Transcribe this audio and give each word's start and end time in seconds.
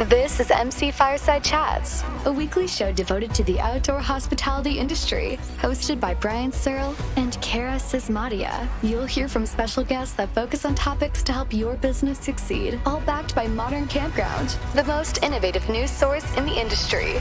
This 0.00 0.40
is 0.40 0.50
MC 0.50 0.90
Fireside 0.90 1.42
Chats, 1.42 2.04
a 2.26 2.32
weekly 2.32 2.66
show 2.66 2.92
devoted 2.92 3.32
to 3.32 3.42
the 3.44 3.58
outdoor 3.58 3.98
hospitality 3.98 4.78
industry, 4.78 5.38
hosted 5.56 6.00
by 6.00 6.12
Brian 6.12 6.52
Searl 6.52 6.94
and 7.16 7.40
Cara 7.40 7.76
Czismadia. 7.78 8.68
You'll 8.82 9.06
hear 9.06 9.26
from 9.26 9.46
special 9.46 9.82
guests 9.82 10.14
that 10.16 10.28
focus 10.34 10.66
on 10.66 10.74
topics 10.74 11.22
to 11.22 11.32
help 11.32 11.50
your 11.50 11.76
business 11.76 12.18
succeed, 12.18 12.78
all 12.84 13.00
backed 13.00 13.34
by 13.34 13.46
Modern 13.46 13.86
Campground, 13.86 14.58
the 14.74 14.84
most 14.84 15.22
innovative 15.22 15.66
news 15.70 15.90
source 15.90 16.36
in 16.36 16.44
the 16.44 16.60
industry. 16.60 17.14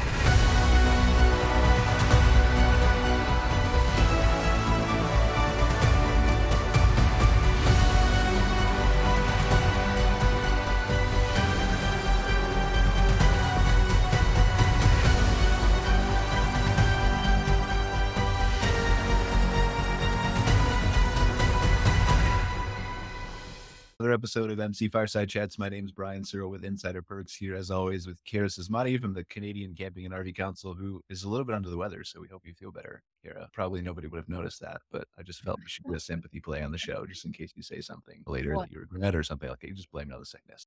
Episode 24.26 24.50
of 24.50 24.60
MC 24.60 24.88
Fireside 24.88 25.30
Chats. 25.30 25.60
My 25.60 25.70
name 25.70 25.86
is 25.86 25.92
Brian 25.92 26.26
Searl 26.26 26.50
with 26.50 26.66
Insider 26.66 27.04
Perks 27.04 27.36
here, 27.36 27.54
as 27.54 27.70
always, 27.70 28.08
with 28.08 28.26
Cara 28.26 28.48
Czismadia 28.48 29.00
from 29.00 29.14
the 29.14 29.24
Canadian 29.26 29.76
Camping 29.76 30.04
and 30.04 30.16
RV 30.16 30.36
Council, 30.36 30.74
who 30.74 31.00
is 31.12 31.24
a 31.24 31.30
little 31.30 31.46
bit 31.46 31.54
under 31.54 31.70
the 31.70 31.78
weather. 31.78 32.04
So 32.04 32.20
we 32.20 32.28
hope 32.28 32.42
you 32.44 32.56
feel 32.56 32.72
better, 32.72 33.04
Cara. 33.24 33.48
Probably 33.54 33.84
nobody 33.84 34.08
would 34.08 34.18
have 34.18 34.28
noticed 34.28 34.62
that, 34.62 34.82
but 34.92 35.08
I 35.16 35.22
just 35.22 35.44
felt 35.44 35.60
we 35.60 35.68
should 35.68 35.86
do 35.86 35.94
a 35.94 36.00
sympathy 36.00 36.40
play 36.40 36.64
on 36.64 36.72
the 36.72 36.78
show 36.80 37.06
just 37.06 37.24
in 37.24 37.34
case 37.34 37.52
you 37.56 37.62
say 37.62 37.82
something 37.82 38.24
later 38.26 38.56
What? 38.56 38.70
that 38.70 38.74
you 38.74 38.80
regret 38.80 39.14
or 39.14 39.22
something 39.22 39.48
like 39.48 39.60
that. 39.60 39.68
You 39.68 39.76
just 39.76 39.92
blame 39.92 40.10
it 40.10 40.16
on 40.16 40.22
the 40.22 40.26
sickness. 40.26 40.66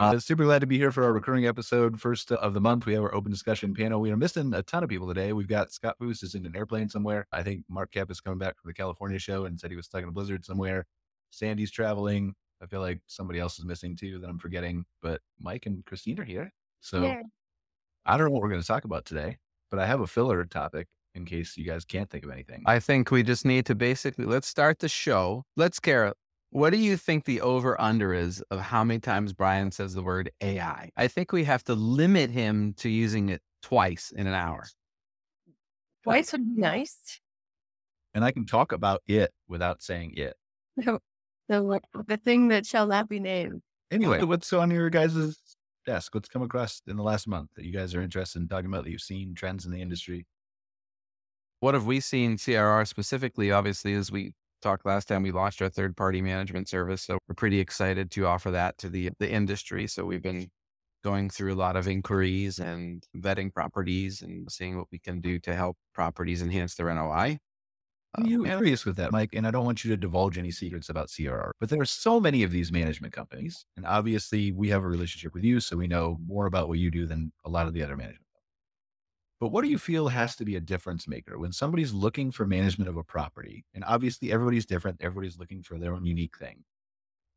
Uh, 0.00 0.18
super 0.18 0.42
glad 0.42 0.58
to 0.58 0.66
be 0.66 0.76
here 0.76 0.90
for 0.90 1.04
our 1.04 1.12
recurring 1.12 1.46
episode, 1.46 2.00
first 2.00 2.32
of 2.32 2.54
the 2.54 2.60
month. 2.60 2.86
We 2.86 2.94
have 2.94 3.04
our 3.04 3.14
open 3.14 3.30
discussion 3.30 3.72
panel. 3.72 4.00
We 4.00 4.10
are 4.10 4.16
missing 4.16 4.52
a 4.52 4.64
ton 4.64 4.82
of 4.82 4.88
people 4.88 5.06
today. 5.06 5.32
We've 5.32 5.46
got 5.46 5.70
Scott 5.70 5.94
Booth 6.00 6.24
is 6.24 6.34
in 6.34 6.44
an 6.44 6.56
airplane 6.56 6.88
somewhere. 6.88 7.28
I 7.30 7.44
think 7.44 7.62
Mark 7.68 7.92
Cap 7.92 8.10
is 8.10 8.20
coming 8.20 8.40
back 8.40 8.60
from 8.60 8.68
the 8.68 8.74
California 8.74 9.20
show 9.20 9.44
and 9.44 9.60
said 9.60 9.70
he 9.70 9.76
was 9.76 9.86
stuck 9.86 10.02
in 10.02 10.08
a 10.08 10.12
blizzard 10.12 10.44
somewhere. 10.44 10.86
Sandy's 11.30 11.70
traveling. 11.70 12.34
I 12.62 12.66
feel 12.66 12.80
like 12.80 13.00
somebody 13.06 13.38
else 13.38 13.58
is 13.58 13.64
missing 13.64 13.96
too 13.96 14.18
that 14.20 14.28
I'm 14.28 14.38
forgetting, 14.38 14.84
but 15.02 15.20
Mike 15.38 15.66
and 15.66 15.84
Christine 15.84 16.18
are 16.20 16.24
here. 16.24 16.52
So 16.80 17.02
Yeah. 17.02 17.22
I 18.04 18.16
don't 18.16 18.26
know 18.26 18.32
what 18.32 18.42
we're 18.42 18.48
going 18.50 18.60
to 18.60 18.66
talk 18.66 18.84
about 18.84 19.04
today, 19.04 19.38
but 19.70 19.78
I 19.80 19.86
have 19.86 20.00
a 20.00 20.06
filler 20.06 20.44
topic 20.44 20.86
in 21.14 21.24
case 21.24 21.56
you 21.56 21.64
guys 21.64 21.84
can't 21.84 22.08
think 22.08 22.24
of 22.24 22.30
anything. 22.30 22.62
I 22.66 22.78
think 22.78 23.10
we 23.10 23.22
just 23.22 23.44
need 23.44 23.66
to 23.66 23.74
basically 23.74 24.24
let's 24.26 24.46
start 24.46 24.78
the 24.78 24.88
show. 24.88 25.44
Let's 25.56 25.80
Cara. 25.80 26.14
What 26.50 26.70
do 26.70 26.78
you 26.78 26.96
think 26.96 27.24
the 27.24 27.40
over 27.40 27.78
under 27.80 28.14
is 28.14 28.40
of 28.50 28.60
how 28.60 28.84
many 28.84 29.00
times 29.00 29.32
Brian 29.32 29.70
says 29.72 29.92
the 29.94 30.02
word 30.02 30.30
AI? 30.40 30.90
I 30.96 31.08
think 31.08 31.32
we 31.32 31.42
have 31.44 31.64
to 31.64 31.74
limit 31.74 32.30
him 32.30 32.74
to 32.78 32.88
using 32.88 33.28
it 33.30 33.42
twice 33.62 34.12
in 34.14 34.26
an 34.26 34.34
hour. 34.34 34.64
Twice 36.04 36.32
would 36.32 36.54
be 36.54 36.60
nice. 36.60 37.20
and 38.14 38.24
I 38.24 38.30
can 38.30 38.46
talk 38.46 38.72
about 38.72 39.02
it 39.06 39.32
without 39.48 39.82
saying 39.82 40.14
it. 40.16 40.36
The, 40.76 41.00
the, 41.48 41.80
the 42.06 42.16
thing 42.16 42.48
that 42.48 42.66
shall 42.66 42.86
not 42.86 43.08
be 43.08 43.20
named. 43.20 43.62
Anyway, 43.90 44.22
what's 44.22 44.52
on 44.52 44.70
your 44.70 44.90
guys' 44.90 45.36
desk? 45.86 46.14
What's 46.14 46.28
come 46.28 46.42
across 46.42 46.82
in 46.86 46.96
the 46.96 47.02
last 47.02 47.28
month 47.28 47.50
that 47.56 47.64
you 47.64 47.72
guys 47.72 47.94
are 47.94 48.02
interested 48.02 48.40
in 48.42 48.48
talking 48.48 48.66
about 48.66 48.84
that 48.84 48.90
you've 48.90 49.00
seen 49.00 49.34
trends 49.34 49.64
in 49.64 49.70
the 49.70 49.80
industry? 49.80 50.26
What 51.60 51.74
have 51.74 51.86
we 51.86 52.00
seen 52.00 52.36
CRR 52.36 52.86
specifically? 52.86 53.50
Obviously, 53.50 53.94
as 53.94 54.10
we 54.10 54.32
talked 54.60 54.84
last 54.84 55.08
time, 55.08 55.22
we 55.22 55.30
launched 55.30 55.62
our 55.62 55.68
third 55.68 55.96
party 55.96 56.20
management 56.20 56.68
service. 56.68 57.02
So 57.02 57.18
we're 57.28 57.34
pretty 57.34 57.60
excited 57.60 58.10
to 58.12 58.26
offer 58.26 58.50
that 58.50 58.76
to 58.78 58.88
the, 58.88 59.10
the 59.18 59.30
industry. 59.30 59.86
So 59.86 60.04
we've 60.04 60.22
been 60.22 60.48
going 61.04 61.30
through 61.30 61.54
a 61.54 61.56
lot 61.56 61.76
of 61.76 61.86
inquiries 61.86 62.58
and 62.58 63.04
vetting 63.16 63.54
properties 63.54 64.22
and 64.22 64.50
seeing 64.50 64.76
what 64.76 64.88
we 64.90 64.98
can 64.98 65.20
do 65.20 65.38
to 65.38 65.54
help 65.54 65.76
properties 65.94 66.42
enhance 66.42 66.74
their 66.74 66.92
NOI. 66.92 67.38
I'm 68.16 68.24
Uh, 68.24 68.28
and- 68.28 68.44
curious 68.46 68.84
with 68.84 68.96
that, 68.96 69.12
Mike, 69.12 69.34
and 69.34 69.46
I 69.46 69.50
don't 69.50 69.64
want 69.64 69.84
you 69.84 69.90
to 69.90 69.96
divulge 69.96 70.38
any 70.38 70.50
secrets 70.50 70.88
about 70.88 71.08
CRR, 71.10 71.52
but 71.60 71.68
there 71.68 71.80
are 71.80 71.84
so 71.84 72.18
many 72.20 72.42
of 72.42 72.50
these 72.50 72.72
management 72.72 73.12
companies. 73.12 73.66
And 73.76 73.84
obviously, 73.86 74.52
we 74.52 74.68
have 74.68 74.82
a 74.82 74.88
relationship 74.88 75.34
with 75.34 75.44
you, 75.44 75.60
so 75.60 75.76
we 75.76 75.86
know 75.86 76.18
more 76.26 76.46
about 76.46 76.68
what 76.68 76.78
you 76.78 76.90
do 76.90 77.06
than 77.06 77.32
a 77.44 77.50
lot 77.50 77.66
of 77.66 77.74
the 77.74 77.82
other 77.82 77.96
management. 77.96 78.22
But 79.38 79.48
what 79.48 79.64
do 79.64 79.70
you 79.70 79.78
feel 79.78 80.08
has 80.08 80.34
to 80.36 80.44
be 80.46 80.56
a 80.56 80.60
difference 80.60 81.06
maker 81.06 81.38
when 81.38 81.52
somebody's 81.52 81.92
looking 81.92 82.30
for 82.30 82.46
management 82.46 82.88
of 82.88 82.96
a 82.96 83.04
property? 83.04 83.66
And 83.74 83.84
obviously, 83.84 84.32
everybody's 84.32 84.64
different, 84.66 85.02
everybody's 85.02 85.38
looking 85.38 85.62
for 85.62 85.78
their 85.78 85.92
own 85.94 86.06
unique 86.06 86.38
thing. 86.38 86.64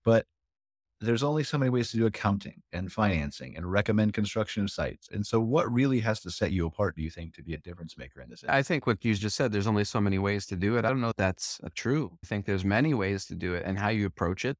But 0.05 0.25
there's 1.01 1.23
only 1.23 1.43
so 1.43 1.57
many 1.57 1.69
ways 1.69 1.91
to 1.91 1.97
do 1.97 2.05
accounting 2.05 2.61
and 2.71 2.91
financing 2.91 3.55
and 3.55 3.71
recommend 3.71 4.13
construction 4.13 4.63
of 4.63 4.71
sites. 4.71 5.07
And 5.09 5.25
so, 5.25 5.39
what 5.41 5.71
really 5.71 5.99
has 6.01 6.21
to 6.21 6.31
set 6.31 6.51
you 6.51 6.65
apart, 6.65 6.95
do 6.95 7.01
you 7.03 7.09
think, 7.09 7.33
to 7.35 7.43
be 7.43 7.53
a 7.53 7.57
difference 7.59 7.97
maker 7.97 8.21
in 8.21 8.29
this? 8.29 8.43
I 8.47 8.63
think 8.63 8.87
what 8.87 9.03
you 9.03 9.13
just 9.15 9.35
said, 9.35 9.51
there's 9.51 9.67
only 9.67 9.83
so 9.83 9.99
many 10.01 10.17
ways 10.17 10.45
to 10.47 10.55
do 10.55 10.77
it. 10.77 10.85
I 10.85 10.89
don't 10.89 11.01
know 11.01 11.09
if 11.09 11.15
that's 11.17 11.59
uh, 11.63 11.69
true. 11.75 12.17
I 12.23 12.27
think 12.27 12.45
there's 12.45 12.65
many 12.65 12.93
ways 12.93 13.25
to 13.25 13.35
do 13.35 13.53
it 13.53 13.63
and 13.65 13.77
how 13.77 13.89
you 13.89 14.05
approach 14.05 14.45
it 14.45 14.57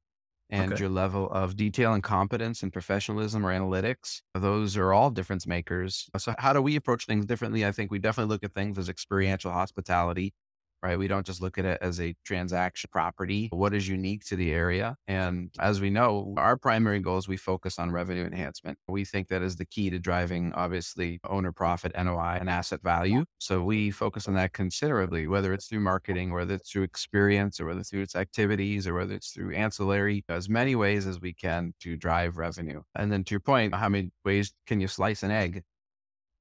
and 0.50 0.78
Okay. 0.78 0.78
your 0.78 0.88
level 0.88 1.30
of 1.30 1.56
detail 1.56 1.94
and 1.94 2.02
competence 2.02 2.62
and 2.62 2.72
professionalism 2.72 3.44
or 3.46 3.50
analytics. 3.50 4.20
Those 4.34 4.76
are 4.76 4.92
all 4.92 5.10
difference 5.10 5.46
makers. 5.46 6.08
So 6.18 6.34
how 6.38 6.52
do 6.52 6.60
we 6.60 6.76
approach 6.76 7.06
things 7.06 7.24
differently? 7.26 7.64
I 7.64 7.72
think 7.72 7.90
we 7.90 7.98
definitely 7.98 8.30
look 8.30 8.44
at 8.44 8.54
things 8.54 8.76
as 8.78 8.88
experiential 8.88 9.52
hospitality, 9.52 10.34
right? 10.82 10.98
We 10.98 11.08
don't 11.08 11.26
just 11.26 11.42
look 11.42 11.58
at 11.58 11.64
it 11.64 11.78
as 11.80 12.00
a 12.00 12.14
transaction 12.24 12.88
property. 12.92 13.48
What 13.52 13.74
is 13.74 13.88
unique 13.88 14.24
to 14.26 14.36
the 14.36 14.52
area? 14.52 14.96
And 15.06 15.50
as 15.58 15.80
we 15.80 15.90
know, 15.90 16.34
our 16.36 16.56
primary 16.56 17.00
goal 17.00 17.18
is 17.18 17.28
we 17.28 17.36
focus 17.36 17.78
on 17.78 17.90
revenue 17.90 18.24
enhancement. 18.24 18.78
We 18.88 19.04
think 19.04 19.28
that 19.28 19.42
is 19.42 19.56
the 19.56 19.64
key 19.64 19.90
to 19.90 19.98
driving, 19.98 20.52
obviously, 20.54 21.20
owner 21.28 21.52
profit, 21.52 21.92
NOI, 21.96 22.38
and 22.40 22.48
asset 22.48 22.82
value. 22.82 23.24
So 23.38 23.62
we 23.62 23.90
focus 23.90 24.28
on 24.28 24.34
that 24.34 24.52
considerably, 24.52 25.26
whether 25.26 25.52
it's 25.52 25.66
through 25.66 25.80
marketing, 25.80 26.32
whether 26.32 26.54
it's 26.54 26.70
through 26.70 26.82
experience, 26.82 27.60
or 27.60 27.66
whether 27.66 27.80
it's 27.80 27.90
through 27.90 28.02
its 28.02 28.16
activities, 28.16 28.86
or 28.86 28.94
whether 28.94 29.14
it's 29.14 29.30
through 29.30 29.54
ancillary, 29.54 30.24
as 30.28 30.48
many 30.48 30.74
ways 30.74 31.06
as 31.06 31.20
we 31.20 31.32
can 31.32 31.74
to 31.80 31.96
drive 31.96 32.36
revenue. 32.36 32.82
And 32.94 33.12
then 33.12 33.24
to 33.24 33.32
your 33.32 33.40
point, 33.40 33.74
how 33.74 33.88
many 33.88 34.10
ways 34.24 34.52
can 34.66 34.80
you 34.80 34.88
slice 34.88 35.22
an 35.22 35.30
egg? 35.30 35.62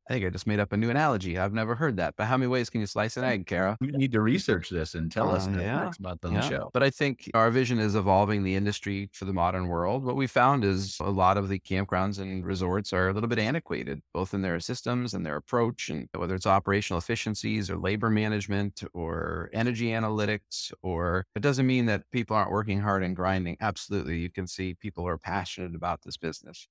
I 0.10 0.14
think 0.14 0.26
I 0.26 0.30
just 0.32 0.48
made 0.48 0.60
up 0.60 0.74
a 0.74 0.78
new 0.78 0.90
analogy. 0.90 1.38
I've 1.38 1.54
never 1.54 1.76
heard 1.76 1.98
that. 1.98 2.16
But 2.18 2.26
how 2.26 2.36
many 2.36 2.48
ways 2.48 2.72
can 2.72 2.82
you 2.82 2.88
slice 2.88 3.16
an 3.16 3.24
egg, 3.24 3.46
Cara? 3.46 3.78
You 3.80 3.92
need 3.92 4.12
to 4.14 4.22
research 4.22 4.70
this 4.72 4.96
and 4.96 5.12
tell 5.12 5.30
us 5.32 5.46
Uh, 5.46 5.52
that 5.52 5.62
yeah, 5.62 5.92
on 6.24 6.34
the 6.34 6.42
Yeah. 6.42 6.50
show. 6.50 6.70
But 6.74 6.82
I 6.82 6.90
think 6.90 7.30
our 7.36 7.52
vision 7.52 7.78
is 7.78 7.96
evolving 7.96 8.42
the 8.44 8.56
industry 8.56 9.10
for 9.14 9.26
the 9.26 9.34
modern 9.34 9.68
world. 9.68 10.04
What 10.04 10.16
we 10.16 10.26
found 10.26 10.64
is 10.66 10.98
a 11.00 11.12
lot 11.12 11.38
of 11.38 11.48
the 11.48 11.60
campgrounds 11.60 12.18
and 12.18 12.44
resorts 12.44 12.92
are 12.92 13.10
a 13.10 13.14
little 13.14 13.30
bit 13.30 13.38
antiquated, 13.38 14.02
both 14.12 14.34
in 14.34 14.42
their 14.42 14.60
systems 14.60 15.14
and 15.14 15.24
their 15.26 15.36
approach, 15.36 15.90
and 15.90 16.10
whether 16.16 16.34
it's 16.34 16.48
operational 16.48 16.98
efficiencies 16.98 17.70
or 17.70 17.78
labor 17.78 18.10
management 18.10 18.84
or 18.94 19.50
energy 19.54 19.90
analytics, 19.90 20.74
or 20.82 21.28
it 21.36 21.42
doesn't 21.42 21.68
mean 21.68 21.86
that 21.86 22.10
people 22.12 22.36
aren't 22.36 22.52
working 22.52 22.80
hard 22.82 23.04
and 23.04 23.16
grinding. 23.16 23.58
Absolutely. 23.62 24.18
You 24.20 24.32
can 24.32 24.48
see 24.48 24.74
people 24.74 25.08
are 25.08 25.20
passionate 25.20 25.76
about 25.76 26.02
this 26.02 26.18
business, 26.18 26.68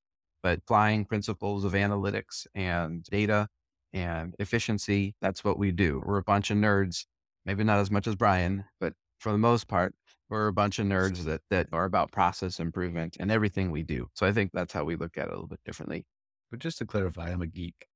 but 0.48 0.60
applying 0.60 1.04
principles 1.04 1.62
of 1.62 1.74
analytics 1.74 2.46
and 2.54 3.04
data 3.04 3.46
and 3.92 4.34
efficiency, 4.38 5.14
that's 5.20 5.44
what 5.44 5.58
we 5.58 5.70
do. 5.70 6.02
We're 6.06 6.16
a 6.16 6.22
bunch 6.22 6.50
of 6.50 6.56
nerds 6.56 7.04
maybe 7.44 7.64
not 7.64 7.80
as 7.80 7.90
much 7.90 8.06
as 8.06 8.14
Brian, 8.14 8.64
but 8.80 8.94
for 9.18 9.30
the 9.30 9.36
most 9.36 9.68
part, 9.68 9.94
we're 10.30 10.46
a 10.46 10.52
bunch 10.54 10.78
of 10.78 10.86
nerds 10.86 11.24
that 11.24 11.42
that 11.50 11.66
are 11.70 11.84
about 11.84 12.12
process 12.12 12.60
improvement 12.60 13.18
and 13.20 13.30
everything 13.30 13.70
we 13.70 13.82
do. 13.82 14.08
So 14.14 14.26
I 14.26 14.32
think 14.32 14.52
that's 14.54 14.72
how 14.72 14.84
we 14.84 14.96
look 14.96 15.18
at 15.18 15.26
it 15.26 15.28
a 15.28 15.32
little 15.32 15.48
bit 15.48 15.60
differently. 15.66 16.06
But 16.50 16.60
just 16.60 16.78
to 16.78 16.86
clarify, 16.86 17.30
I'm 17.30 17.42
a 17.42 17.46
geek. 17.46 17.86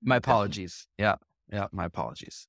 My 0.00 0.16
apologies. 0.16 0.86
Yeah. 0.96 1.16
Yeah. 1.52 1.66
My 1.72 1.86
apologies. 1.86 2.46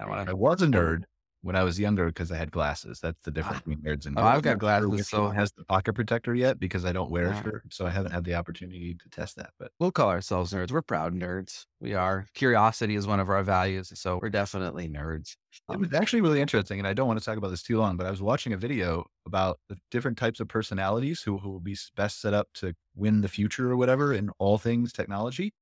I 0.00 0.08
want 0.08 0.28
I 0.28 0.32
was 0.32 0.60
a 0.60 0.66
nerd 0.66 1.04
when 1.46 1.54
I 1.54 1.62
was 1.62 1.78
younger 1.78 2.06
because 2.06 2.32
I 2.32 2.36
had 2.36 2.50
glasses. 2.50 2.98
That's 3.00 3.20
the 3.22 3.30
ah, 3.30 3.34
difference 3.34 3.60
between 3.60 3.78
nerds 3.78 4.06
and 4.06 4.18
Oh. 4.18 4.22
I've 4.22 4.42
got 4.42 4.50
I'm 4.50 4.58
not 4.58 4.80
sure 4.80 4.88
glasses, 4.88 5.08
so- 5.08 5.28
has 5.28 5.52
the 5.52 5.64
pocket 5.64 5.92
protector 5.92 6.34
yet 6.34 6.58
because 6.58 6.84
I 6.84 6.92
don't 6.92 7.08
wear 7.08 7.32
it, 7.32 7.36
for, 7.36 7.62
so 7.70 7.86
I 7.86 7.90
haven't 7.90 8.10
had 8.10 8.24
the 8.24 8.34
opportunity 8.34 8.94
to 8.94 9.08
test 9.10 9.36
that. 9.36 9.50
But 9.56 9.70
We'll 9.78 9.92
call 9.92 10.10
ourselves 10.10 10.52
nerds. 10.52 10.72
We're 10.72 10.82
proud 10.82 11.14
nerds. 11.14 11.66
We 11.80 11.94
are. 11.94 12.26
Curiosity 12.34 12.96
is 12.96 13.06
one 13.06 13.20
of 13.20 13.30
our 13.30 13.44
values. 13.44 13.92
So 13.94 14.18
we're 14.20 14.28
definitely 14.30 14.88
nerds. 14.88 15.36
it 15.70 15.78
was 15.78 15.92
um, 15.92 15.94
actually 15.94 16.22
really 16.22 16.40
interesting, 16.40 16.80
and 16.80 16.88
I 16.88 16.94
don't 16.94 17.06
want 17.06 17.20
to 17.20 17.24
talk 17.24 17.38
about 17.38 17.50
this 17.50 17.62
too 17.62 17.78
long. 17.78 17.96
But 17.96 18.06
I 18.06 18.10
was 18.10 18.20
watching 18.20 18.52
a 18.52 18.56
video 18.56 19.04
about 19.24 19.60
the 19.68 19.76
different 19.92 20.18
types 20.18 20.40
of 20.40 20.48
personalities 20.48 21.22
who 21.22 21.38
who 21.38 21.50
will 21.50 21.60
be 21.60 21.76
best 21.94 22.20
set 22.20 22.34
up 22.34 22.48
to 22.54 22.74
win 22.96 23.20
the 23.20 23.28
future 23.28 23.70
or 23.70 23.76
whatever 23.76 24.12
in 24.12 24.30
all 24.38 24.58
things 24.58 24.92
technology. 24.92 25.52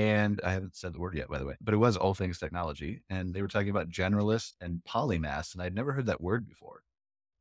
And 0.00 0.40
I 0.42 0.52
haven't 0.52 0.76
said 0.76 0.94
the 0.94 0.98
word 0.98 1.14
yet, 1.14 1.28
by 1.28 1.38
the 1.38 1.44
way, 1.44 1.56
but 1.60 1.74
it 1.74 1.76
was 1.76 1.96
all 1.96 2.14
things 2.14 2.38
technology. 2.38 3.02
And 3.10 3.34
they 3.34 3.42
were 3.42 3.48
talking 3.48 3.68
about 3.68 3.90
generalist 3.90 4.54
and 4.60 4.82
polymath. 4.84 5.52
And 5.52 5.62
I'd 5.62 5.74
never 5.74 5.92
heard 5.92 6.06
that 6.06 6.22
word 6.22 6.46
before. 6.46 6.82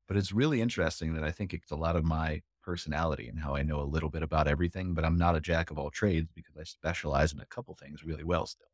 But 0.08 0.18
it's 0.18 0.34
really 0.34 0.60
interesting 0.62 1.14
that 1.14 1.24
I 1.24 1.32
think 1.32 1.54
it's 1.54 1.72
a 1.72 1.76
lot 1.78 1.96
of 1.96 2.04
my 2.04 2.42
personality 2.62 3.30
and 3.30 3.40
how 3.40 3.56
I 3.56 3.64
know 3.64 3.82
a 3.82 3.84
little 3.96 4.10
bit 4.10 4.24
about 4.24 4.48
everything, 4.48 4.94
but 4.94 5.06
I'm 5.06 5.18
not 5.18 5.38
a 5.38 5.42
jack 5.42 5.72
of 5.72 5.80
all 5.80 5.90
trades 5.92 6.32
because 6.36 6.58
I 6.58 6.64
specialize 6.64 7.32
in 7.34 7.40
a 7.40 7.46
couple 7.46 7.76
things 7.76 8.04
really 8.04 8.26
well 8.26 8.46
still. 8.46 8.68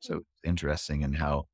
So 0.00 0.16
it's 0.18 0.26
interesting 0.44 1.02
in 1.02 1.12
how 1.14 1.46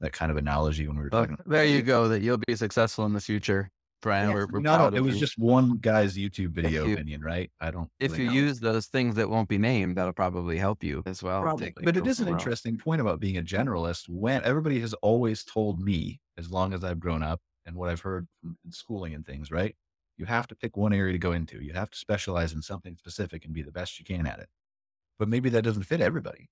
that 0.00 0.12
kind 0.12 0.30
of 0.30 0.38
analogy 0.38 0.86
when 0.88 0.96
we 0.96 1.04
were 1.04 1.10
Well, 1.10 1.26
talking. 1.26 1.38
there 1.46 1.64
you 1.64 1.82
go. 1.82 2.08
That 2.08 2.22
you'll 2.22 2.38
be 2.38 2.56
successful 2.56 3.04
in 3.04 3.12
the 3.12 3.20
future. 3.20 3.70
Brian. 4.02 4.28
Yeah. 4.28 4.34
We're, 4.34 4.46
we're 4.50 4.60
No, 4.60 4.86
it 4.88 5.00
was 5.00 5.14
you. 5.14 5.20
just 5.20 5.38
one 5.38 5.76
guy's 5.78 6.16
YouTube 6.16 6.50
video 6.50 6.86
you- 6.86 6.94
opinion, 6.94 7.22
right? 7.22 7.50
I 7.60 7.70
don't. 7.70 7.90
if 8.00 8.12
really 8.12 8.24
you 8.24 8.30
know. 8.30 8.36
use 8.36 8.60
those 8.60 8.86
things 8.86 9.14
that 9.16 9.28
won't 9.28 9.48
be 9.48 9.58
named, 9.58 9.96
that'll 9.96 10.12
probably 10.12 10.56
help 10.58 10.82
you 10.82 11.02
as 11.06 11.22
well. 11.22 11.42
Probably. 11.42 11.72
But 11.82 11.96
it 11.96 12.06
is 12.06 12.18
an 12.20 12.24
from 12.26 12.32
wrong. 12.34 12.40
interesting 12.40 12.78
point 12.78 13.00
about 13.00 13.20
being 13.20 13.36
a 13.38 13.42
generalist 13.42 14.08
when 14.08 14.42
everybody 14.44 14.80
has 14.80 14.94
always 14.94 15.44
told 15.44 15.80
me 15.80 16.20
as 16.38 16.50
long 16.50 16.72
as 16.72 16.82
i've 16.84 16.98
grown 17.00 17.22
up 17.22 17.38
and 17.66 17.76
what 17.76 17.90
i've 17.90 18.00
heard 18.00 18.26
from 18.40 18.56
in 18.64 18.72
schooling 18.72 19.12
and 19.14 19.26
things 19.26 19.50
right 19.50 19.76
you 20.16 20.24
have 20.24 20.46
to 20.46 20.54
pick 20.54 20.74
one 20.76 20.92
area 20.94 21.12
to 21.12 21.18
go 21.18 21.32
into 21.32 21.62
you 21.62 21.72
have 21.74 21.90
to 21.90 21.98
specialize 21.98 22.54
in 22.54 22.62
something 22.62 22.96
specific 22.96 23.44
and 23.44 23.52
be 23.52 23.60
the 23.62 23.70
best 23.70 23.98
you 23.98 24.04
can 24.06 24.26
at 24.26 24.38
it 24.38 24.48
but 25.18 25.28
maybe 25.28 25.50
that 25.50 25.62
doesn't 25.62 25.82
fit 25.82 26.00
everybody 26.00 26.48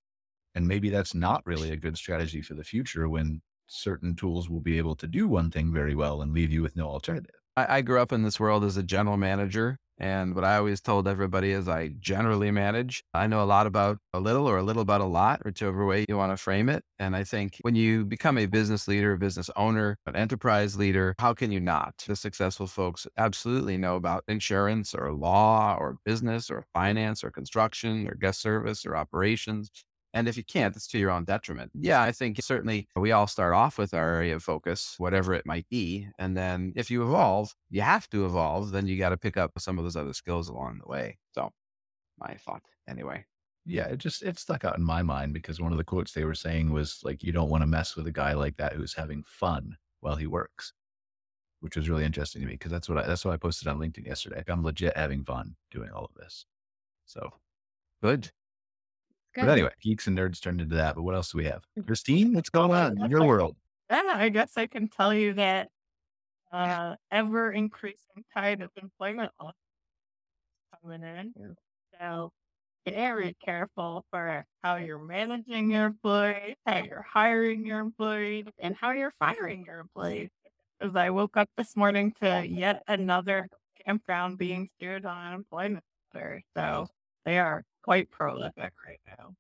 and 0.54 0.68
maybe 0.68 0.90
that's 0.90 1.14
not 1.14 1.40
really 1.46 1.70
a 1.70 1.76
good 1.76 1.96
strategy 1.96 2.42
for 2.42 2.52
the 2.52 2.64
future 2.64 3.08
when 3.08 3.40
certain 3.66 4.14
tools 4.14 4.50
will 4.50 4.60
be 4.60 4.76
able 4.76 4.94
to 4.96 5.06
do 5.06 5.26
one 5.26 5.50
thing 5.50 5.72
very 5.72 5.94
well 5.94 6.20
and 6.20 6.34
leave 6.34 6.52
you 6.52 6.60
with 6.60 6.76
no 6.76 6.86
alternative 6.86 7.38
I, 7.58 7.78
I 7.78 7.81
grew 7.82 8.00
up 8.00 8.12
in 8.12 8.22
this 8.22 8.38
world 8.38 8.64
as 8.64 8.76
a 8.76 8.82
general 8.82 9.16
manager. 9.16 9.78
And 10.00 10.37
what 10.37 10.44
I 10.44 10.56
always 10.56 10.81
told 10.81 11.08
everybody 11.08 11.50
is 11.50 11.69
I 11.69 11.88
generally 11.99 12.52
manage. 12.52 13.02
I 13.12 13.26
know 13.26 13.43
a 13.43 13.44
lot 13.44 13.66
about 13.66 13.99
a 14.14 14.20
little 14.20 14.46
or 14.46 14.56
a 14.58 14.62
little 14.62 14.82
about 14.82 15.00
a 15.00 15.06
lot, 15.06 15.40
or 15.40 15.49
whichever 15.49 15.84
way 15.84 16.05
you 16.08 16.16
want 16.16 16.31
to 16.31 16.37
frame 16.37 16.69
it. 16.69 16.84
And 17.00 17.16
I 17.16 17.25
think 17.25 17.58
when 17.62 17.75
you 17.75 18.05
become 18.05 18.38
a 18.38 18.46
business 18.46 18.87
leader, 18.87 19.12
a 19.12 19.19
business 19.19 19.50
owner, 19.56 19.96
an 20.06 20.14
enterprise 20.14 20.76
leader, 20.76 21.16
how 21.19 21.34
can 21.34 21.50
you 21.50 21.58
not? 21.58 21.94
The 22.06 22.14
successful 22.14 22.69
folks 22.69 23.08
absolutely 23.16 23.76
know 23.76 23.96
about 23.96 24.22
insurance 24.28 24.94
or 24.94 25.12
law 25.12 25.76
or 25.81 25.96
business 26.05 26.49
or 26.49 26.64
finance 26.72 27.25
or 27.25 27.32
construction 27.32 28.06
or 28.06 28.14
guest 28.14 28.40
service 28.40 28.87
or 28.87 28.96
operations. 28.96 29.69
And 30.19 30.29
if 30.29 30.37
you 30.37 30.44
can't, 30.44 30.75
it's 30.75 30.88
to 30.88 30.99
your 30.99 31.11
own 31.11 31.25
detriment. 31.25 31.70
Yeah, 31.75 32.03
I 32.03 32.12
think 32.12 32.41
certainly 32.43 32.88
we 32.97 33.12
all 33.12 33.26
start 33.26 33.55
off 33.55 33.79
with 33.79 33.94
our 33.94 34.15
area 34.15 34.37
of 34.37 34.43
focus, 34.43 34.94
whatever 34.99 35.32
it 35.35 35.47
might 35.47 35.69
be. 35.69 36.09
And 36.19 36.37
then 36.37 36.73
if 36.76 36.91
you 36.91 37.03
evolve, 37.03 37.55
you 37.70 37.82
have 37.82 38.09
to 38.11 38.26
evolve, 38.26 38.73
then 38.73 38.87
you 38.87 38.99
got 38.99 39.11
to 39.11 39.17
pick 39.17 39.37
up 39.37 39.53
some 39.59 39.79
of 39.79 39.85
those 39.85 39.97
other 39.97 40.12
skills 40.12 40.49
along 40.49 40.81
the 40.82 40.91
way. 40.91 41.19
So, 41.32 41.50
my 42.19 42.35
thought 42.35 42.62
anyway. 42.88 43.25
yeah 43.65 43.87
it 43.87 43.99
just 43.99 44.23
it 44.23 44.38
stuck 44.38 44.65
out 44.65 44.76
in 44.76 44.82
my 44.82 45.03
mind 45.03 45.32
because 45.32 45.61
one 45.61 45.70
of 45.73 45.79
the 45.79 45.85
quotes 45.85 46.12
they 46.12 46.25
were 46.25 46.35
saying 46.35 46.73
was 46.73 46.99
like 47.05 47.23
you 47.23 47.31
don't 47.31 47.50
want 47.50 47.62
to 47.62 47.67
mess 47.67 47.94
with 47.94 48.06
a 48.09 48.12
guy 48.12 48.32
like 48.32 48.56
that 48.56 48.73
who's 48.73 48.94
having 48.94 49.23
fun 49.23 49.76
while 50.00 50.17
he 50.17 50.26
works 50.26 50.73
which 51.61 51.76
was 51.76 51.88
really 51.88 52.05
interesting 52.05 52.41
to 52.41 52.47
me 52.47 52.55
because 52.55 52.70
that's 52.70 52.88
what 52.88 52.99
I, 52.99 53.06
that's 53.06 53.25
what 53.25 53.35
I 53.35 53.37
posted 53.37 53.69
on 53.69 53.79
LinkedIn 53.79 54.06
yesterday. 54.06 54.43
I'm 54.49 54.65
legit 54.65 54.97
having 54.97 55.25
fun 55.25 55.56
doing 55.70 55.91
all 55.91 56.05
of 56.05 56.15
this. 56.15 56.47
So, 57.06 57.32
Good. 58.03 58.31
But 59.46 59.52
anyway, 59.52 59.70
geeks 59.82 60.06
and 60.06 60.17
nerds 60.19 60.40
turned 60.40 60.61
into 60.61 60.76
that. 60.76 60.94
But 60.94 61.02
what 61.02 61.14
else 61.14 61.32
do 61.32 61.38
we 61.38 61.44
have? 61.44 61.64
Christine, 61.87 62.35
what's 62.35 62.50
going 62.50 62.70
on 62.73 63.00
in 63.02 63.11
your 63.11 63.25
world? 63.25 63.56
I 63.90 64.29
guess 64.29 64.52
I 64.56 64.67
can 64.67 64.88
tell 64.88 65.14
you 65.14 65.35
that 65.35 65.69
uh, 66.52 66.96
ever 67.11 67.52
increasing 67.52 68.25
tide 68.35 68.61
of 68.62 68.70
employment 68.81 69.32
law 69.40 69.52
coming 70.82 71.02
in. 71.02 71.56
So 71.99 72.31
get 72.87 72.94
very 72.94 73.37
careful 73.44 74.05
for 74.11 74.44
how 74.62 74.76
you're 74.76 74.99
managing 74.99 75.70
your 75.70 75.87
employees, 75.87 76.56
how 76.67 76.79
you're 76.79 77.06
hiring 77.11 77.67
your 77.67 77.81
employees, 77.81 78.46
and 78.58 78.75
how 78.76 78.93
you're 78.93 79.14
firing 79.19 79.64
your 79.67 79.81
employees. 79.81 80.31
As 80.81 80.94
I 80.94 81.11
woke 81.11 81.37
up 81.37 81.49
this 81.56 81.76
morning 81.76 82.12
to 82.23 82.46
yet 82.46 82.82
another 82.88 83.49
campground 83.84 84.38
being 84.38 84.69
sued 84.81 85.05
on 85.05 85.26
unemployment. 85.26 85.84
So 86.56 86.87
they 87.25 87.38
are 87.38 87.64
quite 87.82 88.10
prolific 88.10 88.72
right 88.86 89.00
now. 89.06 89.34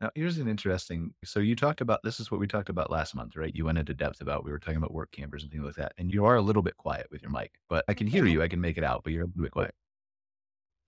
Now, 0.00 0.10
here's 0.16 0.38
an 0.38 0.48
interesting. 0.48 1.14
So 1.24 1.38
you 1.38 1.54
talked 1.54 1.80
about 1.80 2.00
this 2.02 2.18
is 2.18 2.30
what 2.30 2.40
we 2.40 2.48
talked 2.48 2.68
about 2.68 2.90
last 2.90 3.14
month, 3.14 3.36
right? 3.36 3.54
You 3.54 3.64
went 3.66 3.78
into 3.78 3.94
depth 3.94 4.20
about 4.20 4.44
we 4.44 4.50
were 4.50 4.58
talking 4.58 4.76
about 4.78 4.92
work 4.92 5.12
campers 5.12 5.42
and 5.44 5.52
things 5.52 5.64
like 5.64 5.76
that, 5.76 5.92
and 5.96 6.12
you 6.12 6.24
are 6.24 6.34
a 6.36 6.42
little 6.42 6.62
bit 6.62 6.76
quiet 6.76 7.06
with 7.10 7.22
your 7.22 7.30
mic, 7.30 7.52
but 7.68 7.84
I 7.88 7.94
can 7.94 8.08
hear 8.08 8.26
you. 8.26 8.42
I 8.42 8.48
can 8.48 8.60
make 8.60 8.76
it 8.78 8.84
out, 8.84 9.04
but 9.04 9.12
you're 9.12 9.22
a 9.22 9.26
little 9.26 9.42
bit 9.42 9.52
quiet. 9.52 9.74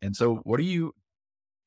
And 0.03 0.15
so, 0.15 0.37
what 0.39 0.59
do 0.59 0.65
you? 0.65 0.93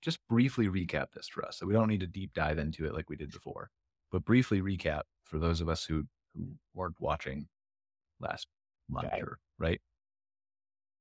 Just 0.01 0.19
briefly 0.29 0.67
recap 0.67 1.11
this 1.13 1.27
for 1.27 1.43
us. 1.45 1.57
So 1.57 1.65
we 1.65 1.73
don't 1.73 1.87
need 1.87 2.01
to 2.01 2.07
deep 2.07 2.33
dive 2.33 2.59
into 2.59 2.85
it 2.85 2.93
like 2.93 3.09
we 3.09 3.15
did 3.15 3.31
before, 3.31 3.71
but 4.11 4.25
briefly 4.25 4.61
recap 4.61 5.01
for 5.23 5.39
those 5.39 5.59
of 5.61 5.69
us 5.69 5.85
who 5.85 6.05
who 6.35 6.49
weren't 6.73 6.99
watching 7.01 7.47
last 8.19 8.47
month, 8.89 9.07
Okay. 9.07 9.21
or 9.21 9.39
right? 9.59 9.81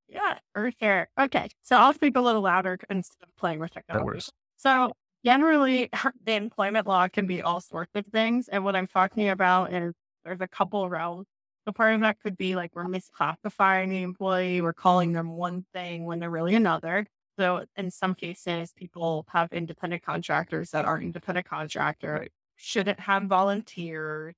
Yeah, 0.09 0.39
for 0.55 0.71
sure. 0.81 1.09
Okay, 1.19 1.49
so 1.63 1.77
I'll 1.77 1.93
speak 1.93 2.17
a 2.17 2.21
little 2.21 2.43
louder 2.43 2.79
instead 2.89 3.23
of 3.23 3.35
playing 3.37 3.59
with 3.59 3.73
technology. 3.73 4.23
So 4.57 4.93
generally, 5.25 5.91
the 6.25 6.35
employment 6.35 6.87
law 6.87 7.09
can 7.09 7.27
be 7.27 7.43
all 7.43 7.61
sorts 7.61 7.91
of 7.95 8.07
things, 8.07 8.49
and 8.49 8.65
what 8.65 8.77
I'm 8.77 8.87
talking 8.87 9.29
about 9.29 9.73
is 9.73 9.95
there's 10.25 10.41
a 10.41 10.49
couple 10.49 10.89
realms. 10.89 11.27
So 11.67 11.73
part 11.73 11.95
of 11.95 12.01
that 12.03 12.21
could 12.21 12.37
be 12.37 12.55
like 12.55 12.71
we're 12.77 12.85
misclassifying 12.87 13.89
the 13.91 14.03
employee, 14.03 14.61
we're 14.61 14.73
calling 14.73 15.13
them 15.13 15.31
one 15.33 15.67
thing 15.73 16.05
when 16.07 16.21
they're 16.21 16.31
really 16.31 16.55
another. 16.55 17.07
So 17.39 17.67
in 17.77 17.91
some 17.91 18.15
cases, 18.15 18.73
people 18.73 19.25
have 19.31 19.53
independent 19.53 20.03
contractors 20.05 20.71
that 20.71 20.85
aren't 20.85 21.03
independent 21.05 21.47
contractors, 21.47 22.21
Right. 22.21 22.33
shouldn't 22.55 23.01
have 23.01 23.25
volunteers, 23.25 24.35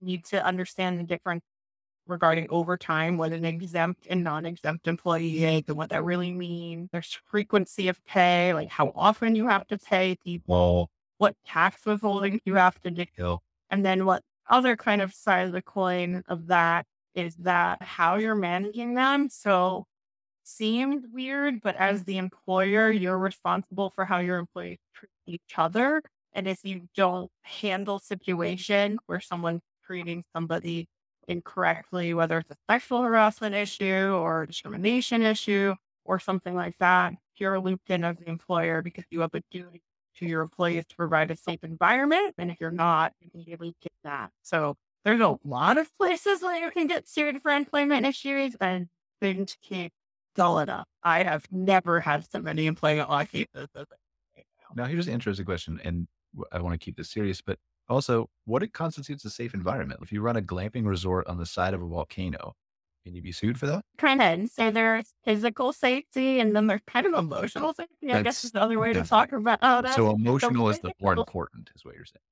need 0.00 0.24
to 0.26 0.44
understand 0.44 0.98
the 0.98 1.04
difference 1.04 1.44
regarding 2.06 2.46
overtime, 2.50 3.16
what 3.16 3.32
an 3.32 3.44
exempt 3.44 4.06
and 4.10 4.22
non-exempt 4.24 4.86
employee 4.86 5.44
is 5.44 5.62
and 5.68 5.76
what 5.76 5.90
that 5.90 6.04
really 6.04 6.32
means. 6.32 6.88
There's 6.92 7.18
frequency 7.30 7.88
of 7.88 8.04
pay, 8.04 8.52
like 8.54 8.68
how 8.68 8.92
often 8.94 9.34
you 9.36 9.48
have 9.48 9.66
to 9.68 9.78
pay 9.78 10.16
people, 10.24 10.90
what 11.18 11.34
tax 11.46 11.84
withholding 11.86 12.40
you 12.44 12.54
have 12.54 12.80
to 12.82 12.90
do. 12.90 13.38
And 13.70 13.84
then 13.84 14.04
what 14.04 14.22
other 14.48 14.76
kind 14.76 15.00
of 15.00 15.12
side 15.12 15.46
of 15.46 15.52
the 15.52 15.62
coin 15.62 16.22
of 16.28 16.48
that 16.48 16.86
is 17.14 17.34
that 17.36 17.82
how 17.82 18.16
you're 18.16 18.34
managing 18.34 18.94
them. 18.94 19.28
So 19.30 19.86
seemed 20.42 21.04
weird, 21.12 21.62
but 21.62 21.76
as 21.76 22.04
the 22.04 22.18
employer, 22.18 22.90
you're 22.90 23.18
responsible 23.18 23.90
for 23.90 24.04
how 24.04 24.18
your 24.18 24.38
employees 24.38 24.78
treat 24.94 25.10
each 25.26 25.54
other. 25.56 26.02
And 26.34 26.46
if 26.46 26.58
you 26.64 26.88
don't 26.94 27.30
handle 27.42 27.98
situation 27.98 28.98
where 29.06 29.20
someone's 29.20 29.62
treating 29.86 30.24
somebody 30.34 30.88
incorrectly, 31.28 32.14
whether 32.14 32.38
it's 32.38 32.50
a 32.50 32.56
sexual 32.70 33.02
harassment 33.02 33.54
issue 33.54 34.12
or 34.14 34.46
discrimination 34.46 35.22
issue 35.22 35.74
or 36.04 36.18
something 36.18 36.54
like 36.54 36.76
that, 36.78 37.14
you're 37.36 37.58
looped 37.58 37.90
in 37.90 38.04
as 38.04 38.18
the 38.18 38.28
employer 38.28 38.82
because 38.82 39.04
you 39.10 39.20
have 39.20 39.34
a 39.34 39.42
duty 39.50 39.82
to 40.16 40.26
your 40.26 40.42
employees 40.42 40.86
to 40.86 40.96
provide 40.96 41.30
a 41.30 41.36
safe 41.36 41.64
environment. 41.64 42.34
And 42.38 42.50
if 42.50 42.58
you're 42.60 42.70
not, 42.70 43.12
you 43.20 43.30
can 43.30 43.42
get 43.80 43.92
that. 44.04 44.30
So 44.42 44.76
there's 45.04 45.20
a 45.20 45.38
lot 45.44 45.78
of 45.78 45.90
places 45.98 46.42
where 46.42 46.62
you 46.62 46.70
can 46.70 46.86
get 46.86 47.08
sued 47.08 47.42
for 47.42 47.50
employment 47.50 48.06
issues 48.06 48.56
and 48.60 48.88
things 49.20 49.56
keep 49.62 49.92
going 50.36 50.68
up. 50.68 50.86
I 51.02 51.22
have 51.22 51.46
never 51.50 52.00
had 52.00 52.30
so 52.30 52.40
many 52.40 52.66
employment 52.66 53.10
law 53.10 53.24
cases. 53.24 53.68
Now, 54.74 54.84
here's 54.86 55.06
an 55.06 55.14
interesting 55.14 55.46
question, 55.46 55.80
and 55.84 56.08
I 56.50 56.60
want 56.60 56.72
to 56.78 56.84
keep 56.84 56.96
this 56.96 57.10
serious, 57.10 57.40
but 57.40 57.58
also, 57.88 58.28
what 58.44 58.62
it 58.62 58.72
constitutes 58.72 59.24
a 59.24 59.30
safe 59.30 59.54
environment? 59.54 60.00
If 60.02 60.12
you 60.12 60.20
run 60.20 60.36
a 60.36 60.42
glamping 60.42 60.86
resort 60.86 61.26
on 61.26 61.38
the 61.38 61.46
side 61.46 61.74
of 61.74 61.82
a 61.82 61.86
volcano, 61.86 62.54
can 63.04 63.14
you 63.14 63.20
be 63.20 63.32
sued 63.32 63.58
for 63.58 63.66
that? 63.66 63.84
kind 63.98 64.22
of. 64.22 64.48
So 64.48 64.70
there's 64.70 65.12
physical 65.24 65.72
safety 65.74 66.40
and 66.40 66.56
then 66.56 66.66
there's 66.66 66.80
kind 66.86 67.04
of 67.06 67.12
emotional 67.12 67.74
safety. 67.74 68.10
I 68.10 68.22
guess 68.22 68.44
is 68.44 68.52
another 68.54 68.78
way 68.78 68.94
to 68.94 69.02
talk 69.02 69.32
about 69.32 69.60
that. 69.60 69.94
So 69.94 70.10
emotional 70.10 70.70
is 70.70 70.78
the 70.78 70.92
more 71.00 71.12
important, 71.12 71.70
is 71.74 71.84
what 71.84 71.94
you're 71.94 72.06
saying. 72.06 72.22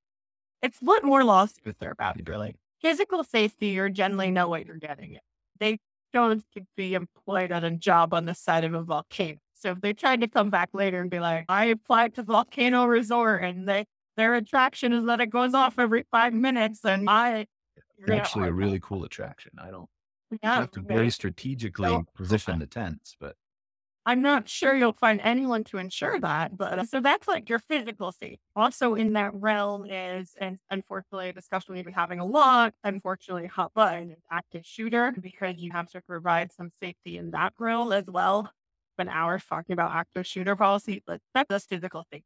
It's 0.63 0.79
what 0.79 1.03
more 1.03 1.23
lawsuits 1.23 1.81
are 1.81 1.91
about, 1.91 2.17
really. 2.27 2.55
Physical 2.81 3.23
safety, 3.23 3.67
you 3.67 3.89
generally 3.89 4.31
know 4.31 4.47
what 4.47 4.65
you're 4.65 4.77
getting. 4.77 5.17
They 5.59 5.77
don't 6.11 6.43
be 6.75 6.95
employed 6.95 7.51
on 7.51 7.63
a 7.63 7.71
job 7.71 8.13
on 8.13 8.25
the 8.25 8.33
side 8.33 8.63
of 8.63 8.73
a 8.73 8.81
volcano. 8.81 9.37
So 9.53 9.71
if 9.71 9.81
they 9.81 9.93
tried 9.93 10.21
to 10.21 10.27
come 10.27 10.49
back 10.49 10.69
later 10.73 11.01
and 11.01 11.09
be 11.09 11.19
like, 11.19 11.45
I 11.47 11.65
applied 11.65 12.15
to 12.15 12.23
Volcano 12.23 12.85
Resort 12.85 13.43
and 13.43 13.67
they 13.67 13.85
their 14.17 14.35
attraction 14.35 14.93
is 14.93 15.05
that 15.05 15.21
it 15.21 15.27
goes 15.27 15.53
off 15.53 15.79
every 15.79 16.05
five 16.11 16.33
minutes 16.33 16.83
and 16.85 17.09
I 17.09 17.47
It's 17.97 18.09
actually 18.11 18.49
a 18.49 18.53
really 18.53 18.79
cool 18.79 19.03
attraction. 19.03 19.51
I 19.57 19.71
don't 19.71 19.89
you 20.31 20.39
yeah, 20.43 20.55
have 20.55 20.71
to 20.71 20.81
very 20.81 21.09
strategically 21.09 21.89
So- 21.89 22.05
position 22.15 22.59
the 22.59 22.67
tents, 22.67 23.15
but 23.19 23.35
I'm 24.05 24.21
not 24.21 24.49
sure 24.49 24.75
you'll 24.75 24.91
find 24.91 25.21
anyone 25.21 25.63
to 25.65 25.77
insure 25.77 26.19
that, 26.19 26.57
but 26.57 26.77
uh, 26.77 26.83
so 26.85 26.99
that's 26.99 27.25
like 27.25 27.47
your 27.47 27.59
physical 27.59 28.11
safety. 28.11 28.41
Also 28.53 28.95
in 28.95 29.13
that 29.13 29.33
realm 29.33 29.85
is, 29.89 30.35
and 30.41 30.59
unfortunately, 30.69 31.29
a 31.29 31.33
discussion 31.33 31.73
we've 31.73 31.85
been 31.85 31.93
having 31.93 32.19
a 32.19 32.25
lot, 32.25 32.73
unfortunately, 32.83 33.47
hot 33.47 33.73
button 33.73 34.11
is 34.11 34.17
active 34.29 34.65
shooter 34.65 35.13
because 35.21 35.55
you 35.57 35.71
have 35.71 35.89
to 35.91 36.01
provide 36.01 36.51
some 36.51 36.69
safety 36.81 37.17
in 37.17 37.31
that 37.31 37.53
realm 37.57 37.93
as 37.93 38.07
well. 38.07 38.51
Spend 38.97 39.07
hours 39.09 39.41
talking 39.47 39.71
about 39.71 39.91
active 39.95 40.27
shooter 40.27 40.57
policy, 40.57 41.01
but 41.07 41.21
that's 41.33 41.49
just 41.49 41.69
physical 41.69 42.03
safety. 42.11 42.25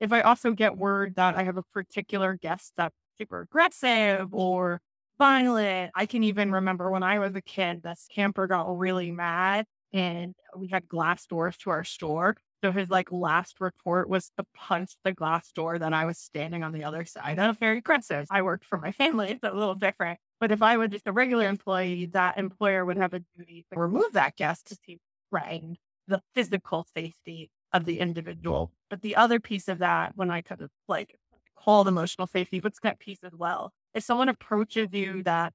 If 0.00 0.12
I 0.12 0.20
also 0.20 0.52
get 0.52 0.76
word 0.76 1.14
that 1.16 1.36
I 1.36 1.42
have 1.42 1.56
a 1.56 1.62
particular 1.74 2.34
guest 2.34 2.72
that's 2.76 2.94
super 3.18 3.40
aggressive 3.40 4.32
or 4.32 4.80
violent, 5.18 5.90
I 5.94 6.06
can 6.06 6.22
even 6.24 6.52
remember 6.52 6.90
when 6.90 7.02
I 7.02 7.18
was 7.18 7.34
a 7.34 7.42
kid, 7.42 7.82
this 7.82 8.06
camper 8.14 8.46
got 8.46 8.78
really 8.78 9.10
mad 9.10 9.66
and 9.92 10.34
we 10.56 10.68
had 10.68 10.88
glass 10.88 11.26
doors 11.26 11.56
to 11.58 11.70
our 11.70 11.84
store. 11.84 12.36
So 12.62 12.72
his 12.72 12.90
like 12.90 13.12
last 13.12 13.60
report 13.60 14.08
was 14.08 14.30
to 14.36 14.44
punch 14.54 14.92
the 15.04 15.12
glass 15.12 15.50
door 15.52 15.78
that 15.78 15.92
I 15.92 16.04
was 16.04 16.18
standing 16.18 16.62
on 16.64 16.72
the 16.72 16.84
other 16.84 17.04
side 17.04 17.38
of. 17.38 17.58
Very 17.58 17.78
aggressive. 17.78 18.26
I 18.30 18.42
worked 18.42 18.64
for 18.64 18.78
my 18.78 18.92
family, 18.92 19.38
so 19.42 19.52
a 19.52 19.54
little 19.54 19.76
different. 19.76 20.18
But 20.40 20.52
if 20.52 20.62
I 20.62 20.76
was 20.76 20.90
just 20.90 21.06
a 21.06 21.12
regular 21.12 21.48
employee, 21.48 22.06
that 22.06 22.38
employer 22.38 22.84
would 22.84 22.96
have 22.96 23.14
a 23.14 23.22
duty 23.36 23.64
to 23.72 23.78
remove 23.78 24.12
that 24.12 24.36
guest 24.36 24.66
to 24.68 24.76
see 24.84 24.98
threatened 25.30 25.78
the 26.08 26.20
physical 26.34 26.86
safety 26.96 27.50
of 27.72 27.84
the 27.84 28.00
individual. 28.00 28.72
But 28.90 29.02
the 29.02 29.16
other 29.16 29.40
piece 29.40 29.68
of 29.68 29.78
that, 29.78 30.12
when 30.16 30.30
I 30.30 30.40
kind 30.40 30.62
of 30.62 30.70
like 30.88 31.16
called 31.56 31.88
emotional 31.88 32.26
safety, 32.26 32.60
what's 32.60 32.80
that 32.80 32.98
piece 32.98 33.18
as 33.22 33.32
well? 33.34 33.72
If 33.94 34.04
someone 34.04 34.28
approaches 34.28 34.88
you 34.92 35.06
mm-hmm. 35.08 35.22
that 35.22 35.52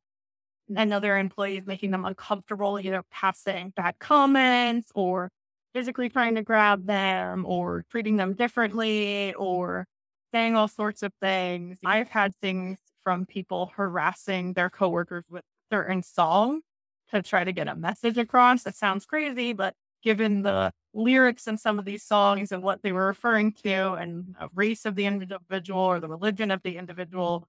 mm-hmm. 0.70 0.78
another 0.78 1.18
employee 1.18 1.58
is 1.58 1.66
making 1.66 1.92
them 1.92 2.06
uncomfortable, 2.06 2.80
either 2.80 3.04
passing 3.12 3.74
bad 3.76 4.00
comments 4.00 4.92
or 4.96 5.30
physically 5.74 6.10
trying 6.10 6.36
to 6.36 6.44
grab 6.44 6.86
them 6.86 7.46
or 7.48 7.84
treating 7.90 8.18
them 8.18 8.34
differently 8.34 9.34
or 9.34 9.88
saying 10.32 10.56
all 10.56 10.68
sorts 10.68 11.04
of 11.04 11.12
things. 11.22 11.80
I've 11.84 12.10
had 12.10 12.36
things 12.36 12.80
from 13.04 13.26
people 13.26 13.72
harassing 13.76 14.54
their 14.54 14.70
coworkers 14.70 15.26
with 15.30 15.44
certain 15.72 16.04
songs 16.04 16.64
to 17.12 17.22
try 17.22 17.44
to 17.44 17.52
get 17.52 17.68
a 17.68 17.76
message 17.76 18.18
across. 18.18 18.64
That 18.64 18.76
sounds 18.76 19.06
crazy, 19.06 19.54
but 19.54 19.76
given 20.04 20.42
the 20.42 20.72
lyrics 20.94 21.48
in 21.48 21.58
some 21.58 21.80
of 21.80 21.86
these 21.86 22.04
songs 22.04 22.52
and 22.52 22.62
what 22.62 22.84
they 22.84 22.92
were 22.92 23.08
referring 23.08 23.52
to 23.52 23.94
and 23.94 24.36
race 24.54 24.86
of 24.86 24.96
the 24.96 25.06
individual 25.06 25.82
or 25.82 26.00
the 26.00 26.08
religion 26.08 26.52
of 26.52 26.62
the 26.64 26.78
individual, 26.78 27.48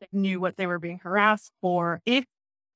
they 0.00 0.06
knew 0.12 0.40
what 0.40 0.56
they 0.56 0.66
were 0.66 0.78
being 0.78 1.00
harassed 1.02 1.52
for. 1.60 2.00
If 2.06 2.24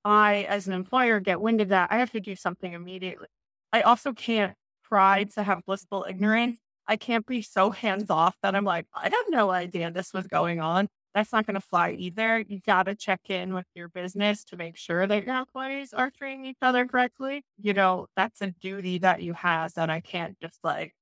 I, 0.04 0.46
as 0.48 0.66
an 0.66 0.74
employer, 0.74 1.20
get 1.20 1.40
wind 1.40 1.60
of 1.60 1.68
that, 1.68 1.90
I 1.92 1.98
have 1.98 2.10
to 2.12 2.20
do 2.20 2.36
something 2.36 2.72
immediately. 2.72 3.28
I 3.72 3.82
also 3.82 4.12
can't 4.12 4.54
try 4.84 5.24
to 5.34 5.42
have 5.42 5.64
blissful 5.64 6.04
ignorance. 6.08 6.58
I 6.86 6.96
can't 6.96 7.24
be 7.24 7.42
so 7.42 7.70
hands 7.70 8.10
off 8.10 8.36
that 8.42 8.54
I'm 8.56 8.64
like, 8.64 8.86
I 8.92 9.04
have 9.04 9.26
no 9.28 9.50
idea 9.50 9.90
this 9.90 10.12
was 10.12 10.26
going 10.26 10.60
on. 10.60 10.88
That's 11.14 11.32
not 11.32 11.46
going 11.46 11.54
to 11.54 11.60
fly 11.60 11.92
either. 11.92 12.38
You 12.40 12.60
got 12.60 12.84
to 12.84 12.94
check 12.94 13.28
in 13.28 13.52
with 13.54 13.66
your 13.74 13.88
business 13.88 14.44
to 14.44 14.56
make 14.56 14.76
sure 14.76 15.06
that 15.06 15.24
your 15.26 15.36
employees 15.36 15.92
are 15.92 16.10
treating 16.10 16.46
each 16.46 16.58
other 16.62 16.86
correctly. 16.86 17.44
You 17.60 17.74
know, 17.74 18.06
that's 18.16 18.40
a 18.40 18.52
duty 18.60 18.98
that 18.98 19.22
you 19.22 19.34
have 19.34 19.74
that 19.74 19.90
I 19.90 20.00
can't 20.00 20.38
just 20.40 20.58
like 20.64 20.94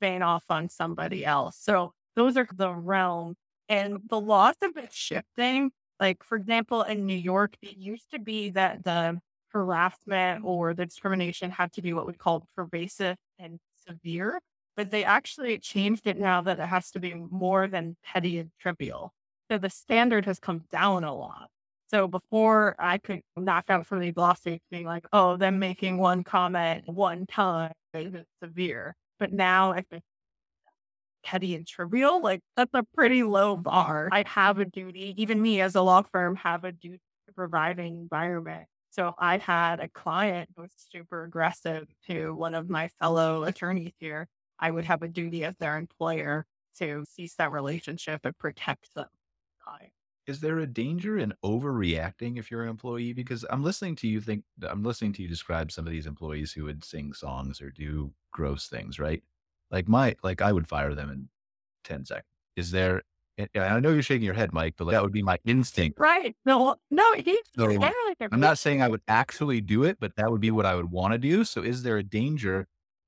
feign 0.00 0.22
off 0.22 0.44
on 0.50 0.68
somebody 0.68 1.24
else. 1.24 1.58
So 1.60 1.92
those 2.14 2.36
are 2.36 2.46
the 2.54 2.72
realm. 2.72 3.34
And 3.68 3.98
the 4.08 4.20
laws 4.20 4.54
have 4.62 4.74
been 4.74 4.88
shifting. 4.92 5.72
Like, 5.98 6.22
for 6.22 6.36
example, 6.36 6.82
in 6.82 7.06
New 7.06 7.16
York, 7.16 7.56
it 7.62 7.76
used 7.76 8.10
to 8.12 8.20
be 8.20 8.50
that 8.50 8.84
the 8.84 9.18
harassment 9.48 10.44
or 10.44 10.74
the 10.74 10.86
discrimination 10.86 11.50
had 11.50 11.72
to 11.72 11.82
be 11.82 11.92
what 11.92 12.06
we 12.06 12.12
call 12.12 12.46
pervasive 12.54 13.16
and 13.38 13.58
severe, 13.88 14.40
but 14.76 14.90
they 14.90 15.04
actually 15.04 15.58
changed 15.58 16.06
it 16.06 16.18
now 16.18 16.42
that 16.42 16.58
it 16.60 16.66
has 16.66 16.90
to 16.90 17.00
be 17.00 17.14
more 17.14 17.66
than 17.66 17.96
petty 18.04 18.38
and 18.38 18.50
trivial. 18.60 19.12
So 19.50 19.58
the 19.58 19.70
standard 19.70 20.24
has 20.24 20.40
come 20.40 20.64
down 20.70 21.04
a 21.04 21.14
lot. 21.14 21.48
So 21.88 22.08
before 22.08 22.74
I 22.78 22.98
could 22.98 23.22
knock 23.36 23.66
out 23.68 23.86
some 23.86 23.98
of 23.98 24.02
these 24.02 24.58
being 24.70 24.86
like, 24.86 25.06
oh, 25.12 25.36
them 25.36 25.58
making 25.60 25.98
one 25.98 26.24
comment 26.24 26.82
one 26.86 27.26
time 27.26 27.72
is 27.94 28.24
severe. 28.42 28.96
But 29.20 29.32
now 29.32 29.72
I 29.72 29.82
think 29.82 30.02
petty 31.22 31.54
and 31.54 31.66
trivial, 31.66 32.20
like 32.20 32.40
that's 32.56 32.74
a 32.74 32.82
pretty 32.94 33.22
low 33.22 33.56
bar. 33.56 34.08
I 34.10 34.24
have 34.26 34.58
a 34.58 34.64
duty, 34.64 35.14
even 35.16 35.40
me 35.40 35.60
as 35.60 35.76
a 35.76 35.82
law 35.82 36.02
firm 36.02 36.36
have 36.36 36.64
a 36.64 36.72
duty 36.72 37.00
to 37.28 37.32
provide 37.34 37.78
an 37.78 37.86
environment. 37.86 38.66
So 38.90 39.14
I 39.18 39.38
had 39.38 39.78
a 39.78 39.88
client 39.88 40.50
who 40.56 40.62
was 40.62 40.70
super 40.74 41.24
aggressive 41.24 41.86
to 42.08 42.34
one 42.34 42.54
of 42.54 42.68
my 42.68 42.88
fellow 43.00 43.44
attorneys 43.44 43.92
here. 44.00 44.26
I 44.58 44.70
would 44.70 44.86
have 44.86 45.02
a 45.02 45.08
duty 45.08 45.44
as 45.44 45.54
their 45.56 45.76
employer 45.76 46.46
to 46.78 47.04
cease 47.08 47.34
that 47.34 47.52
relationship 47.52 48.22
and 48.24 48.36
protect 48.38 48.92
them 48.94 49.06
Is 50.26 50.40
there 50.40 50.58
a 50.58 50.66
danger 50.66 51.18
in 51.18 51.32
overreacting 51.44 52.36
if 52.36 52.50
you're 52.50 52.64
an 52.64 52.68
employee? 52.68 53.12
Because 53.12 53.44
I'm 53.48 53.62
listening 53.62 53.94
to 53.96 54.08
you 54.08 54.20
think 54.20 54.42
I'm 54.68 54.82
listening 54.82 55.12
to 55.14 55.22
you 55.22 55.28
describe 55.28 55.70
some 55.70 55.86
of 55.86 55.92
these 55.92 56.06
employees 56.06 56.52
who 56.52 56.64
would 56.64 56.84
sing 56.84 57.12
songs 57.12 57.60
or 57.60 57.70
do 57.70 58.12
gross 58.32 58.68
things, 58.68 58.98
right? 58.98 59.22
Like 59.70 59.86
my 59.86 60.16
like 60.24 60.42
I 60.42 60.50
would 60.52 60.66
fire 60.66 60.94
them 60.94 61.10
in 61.10 61.28
10 61.84 62.06
seconds. 62.06 62.26
Is 62.56 62.72
there 62.72 63.02
I 63.54 63.78
know 63.80 63.92
you're 63.92 64.02
shaking 64.02 64.24
your 64.24 64.34
head, 64.34 64.52
Mike, 64.52 64.74
but 64.78 64.86
like, 64.86 64.94
that 64.94 65.02
would 65.02 65.12
be 65.12 65.22
my 65.22 65.38
instinct. 65.44 66.00
Right. 66.00 66.34
No, 66.46 66.76
no, 66.90 67.12
he's 67.14 67.38
so, 67.54 67.68
I'm 68.32 68.40
not 68.40 68.58
saying 68.58 68.80
I 68.80 68.88
would 68.88 69.02
actually 69.08 69.60
do 69.60 69.84
it, 69.84 69.98
but 70.00 70.16
that 70.16 70.30
would 70.30 70.40
be 70.40 70.50
what 70.50 70.64
I 70.64 70.74
would 70.74 70.90
want 70.90 71.12
to 71.12 71.18
do. 71.18 71.44
So 71.44 71.62
is 71.62 71.82
there 71.82 71.98
a 71.98 72.02
danger 72.02 72.66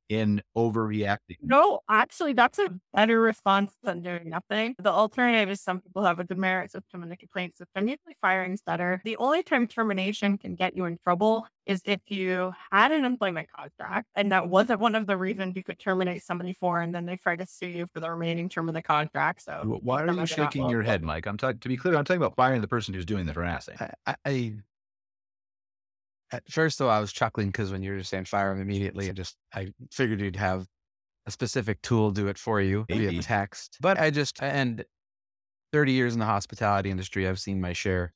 in 0.09 0.43
overreacting. 0.57 1.37
No, 1.43 1.81
actually, 1.89 2.33
that's 2.33 2.59
a 2.59 2.71
better 2.95 3.21
response 3.21 3.73
than 3.83 4.03
doing 4.03 4.31
nothing. 4.31 4.75
The 4.79 4.91
alternative 4.91 5.51
is 5.51 5.61
some 5.61 5.81
people 5.81 6.05
have 6.05 6.19
a 6.19 6.25
demerit 6.25 6.71
system 6.71 7.03
and 7.03 7.13
a 7.13 7.17
complaint 7.17 7.57
system. 7.57 7.89
Usually, 7.89 8.17
firing's 8.21 8.63
better. 8.63 9.01
The 9.05 9.17
only 9.17 9.43
time 9.43 9.67
termination 9.67 10.39
can 10.39 10.55
get 10.55 10.77
you 10.77 10.85
in 10.87 10.99
trouble 11.05 11.47
is 11.67 11.83
if 11.85 12.01
you 12.09 12.53
had 12.73 12.93
an 12.93 13.05
employment 13.05 13.49
contract 13.55 14.07
and 14.15 14.33
that 14.33 14.49
wasn't 14.49 14.81
one 14.81 14.95
of 14.95 15.07
the 15.07 15.17
reasons 15.17 15.55
you 15.55 15.63
could 15.63 15.79
terminate 15.79 16.23
somebody 16.23 16.55
for, 16.55 16.81
and 16.81 16.95
then 16.95 17.05
they 17.05 17.17
try 17.17 17.37
to 17.37 17.47
sue 17.47 17.67
you 17.67 17.87
for 17.93 18.01
the 18.01 18.11
remaining 18.11 18.49
term 18.49 18.69
of 18.69 18.75
the 18.75 18.83
contract. 18.83 19.43
So, 19.43 19.79
why 19.83 20.03
are 20.03 20.13
you 20.13 20.27
shaking 20.27 20.69
your 20.71 20.83
head, 20.83 21.03
Mike? 21.03 21.27
I'm 21.27 21.37
talking 21.37 21.61
to 21.61 21.69
be 21.69 21.77
clear. 21.77 21.97
I'm 21.97 22.05
talking 22.05 22.23
about 22.23 22.37
firing 22.37 22.63
the 22.63 22.69
person 22.69 22.95
who's 22.95 23.05
doing 23.05 23.27
the 23.27 23.35
harassing. 23.35 23.77
I, 24.07 24.15
I 24.25 24.55
at 26.33 26.51
first, 26.51 26.79
though, 26.79 26.89
I 26.89 27.01
was 27.01 27.13
chuckling 27.13 27.49
because 27.49 27.73
when 27.73 27.83
you 27.83 27.93
were 27.93 27.99
just 27.99 28.11
saying 28.11 28.27
fire 28.27 28.53
them 28.53 28.63
immediately, 28.63 29.09
I 29.09 29.13
just 29.13 29.37
I 29.55 29.73
figured 29.91 30.21
you'd 30.21 30.37
have 30.37 30.67
a 31.27 31.31
specific 31.31 31.81
tool 31.83 32.11
do 32.11 32.29
it 32.29 32.39
for 32.39 32.61
you 32.61 32.87
Maybe. 32.89 33.09
via 33.09 33.23
text. 33.23 33.79
But 33.81 33.99
I 33.99 34.11
just 34.11 34.43
and 34.43 34.85
30 35.73 35.93
years 35.93 36.15
in 36.15 36.21
the 36.21 36.27
hospitality 36.27 36.91
industry, 36.91 37.29
I've 37.29 37.39
seen 37.39 37.61
my 37.61 37.73
share 37.73 38.13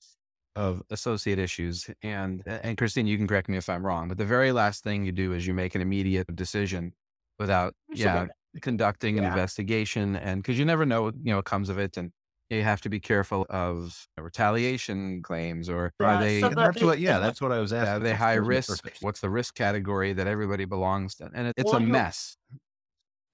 of 0.56 0.82
associate 0.90 1.38
issues. 1.38 1.88
And 2.02 2.42
and 2.46 2.76
Christine, 2.76 3.06
you 3.06 3.16
can 3.16 3.26
correct 3.26 3.48
me 3.48 3.56
if 3.56 3.68
I'm 3.68 3.84
wrong, 3.84 4.08
but 4.08 4.18
the 4.18 4.24
very 4.24 4.52
last 4.52 4.84
thing 4.84 5.04
you 5.04 5.12
do 5.12 5.32
is 5.32 5.46
you 5.46 5.54
make 5.54 5.74
an 5.74 5.80
immediate 5.80 6.34
decision 6.34 6.92
without 7.38 7.74
yeah 7.92 8.26
conducting 8.60 9.18
an 9.18 9.24
investigation 9.24 10.14
and 10.16 10.42
because 10.42 10.58
you 10.58 10.64
never 10.64 10.84
know 10.84 11.06
you 11.06 11.30
know 11.30 11.36
what 11.36 11.46
comes 11.46 11.70
of 11.70 11.78
it 11.78 11.96
and 11.96 12.12
you 12.52 12.62
have 12.62 12.80
to 12.82 12.88
be 12.88 13.00
careful 13.00 13.46
of 13.50 14.06
retaliation 14.18 15.22
claims 15.22 15.68
or 15.68 15.92
are 16.00 16.20
they 16.20 16.40
so 16.40 16.48
that's 16.50 16.82
what 16.82 16.98
yeah 16.98 17.18
that's 17.18 17.40
what 17.40 17.52
i 17.52 17.58
was 17.58 17.72
asking 17.72 17.94
are 17.94 17.98
they 17.98 18.14
high 18.14 18.34
risk 18.34 18.86
what's 19.00 19.20
the 19.20 19.30
risk 19.30 19.54
category 19.54 20.12
that 20.12 20.26
everybody 20.26 20.64
belongs 20.64 21.14
to 21.14 21.30
and 21.34 21.48
it, 21.48 21.54
it's 21.56 21.72
well, 21.72 21.80
a 21.80 21.80
mess 21.80 22.36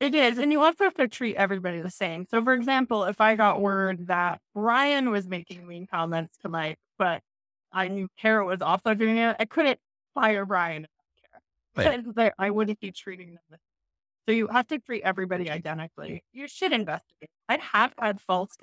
it 0.01 0.15
is 0.15 0.39
and 0.39 0.53
you 0.53 0.63
also 0.63 0.85
have 0.85 0.95
to 0.95 1.09
treat 1.09 1.37
everybody 1.37 1.81
the 1.81 1.91
same 1.91 2.27
so 2.31 2.43
for 2.43 2.53
example 2.53 3.05
if 3.05 3.21
i 3.21 3.35
got 3.35 3.61
word 3.61 4.07
that 4.07 4.41
brian 4.55 5.11
was 5.11 5.27
making 5.27 5.67
mean 5.67 5.87
comments 5.87 6.37
to 6.39 6.49
mike 6.49 6.79
but 6.99 7.21
i 7.73 7.89
knew 7.89 8.09
cara 8.19 8.45
was 8.45 8.63
also 8.63 8.95
doing 8.95 9.19
it 9.19 9.37
i 9.41 9.45
couldn't 9.45 9.79
fire 10.15 10.47
brian 10.47 10.87
right. 11.77 12.33
i 12.39 12.51
wouldn't 12.51 12.81
be 12.81 12.93
treating 12.93 13.31
them 13.31 13.59
so 14.29 14.33
you 14.33 14.47
have 14.49 14.67
to 14.67 14.79
treat 14.79 15.03
everybody 15.05 15.51
identically. 15.51 16.23
You 16.35 16.49
should 16.49 16.75
investigate. 16.75 17.31
I 17.49 17.57
have 17.57 17.95
had 17.99 18.21
false 18.21 18.57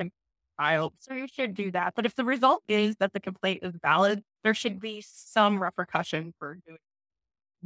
child. 0.60 0.94
So 0.98 1.14
you 1.14 1.28
should 1.28 1.54
do 1.54 1.72
that. 1.72 1.94
But 1.96 2.06
if 2.06 2.16
the 2.16 2.26
result 2.26 2.64
is 2.68 2.96
that 2.98 3.14
the 3.14 3.20
complaint 3.20 3.60
is 3.64 3.74
valid, 3.82 4.24
there 4.44 4.54
should 4.54 4.80
be 4.80 5.04
some 5.06 5.62
repercussion 5.62 6.34
for 6.40 6.58
doing 6.68 6.80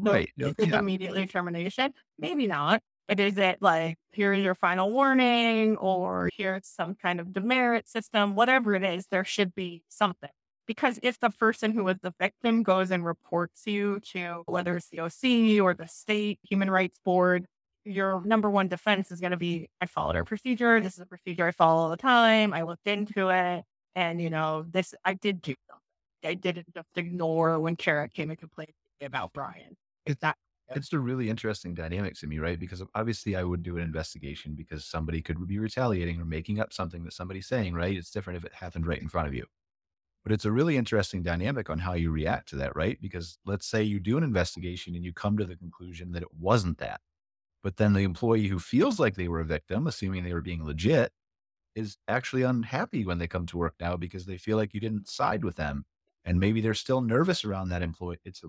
no, 0.02 0.14
right. 0.14 0.30
Is 0.38 0.54
it 0.58 0.70
yeah. 0.70 0.80
immediately 0.80 1.28
termination? 1.28 1.94
Maybe 2.18 2.48
not. 2.48 2.82
But 3.08 3.20
is 3.20 3.38
it 3.38 3.58
like, 3.60 3.98
here's 4.12 4.44
your 4.44 4.56
final 4.56 4.92
warning, 4.92 5.78
or 5.78 6.30
here's 6.38 6.68
some 6.68 6.96
kind 6.96 7.20
of 7.20 7.34
demerit 7.34 7.90
system, 7.90 8.36
whatever 8.36 8.76
it 8.76 8.84
is, 8.84 9.08
there 9.10 9.26
should 9.26 9.56
be 9.56 9.84
something. 9.90 10.30
Because 10.68 11.00
if 11.02 11.20
the 11.20 11.32
person 11.32 11.72
who 11.72 11.84
was 11.84 11.98
the 12.04 12.14
victim 12.20 12.62
goes 12.62 12.92
and 12.92 13.04
reports 13.04 13.64
you 13.66 14.00
to 14.12 14.44
whether 14.46 14.78
it's 14.78 14.90
the 14.90 15.00
OC 15.00 15.60
or 15.60 15.74
the 15.74 15.88
state 15.88 16.40
human 16.48 16.70
rights 16.70 17.00
board, 17.04 17.48
your 17.86 18.22
number 18.26 18.50
one 18.50 18.68
defense 18.68 19.12
is 19.12 19.20
going 19.20 19.32
to 19.32 19.38
be 19.38 19.70
I 19.82 19.86
followed 19.86 20.16
our 20.16 20.26
procedure. 20.26 20.80
This 20.82 20.94
is 20.94 21.00
a 21.00 21.06
procedure 21.06 21.48
I 21.48 21.52
follow 21.52 21.82
all 21.82 21.90
the 21.90 21.98
time. 21.98 22.54
I 22.54 22.64
looked 22.64 22.88
into 22.88 23.30
it. 23.30 23.64
And, 23.96 24.22
you 24.22 24.30
know, 24.30 24.66
this, 24.70 24.94
I 25.04 25.14
did 25.14 25.42
do 25.42 25.56
something. 25.70 25.84
I 26.24 26.34
didn't 26.36 26.74
just 26.74 26.90
ignore 26.96 27.60
when 27.60 27.76
Cara 27.76 28.10
came 28.10 28.30
and 28.30 28.40
complained 28.40 28.74
about 29.02 29.34
Brian. 29.34 29.76
It's 30.06 30.22
that. 30.22 30.36
It's 30.76 30.94
a 30.94 31.00
really 31.00 31.30
interesting 31.30 31.74
dynamic 31.74 32.14
to 32.20 32.28
me, 32.28 32.38
right? 32.38 32.60
Because 32.60 32.84
obviously 32.94 33.36
I 33.36 33.44
would 33.44 33.64
do 33.64 33.78
an 33.78 33.84
investigation 33.84 34.54
because 34.54 34.86
somebody 34.86 35.20
could 35.20 35.48
be 35.48 35.58
retaliating 35.58 36.22
or 36.22 36.26
making 36.26 36.60
up 36.60 36.74
something 36.74 37.04
that 37.06 37.14
somebody's 37.14 37.48
saying, 37.48 37.74
right? 37.74 37.98
It's 37.98 38.12
different 38.12 38.38
if 38.38 38.46
it 38.46 38.54
happened 38.54 38.86
right 38.86 39.02
in 39.02 39.10
front 39.10 39.28
of 39.28 39.34
you. 39.34 39.46
But 40.24 40.32
it's 40.32 40.46
a 40.46 40.52
really 40.52 40.78
interesting 40.78 41.24
dynamic 41.24 41.72
on 41.72 41.80
how 41.80 41.94
you 41.94 42.12
react 42.12 42.50
to 42.50 42.56
that, 42.58 42.76
right? 42.76 43.02
Because 43.02 43.40
let's 43.46 43.66
say 43.66 43.82
you 43.82 44.00
do 44.00 44.18
an 44.18 44.24
investigation 44.24 44.94
and 44.94 45.04
you 45.04 45.12
come 45.12 45.38
to 45.38 45.46
the 45.46 45.56
conclusion 45.56 46.12
that 46.12 46.22
it 46.22 46.34
wasn't 46.38 46.78
that 46.78 47.02
but 47.64 47.78
then 47.78 47.94
the 47.94 48.04
employee 48.04 48.48
who 48.48 48.60
feels 48.60 49.00
like 49.00 49.16
they 49.16 49.28
were 49.28 49.40
a 49.40 49.46
victim, 49.46 49.88
assuming 49.88 50.24
they 50.24 50.34
were 50.34 50.42
being 50.42 50.66
legit, 50.66 51.12
is 51.76 51.98
actually 52.08 52.44
unhappy 52.44 53.06
when 53.06 53.18
they 53.18 53.28
come 53.28 53.46
to 53.48 53.58
work 53.58 53.76
now 53.80 53.96
because 53.96 54.26
they 54.26 54.38
feel 54.38 54.58
like 54.58 54.74
you 54.74 54.80
didn't 54.80 55.08
side 55.08 55.44
with 55.44 55.56
them. 55.56 55.86
And 56.26 56.40
maybe 56.40 56.62
they're 56.62 56.74
still 56.74 57.02
nervous 57.02 57.46
around 57.46 57.70
that 57.70 57.82
employee. 57.82 58.20
It's 58.26 58.44
a 58.44 58.48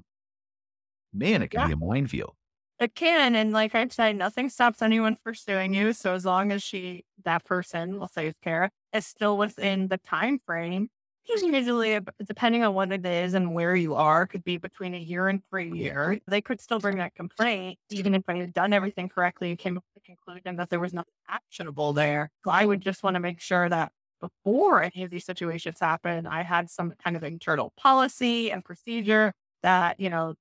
man, 1.12 1.42
it 1.42 1.48
can 1.48 1.60
yeah. 1.60 1.66
be 1.68 1.72
a 1.72 1.76
minefield. 1.76 2.34
It 2.78 2.94
can. 2.94 3.34
And 3.34 3.52
like 3.52 3.74
I 3.74 3.86
said, 3.88 4.16
nothing 4.16 4.48
stops 4.48 4.80
anyone 4.80 5.16
pursuing 5.22 5.74
you. 5.74 5.92
So 5.92 6.14
as 6.14 6.24
long 6.24 6.50
as 6.50 6.62
she, 6.62 7.04
that 7.24 7.44
person, 7.44 7.98
we'll 7.98 8.08
say 8.08 8.26
it's 8.26 8.38
Cara, 8.38 8.70
is 8.94 9.06
still 9.06 9.36
within 9.36 9.88
the 9.88 9.98
time 9.98 10.38
frame, 10.38 10.88
usually 11.28 12.00
depending 12.24 12.64
on 12.64 12.74
what 12.74 12.92
it 12.92 13.04
is 13.06 13.34
and 13.34 13.54
where 13.54 13.76
you 13.76 13.94
are, 13.94 14.26
could 14.26 14.44
be 14.44 14.56
between 14.56 14.94
a 14.94 14.98
year 14.98 15.28
and 15.28 15.42
three 15.48 15.70
years. 15.70 16.18
They 16.26 16.40
could 16.40 16.60
still 16.60 16.80
bring 16.80 16.98
that 16.98 17.14
complaint, 17.14 17.78
even 17.90 18.14
if 18.14 18.22
I 18.28 18.36
had 18.36 18.52
done 18.52 18.72
everything 18.72 19.08
correctly 19.08 19.50
and 19.50 19.58
came 19.58 19.76
up 19.76 19.84
with 19.94 20.02
the 20.02 20.06
conclusion 20.06 20.56
that 20.56 20.70
there 20.70 20.80
was 20.80 20.92
nothing 20.92 21.14
actionable 21.28 21.92
there. 21.92 22.30
So 22.44 22.50
I 22.50 22.64
would 22.64 22.80
just 22.80 23.02
want 23.02 23.14
to 23.14 23.20
make 23.20 23.40
sure 23.40 23.68
that 23.68 23.92
before 24.20 24.82
any 24.82 25.04
of 25.04 25.10
these 25.10 25.24
situations 25.24 25.78
happen, 25.80 26.26
I 26.26 26.42
had 26.42 26.68
some 26.68 26.92
kind 27.02 27.16
of 27.16 27.22
internal 27.22 27.72
policy 27.76 28.50
and 28.50 28.64
procedure 28.64 29.32
that, 29.62 29.98
you 30.00 30.10
know, 30.10 30.34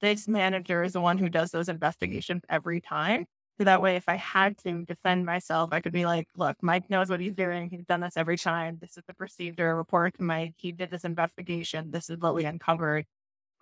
this 0.00 0.26
manager 0.26 0.82
is 0.82 0.94
the 0.94 1.00
one 1.00 1.16
who 1.18 1.28
does 1.28 1.52
those 1.52 1.68
investigations 1.68 2.42
every 2.48 2.80
time. 2.80 3.26
So 3.58 3.64
that 3.64 3.82
way, 3.82 3.96
if 3.96 4.08
I 4.08 4.16
had 4.16 4.56
to 4.58 4.84
defend 4.84 5.26
myself, 5.26 5.70
I 5.72 5.80
could 5.80 5.92
be 5.92 6.06
like, 6.06 6.26
look, 6.36 6.56
Mike 6.62 6.88
knows 6.88 7.10
what 7.10 7.20
he's 7.20 7.34
doing. 7.34 7.68
He's 7.70 7.84
done 7.84 8.00
this 8.00 8.16
every 8.16 8.38
time. 8.38 8.78
This 8.80 8.96
is 8.96 9.04
the 9.06 9.14
procedure. 9.14 9.76
Report 9.76 10.18
Mike. 10.18 10.54
He 10.56 10.72
did 10.72 10.90
this 10.90 11.04
investigation. 11.04 11.90
This 11.90 12.08
is 12.08 12.18
what 12.18 12.34
we 12.34 12.44
uncovered. 12.44 13.04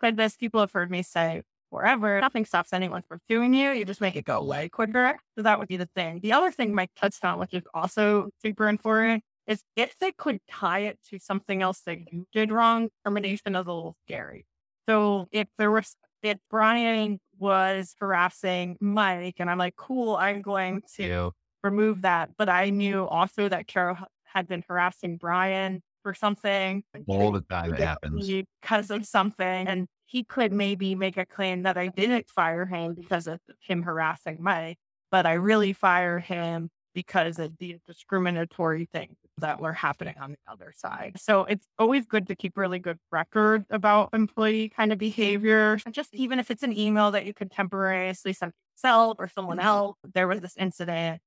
But 0.00 0.16
this, 0.16 0.36
people 0.36 0.60
have 0.60 0.72
heard 0.72 0.90
me 0.90 1.02
say 1.02 1.42
forever, 1.70 2.20
nothing 2.20 2.44
stops 2.44 2.72
anyone 2.72 3.02
from 3.02 3.20
doing 3.28 3.54
you. 3.54 3.70
You 3.70 3.84
just 3.84 4.00
make 4.00 4.16
it 4.16 4.24
go 4.24 4.38
away 4.38 4.68
quicker. 4.68 5.16
So 5.36 5.42
that 5.42 5.58
would 5.58 5.68
be 5.68 5.76
the 5.76 5.88
thing. 5.94 6.20
The 6.20 6.32
other 6.32 6.50
thing 6.50 6.74
Mike 6.74 6.90
touched 6.96 7.24
on, 7.24 7.38
which 7.38 7.54
is 7.54 7.62
also 7.72 8.30
super 8.42 8.68
important, 8.68 9.22
is 9.46 9.62
if 9.76 9.98
they 9.98 10.12
could 10.12 10.40
tie 10.48 10.80
it 10.80 10.98
to 11.10 11.18
something 11.18 11.62
else 11.62 11.80
that 11.80 12.12
you 12.12 12.26
did 12.32 12.52
wrong, 12.52 12.88
termination 13.04 13.54
is 13.54 13.66
a 13.66 13.72
little 13.72 13.96
scary. 14.06 14.46
So 14.86 15.28
if 15.32 15.48
there 15.58 15.70
was 15.70 15.94
if 16.22 16.38
Brian 16.50 17.18
was 17.40 17.96
harassing 17.98 18.76
Mike, 18.80 19.36
and 19.38 19.50
I'm 19.50 19.58
like, 19.58 19.74
cool, 19.76 20.14
I'm 20.14 20.42
going 20.42 20.82
to 20.96 21.32
remove 21.64 22.02
that. 22.02 22.30
But 22.38 22.48
I 22.48 22.70
knew 22.70 23.06
also 23.06 23.48
that 23.48 23.66
Carol 23.66 23.96
had 24.24 24.46
been 24.46 24.62
harassing 24.68 25.16
Brian 25.16 25.82
for 26.02 26.14
something. 26.14 26.84
All 27.06 27.32
the 27.32 27.40
time 27.40 27.74
it 27.74 27.80
happens. 27.80 28.30
Because 28.62 28.90
of 28.90 29.04
something. 29.06 29.66
And 29.66 29.88
he 30.06 30.24
could 30.24 30.52
maybe 30.52 30.94
make 30.94 31.16
a 31.16 31.26
claim 31.26 31.62
that 31.62 31.76
I 31.76 31.88
didn't 31.88 32.28
fire 32.28 32.66
him 32.66 32.94
because 32.94 33.26
of 33.26 33.40
him 33.60 33.82
harassing 33.82 34.38
Mike, 34.40 34.78
but 35.10 35.26
I 35.26 35.34
really 35.34 35.72
fired 35.72 36.24
him 36.24 36.68
because 36.94 37.38
of 37.38 37.56
the 37.58 37.78
discriminatory 37.86 38.88
things 38.92 39.16
that 39.38 39.60
were 39.60 39.72
happening 39.72 40.14
on 40.20 40.32
the 40.32 40.52
other 40.52 40.72
side. 40.76 41.16
So 41.18 41.44
it's 41.44 41.66
always 41.78 42.06
good 42.06 42.26
to 42.28 42.34
keep 42.34 42.56
really 42.56 42.78
good 42.78 42.98
record 43.10 43.64
about 43.70 44.10
employee 44.12 44.68
kind 44.68 44.92
of 44.92 44.98
behavior. 44.98 45.78
And 45.84 45.94
just 45.94 46.14
even 46.14 46.38
if 46.38 46.50
it's 46.50 46.62
an 46.62 46.76
email 46.76 47.10
that 47.12 47.26
you 47.26 47.34
could 47.34 47.50
temporarily 47.50 48.14
send 48.14 48.52
yourself 48.76 49.16
or 49.18 49.28
someone 49.28 49.58
mm-hmm. 49.58 49.66
else, 49.66 49.96
there 50.14 50.28
was 50.28 50.40
this 50.40 50.56
incident, 50.56 51.20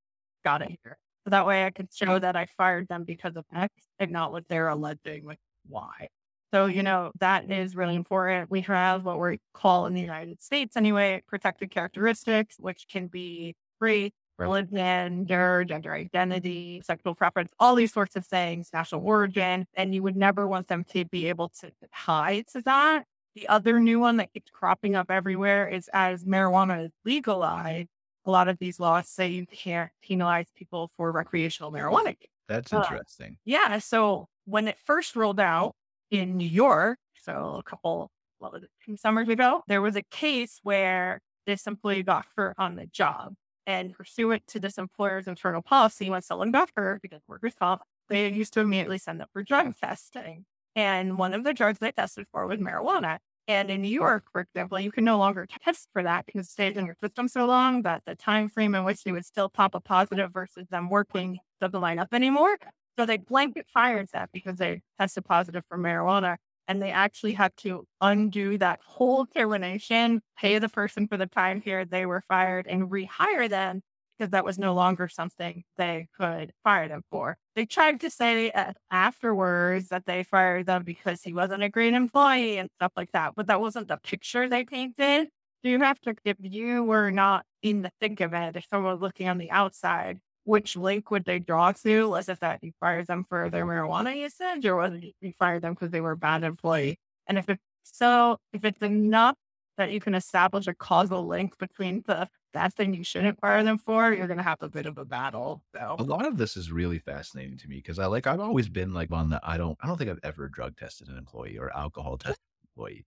got 0.43 0.62
it 0.62 0.77
here. 0.84 0.98
So 1.25 1.29
that 1.29 1.48
way 1.48 1.65
I 1.65 1.70
could 1.70 1.93
show 1.93 2.20
that 2.20 2.36
I 2.36 2.48
fired 2.58 2.88
them 2.89 3.05
because 3.05 3.36
of 3.38 3.46
X 3.55 3.74
and 4.00 4.12
not 4.12 4.32
what 4.32 4.48
they're 4.50 4.67
alleging 4.67 5.24
with 5.24 5.38
Y. 5.70 6.10
So, 6.53 6.67
you 6.67 6.84
know, 6.84 7.12
that 7.20 7.50
is 7.50 7.75
really 7.75 7.96
important. 7.96 8.51
We 8.51 8.62
have 8.62 9.05
what 9.05 9.20
we 9.20 9.39
call 9.53 9.88
in 9.88 9.96
the 9.96 10.01
United 10.01 10.41
States 10.41 10.77
anyway, 10.77 11.24
protected 11.27 11.72
characteristics, 11.72 12.58
which 12.60 12.86
can 12.91 13.08
be 13.08 13.55
free 13.79 14.13
religion, 14.43 15.25
gender, 15.25 15.65
gender 15.65 15.93
identity, 15.93 16.81
sexual 16.85 17.15
preference, 17.15 17.51
all 17.59 17.75
these 17.75 17.93
sorts 17.93 18.15
of 18.15 18.25
things, 18.25 18.69
national 18.73 19.05
origin. 19.05 19.65
And 19.73 19.93
you 19.93 20.03
would 20.03 20.15
never 20.15 20.47
want 20.47 20.67
them 20.67 20.83
to 20.91 21.05
be 21.05 21.27
able 21.29 21.50
to 21.62 21.71
hide 21.91 22.47
to 22.53 22.62
that. 22.62 23.05
The 23.35 23.47
other 23.47 23.79
new 23.79 24.00
one 24.00 24.17
that 24.17 24.31
keeps 24.31 24.51
cropping 24.51 24.95
up 24.95 25.09
everywhere 25.09 25.67
is 25.67 25.89
as 25.93 26.23
marijuana 26.23 26.85
is 26.85 26.91
legalized, 27.03 27.89
a 28.25 28.31
lot 28.31 28.47
of 28.47 28.59
these 28.59 28.79
laws 28.79 29.09
say 29.09 29.27
you 29.27 29.45
can't 29.47 29.91
penalize 30.01 30.47
people 30.55 30.91
for 30.95 31.12
recreational 31.12 31.71
marijuana. 31.71 32.15
That's 32.47 32.71
uh, 32.71 32.81
interesting. 32.83 33.33
Uh, 33.33 33.45
yeah. 33.45 33.77
So 33.79 34.27
when 34.45 34.67
it 34.67 34.77
first 34.77 35.15
rolled 35.15 35.39
out 35.39 35.73
in 36.12 36.38
New 36.38 36.47
York, 36.47 37.00
so 37.21 37.55
a 37.59 37.63
couple, 37.63 38.12
what 38.39 38.53
was 38.53 38.63
it, 38.63 38.69
two 38.85 38.97
summers 38.97 39.29
ago, 39.29 39.63
there 39.68 39.81
was 39.81 39.96
a 39.96 40.03
case 40.03 40.59
where 40.63 41.20
this 41.46 41.68
employee 41.68 42.03
got 42.03 42.25
hurt 42.35 42.55
on 42.57 42.75
the 42.75 42.85
job 42.85 43.33
and 43.65 43.93
pursuant 43.93 44.45
to 44.47 44.59
this 44.59 44.77
employer's 44.77 45.27
internal 45.27 45.61
policy, 45.61 46.09
when 46.09 46.21
someone 46.21 46.51
got 46.51 46.69
hurt 46.75 47.01
because 47.01 47.21
workers' 47.27 47.55
comp, 47.57 47.81
they 48.09 48.29
used 48.29 48.53
to 48.53 48.59
immediately 48.59 48.97
send 48.97 49.19
them 49.19 49.27
for 49.33 49.43
drug 49.43 49.75
testing. 49.77 50.45
And 50.75 51.17
one 51.17 51.33
of 51.33 51.43
the 51.43 51.53
drugs 51.53 51.79
they 51.79 51.91
tested 51.91 52.25
for 52.31 52.47
was 52.47 52.59
marijuana. 52.59 53.19
And 53.47 53.69
in 53.69 53.81
New 53.81 53.89
York, 53.89 54.25
for 54.31 54.41
example, 54.41 54.79
you 54.79 54.91
can 54.91 55.03
no 55.03 55.17
longer 55.17 55.45
test 55.63 55.89
for 55.91 56.03
that 56.03 56.25
because 56.25 56.47
it 56.47 56.51
stays 56.51 56.77
in 56.77 56.85
your 56.85 56.95
system 57.03 57.27
so 57.27 57.45
long 57.45 57.81
that 57.81 58.03
the 58.05 58.15
time 58.15 58.47
frame 58.49 58.73
in 58.73 58.85
which 58.85 59.03
they 59.03 59.11
would 59.11 59.25
still 59.25 59.49
pop 59.49 59.75
a 59.75 59.81
positive 59.81 60.31
versus 60.31 60.67
them 60.69 60.89
working 60.89 61.39
doesn't 61.59 61.81
line 61.81 61.99
up 61.99 62.13
anymore. 62.13 62.57
So 62.97 63.05
they 63.05 63.17
blanket 63.17 63.67
fired 63.67 64.07
that 64.13 64.29
because 64.31 64.57
they 64.57 64.81
tested 64.97 65.25
positive 65.25 65.65
for 65.67 65.77
marijuana 65.77 66.37
and 66.67 66.81
they 66.81 66.91
actually 66.91 67.33
had 67.33 67.55
to 67.57 67.85
undo 68.01 68.57
that 68.57 68.79
whole 68.85 69.25
termination, 69.25 70.21
pay 70.37 70.59
the 70.59 70.69
person 70.69 71.07
for 71.07 71.17
the 71.17 71.25
time 71.25 71.61
period 71.61 71.89
they 71.89 72.05
were 72.05 72.21
fired, 72.21 72.67
and 72.67 72.89
rehire 72.89 73.49
them 73.49 73.81
because 74.17 74.31
that 74.31 74.45
was 74.45 74.59
no 74.59 74.73
longer 74.73 75.07
something 75.07 75.63
they 75.77 76.07
could 76.17 76.53
fire 76.63 76.87
them 76.87 77.01
for. 77.09 77.37
They 77.55 77.65
tried 77.65 77.99
to 78.01 78.09
say 78.09 78.51
uh, 78.51 78.73
afterwards 78.91 79.89
that 79.89 80.05
they 80.05 80.23
fired 80.23 80.65
them 80.67 80.83
because 80.83 81.21
he 81.23 81.33
wasn't 81.33 81.63
a 81.63 81.69
great 81.69 81.93
employee 81.93 82.57
and 82.57 82.69
stuff 82.77 82.91
like 82.95 83.11
that, 83.13 83.33
but 83.35 83.47
that 83.47 83.61
wasn't 83.61 83.87
the 83.87 83.97
picture 83.97 84.47
they 84.47 84.63
painted. 84.63 85.29
So 85.63 85.69
you 85.69 85.79
have 85.79 85.99
to, 86.01 86.15
if 86.25 86.37
you 86.39 86.83
were 86.83 87.11
not 87.11 87.45
in 87.61 87.81
the 87.81 87.91
thick 87.99 88.19
of 88.21 88.33
it, 88.33 88.55
if 88.55 88.65
someone 88.69 88.91
was 88.93 89.01
looking 89.01 89.29
on 89.29 89.37
the 89.37 89.51
outside, 89.51 90.19
which 90.46 90.75
link 90.75 91.12
would 91.12 91.25
they 91.25 91.40
draw 91.40 91.72
to? 91.72 92.10
Was 92.10 92.29
it 92.29 92.40
that 92.42 92.64
you 92.64 92.72
fired 92.79 93.08
them 93.08 93.24
for 93.24 93.50
their 93.50 93.66
mm-hmm. 93.66 93.88
marijuana 93.88 94.16
usage, 94.16 94.66
or 94.66 94.75
was 94.75 94.94
it 94.94 95.16
you 95.22 95.34
fired 95.34 95.62
them 95.62 95.74
because 95.74 95.92
they 95.92 96.01
were 96.01 96.12
a 96.12 96.18
bad 96.18 96.44
employee? 96.44 97.00
And 97.27 97.38
if 97.38 97.50
it's 97.50 97.62
so, 97.84 98.38
if 98.51 98.66
it's 98.66 98.82
enough 98.82 99.36
that 99.77 99.92
you 99.92 100.00
can 100.00 100.16
establish 100.16 100.68
a 100.68 100.74
causal 100.74 101.25
link 101.25 101.58
between 101.58 102.03
the 102.06 102.27
that 102.53 102.74
thing 102.74 102.94
you 102.94 103.03
shouldn't 103.03 103.40
fire 103.40 103.64
them 103.64 103.79
for, 103.79 104.14
you're 104.14 104.27
going 104.27 104.38
to 104.38 104.44
have 104.44 104.62
a 104.62 104.70
bit 104.70 104.86
of 104.86 105.00
a 105.00 105.06
battle. 105.06 105.64
So. 105.75 105.96
A 105.98 106.03
lot 106.03 106.27
of 106.27 106.38
this 106.38 106.56
is 106.56 106.72
really 106.72 107.00
fascinating 107.00 107.58
to 107.58 107.68
me 107.68 107.77
because 107.77 107.98
I 107.98 108.06
like 108.06 108.27
I've 108.27 108.40
always 108.40 108.70
been 108.70 108.94
like 108.94 109.12
on 109.12 109.29
the 109.29 109.40
I 109.44 109.58
don't 109.58 109.77
I 109.82 109.88
don't 109.88 109.98
think 109.98 110.10
I've 110.10 110.20
ever 110.24 110.48
drug 110.50 110.77
tested 110.77 111.08
an 111.08 111.18
employee 111.18 111.58
or 111.58 111.75
alcohol 111.75 112.18
tested 112.18 112.38
an 112.38 112.70
employee. 112.72 113.06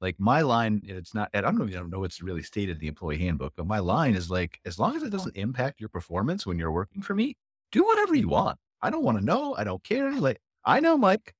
Like 0.00 0.16
my 0.18 0.42
line, 0.42 0.82
it's 0.84 1.14
not, 1.14 1.30
I 1.32 1.40
don't 1.40 1.68
even 1.68 1.90
know 1.90 2.00
what's 2.00 2.22
really 2.22 2.42
stated 2.42 2.76
in 2.76 2.80
the 2.80 2.88
employee 2.88 3.18
handbook, 3.18 3.54
but 3.56 3.66
my 3.66 3.78
line 3.78 4.14
is 4.14 4.30
like, 4.30 4.60
as 4.66 4.78
long 4.78 4.94
as 4.94 5.02
it 5.02 5.10
doesn't 5.10 5.36
impact 5.36 5.80
your 5.80 5.88
performance 5.88 6.46
when 6.46 6.58
you're 6.58 6.72
working 6.72 7.02
for 7.02 7.14
me, 7.14 7.36
do 7.72 7.84
whatever 7.84 8.14
you 8.14 8.22
mm-hmm. 8.22 8.30
want. 8.30 8.58
I 8.82 8.90
don't 8.90 9.04
want 9.04 9.18
to 9.18 9.24
know. 9.24 9.54
I 9.56 9.64
don't 9.64 9.82
care. 9.82 10.12
Like, 10.12 10.40
I 10.64 10.80
know, 10.80 10.98
Mike. 10.98 11.34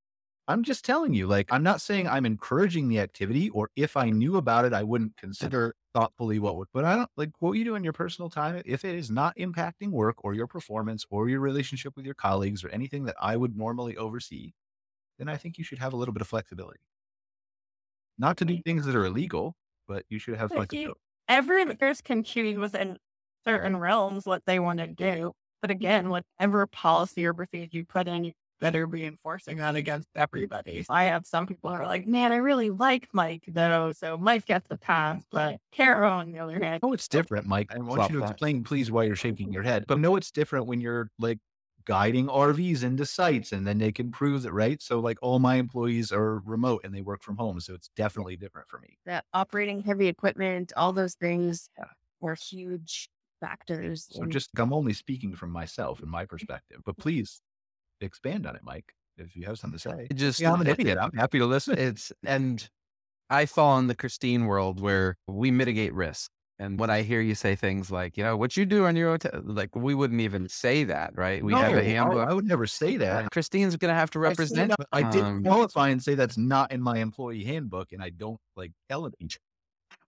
I'm 0.49 0.63
just 0.63 0.85
telling 0.85 1.13
you, 1.13 1.27
like, 1.27 1.49
I'm 1.51 1.65
not 1.65 1.81
saying 1.81 2.07
I'm 2.07 2.25
encouraging 2.25 2.89
the 2.89 3.01
activity, 3.01 3.51
or 3.51 3.69
if 3.75 3.97
I 3.97 4.11
knew 4.11 4.37
about 4.37 4.65
it, 4.65 4.73
I 4.73 4.85
wouldn't 4.85 5.17
consider 5.17 5.75
thoughtfully 5.93 6.39
what 6.39 6.57
would, 6.57 6.69
but 6.73 6.85
I 6.85 6.95
don't 6.95 7.11
like 7.17 7.31
what 7.41 7.53
you 7.53 7.65
do 7.65 7.75
in 7.75 7.83
your 7.83 7.93
personal 7.93 8.31
time. 8.31 8.63
If 8.65 8.85
it 8.85 8.95
is 8.95 9.11
not 9.11 9.37
impacting 9.37 9.91
work 9.91 10.25
or 10.25 10.35
your 10.35 10.47
performance 10.47 11.05
or 11.11 11.29
your 11.29 11.41
relationship 11.41 11.97
with 11.97 12.05
your 12.05 12.15
colleagues 12.15 12.63
or 12.63 12.69
anything 12.69 13.05
that 13.07 13.17
I 13.21 13.37
would 13.37 13.57
normally 13.57 13.97
oversee, 13.97 14.53
then 15.19 15.29
I 15.29 15.37
think 15.37 15.59
you 15.59 15.65
should 15.65 15.81
have 15.81 15.93
a 15.93 15.97
little 15.97 16.15
bit 16.15 16.23
of 16.23 16.29
flexibility. 16.29 16.79
Not 18.19 18.37
to 18.39 18.45
do 18.45 18.61
things 18.65 18.87
that 18.87 18.95
are 18.95 19.05
illegal, 19.05 19.55
but 19.87 20.05
you 20.09 20.19
should 20.19 20.37
have 20.37 20.51
flexibility. 20.51 20.99
Every 21.29 21.67
person 21.77 22.03
can 22.05 22.23
choose 22.23 22.57
within 22.57 22.99
certain 23.45 23.77
realms 23.77 24.27
what 24.27 24.43
they 24.47 24.59
want 24.59 24.79
to 24.79 24.87
do. 24.87 25.33
But 25.61 25.71
again, 25.71 26.09
whatever 26.09 26.67
policy 26.67 27.27
or 27.27 27.35
procedure 27.35 27.79
you 27.79 27.85
put 27.85 28.09
in, 28.09 28.25
you 28.25 28.33
better 28.61 28.87
be 28.87 29.05
enforcing 29.05 29.59
that 29.59 29.75
against 29.77 30.09
everybody. 30.15 30.85
I 30.89 31.05
have 31.05 31.27
some 31.27 31.47
people 31.47 31.71
who 31.71 31.77
are 31.77 31.87
like, 31.87 32.07
man, 32.07 32.33
I 32.33 32.37
really 32.37 32.71
like 32.71 33.09
Mike 33.13 33.45
though. 33.49 33.93
So 33.93 34.17
Mike 34.17 34.47
gets 34.47 34.67
the 34.69 34.79
pass, 34.79 35.23
but 35.31 35.59
Carol 35.73 36.13
on 36.13 36.33
the 36.33 36.39
other 36.39 36.59
hand. 36.59 36.81
Oh, 36.83 36.93
it's 36.93 37.09
different, 37.09 37.47
Mike. 37.47 37.71
I 37.75 37.79
want 37.79 38.11
you 38.11 38.21
to 38.21 38.25
explain, 38.27 38.65
please, 38.65 38.91
why 38.91 39.05
you're 39.05 39.17
shaking 39.17 39.53
your 39.53 39.63
head. 39.63 39.85
But 39.87 39.99
no, 39.99 40.17
it's 40.17 40.31
different 40.31 40.67
when 40.67 40.81
you're 40.81 41.11
like 41.19 41.39
guiding 41.87 42.27
RVs 42.27 42.83
into 42.83 43.07
sites 43.07 43.53
and 43.53 43.67
then 43.67 43.79
they 43.79 43.93
can 43.93 44.11
prove 44.11 44.43
that, 44.43 44.53
right? 44.53 44.83
So 44.83 45.01
like 45.01 45.19
all 45.23 45.39
my 45.39 45.57
employees 45.57 46.13
are 46.13 46.41
remote 46.41 46.83
and 46.85 46.95
they 46.95 47.01
work 47.01 47.23
from 47.23 47.37
home. 47.37 47.61
So 47.61 47.75
it's 47.75 47.91
definitely 47.97 48.37
different 48.37 48.69
for 48.69 48.79
me. 48.81 48.99
That 49.07 49.25
operating 49.33 49.81
heavy 49.81 50.09
equipment, 50.09 50.73
all 50.77 50.93
those 50.93 51.15
things 51.15 51.71
yeah. 51.79 51.85
were 52.21 52.35
huge 52.35 53.09
factors. 53.41 54.09
So 54.11 54.25
in- 54.25 54.31
just, 54.31 54.51
I'm 54.59 54.73
only 54.73 54.93
speaking 54.93 55.35
from 55.35 55.51
myself 55.51 56.01
and 56.01 56.11
my 56.11 56.27
perspective, 56.27 56.81
but 56.85 56.97
please 56.99 57.41
expand 58.01 58.47
on 58.47 58.57
it, 58.57 58.63
Mike. 58.65 58.93
If 59.19 59.35
you 59.35 59.47
have 59.47 59.59
something 59.59 59.79
to 59.79 59.89
say, 59.91 60.09
just 60.15 60.41
yeah, 60.41 60.53
I'm 60.53 60.61
an 60.61 60.67
idiot. 60.67 60.99
I'm 61.01 61.17
happy 61.17 61.39
to 61.39 61.47
listen. 61.47 61.79
It's 61.79 62.13
and 62.23 62.69
I 63.31 63.47
fall 63.47 63.79
in 63.79 63.87
the 63.87 63.95
Christine 63.95 64.45
world 64.45 64.79
where 64.79 65.17
we 65.27 65.51
mitigate 65.51 65.95
risk. 65.95 66.31
And 66.59 66.79
when 66.79 66.89
I 66.89 67.03
hear 67.03 67.21
you 67.21 67.35
say 67.35 67.55
things 67.55 67.91
like, 67.91 68.17
you 68.17 68.25
know, 68.25 68.37
what 68.37 68.57
you 68.57 68.65
do 68.65 68.87
on 68.87 68.97
your 68.97 69.11
own, 69.11 69.19
like 69.45 69.77
we 69.77 69.95
wouldn't 69.95 70.23
even 70.23 70.49
say 70.49 70.85
that, 70.85 71.13
right? 71.15 71.45
We 71.45 71.53
no, 71.53 71.59
have 71.59 71.77
a 71.77 71.85
handbook. 71.85 72.27
I 72.27 72.33
would 72.33 72.47
never 72.47 72.67
say 72.67 72.97
that. 72.97 73.31
Christine's 73.31 73.77
going 73.77 73.91
to 73.91 73.95
have 73.95 74.11
to 74.13 74.19
represent. 74.19 74.73
I, 74.93 75.01
I 75.01 75.11
did 75.11 75.23
um, 75.23 75.45
qualify 75.45 75.91
and 75.91 76.03
say 76.03 76.15
that's 76.15 76.39
not 76.39 76.73
in 76.73 76.81
my 76.81 76.99
employee 76.99 77.45
handbook, 77.45 77.93
and 77.93 78.03
I 78.03 78.09
don't 78.09 78.41
like 78.57 78.73
elevate. 78.89 79.37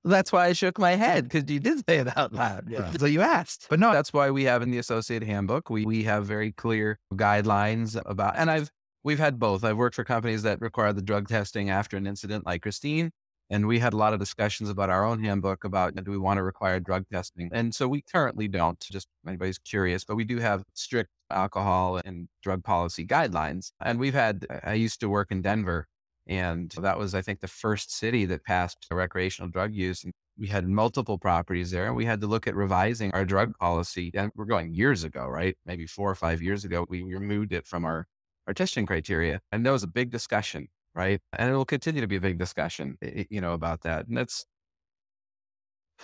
That's 0.04 0.32
why 0.32 0.46
I 0.46 0.52
shook 0.54 0.78
my 0.78 0.92
head 0.92 1.24
because 1.24 1.50
you 1.50 1.60
did 1.60 1.84
say 1.86 1.98
it 1.98 2.16
out 2.16 2.32
loud. 2.32 2.70
Yeah. 2.70 2.90
So 2.92 3.04
you 3.04 3.20
asked. 3.20 3.66
But 3.68 3.78
no, 3.78 3.92
that's 3.92 4.12
why 4.12 4.30
we 4.30 4.44
have 4.44 4.62
in 4.62 4.70
the 4.70 4.78
associate 4.78 5.22
handbook, 5.22 5.68
we, 5.68 5.84
we 5.84 6.04
have 6.04 6.24
very 6.24 6.52
clear 6.52 6.98
guidelines 7.14 8.00
about, 8.06 8.36
and 8.36 8.50
I've, 8.50 8.70
we've 9.04 9.18
had 9.18 9.38
both. 9.38 9.64
I've 9.64 9.76
worked 9.76 9.96
for 9.96 10.04
companies 10.04 10.44
that 10.44 10.62
require 10.62 10.94
the 10.94 11.02
drug 11.02 11.28
testing 11.28 11.68
after 11.68 11.96
an 11.98 12.06
incident 12.06 12.46
like 12.46 12.62
Christine. 12.62 13.10
And 13.50 13.66
we 13.66 13.78
had 13.78 13.94
a 13.94 13.96
lot 13.96 14.12
of 14.12 14.20
discussions 14.20 14.68
about 14.68 14.90
our 14.90 15.04
own 15.04 15.22
handbook 15.22 15.64
about 15.64 15.94
do 15.94 16.10
we 16.10 16.18
want 16.18 16.38
to 16.38 16.42
require 16.42 16.80
drug 16.80 17.04
testing? 17.10 17.48
And 17.52 17.74
so 17.74 17.88
we 17.88 18.02
currently 18.02 18.46
don't, 18.48 18.78
just 18.80 19.08
anybody's 19.26 19.58
curious, 19.58 20.04
but 20.04 20.16
we 20.16 20.24
do 20.24 20.38
have 20.38 20.64
strict 20.74 21.10
alcohol 21.30 22.00
and 22.04 22.28
drug 22.42 22.62
policy 22.62 23.06
guidelines. 23.06 23.72
And 23.80 23.98
we've 23.98 24.14
had, 24.14 24.46
I 24.64 24.74
used 24.74 25.00
to 25.00 25.08
work 25.08 25.28
in 25.30 25.42
Denver 25.42 25.86
and 26.28 26.70
that 26.82 26.98
was, 26.98 27.14
I 27.14 27.22
think, 27.22 27.40
the 27.40 27.48
first 27.48 27.90
city 27.90 28.26
that 28.26 28.44
passed 28.44 28.86
recreational 28.90 29.50
drug 29.50 29.74
use. 29.74 30.04
And 30.04 30.12
we 30.36 30.46
had 30.46 30.68
multiple 30.68 31.18
properties 31.18 31.70
there. 31.70 31.86
And 31.86 31.96
we 31.96 32.04
had 32.04 32.20
to 32.20 32.26
look 32.26 32.46
at 32.46 32.54
revising 32.54 33.10
our 33.12 33.24
drug 33.24 33.56
policy. 33.58 34.10
And 34.14 34.30
we're 34.36 34.44
going 34.44 34.74
years 34.74 35.04
ago, 35.04 35.26
right? 35.26 35.56
Maybe 35.64 35.86
four 35.86 36.10
or 36.10 36.14
five 36.14 36.42
years 36.42 36.64
ago, 36.64 36.84
we 36.88 37.02
removed 37.02 37.52
it 37.52 37.66
from 37.66 37.84
our, 37.86 38.06
our 38.46 38.52
testing 38.52 38.84
criteria. 38.84 39.40
And 39.50 39.64
there 39.64 39.72
was 39.72 39.82
a 39.82 39.88
big 39.88 40.10
discussion, 40.10 40.68
right? 40.98 41.20
And 41.38 41.48
it 41.48 41.56
will 41.56 41.64
continue 41.64 42.00
to 42.00 42.08
be 42.08 42.16
a 42.16 42.20
big 42.20 42.38
discussion, 42.38 42.98
eh, 43.00 43.24
you 43.30 43.40
know, 43.40 43.52
about 43.52 43.82
that. 43.82 44.08
And 44.08 44.16
that's, 44.16 44.44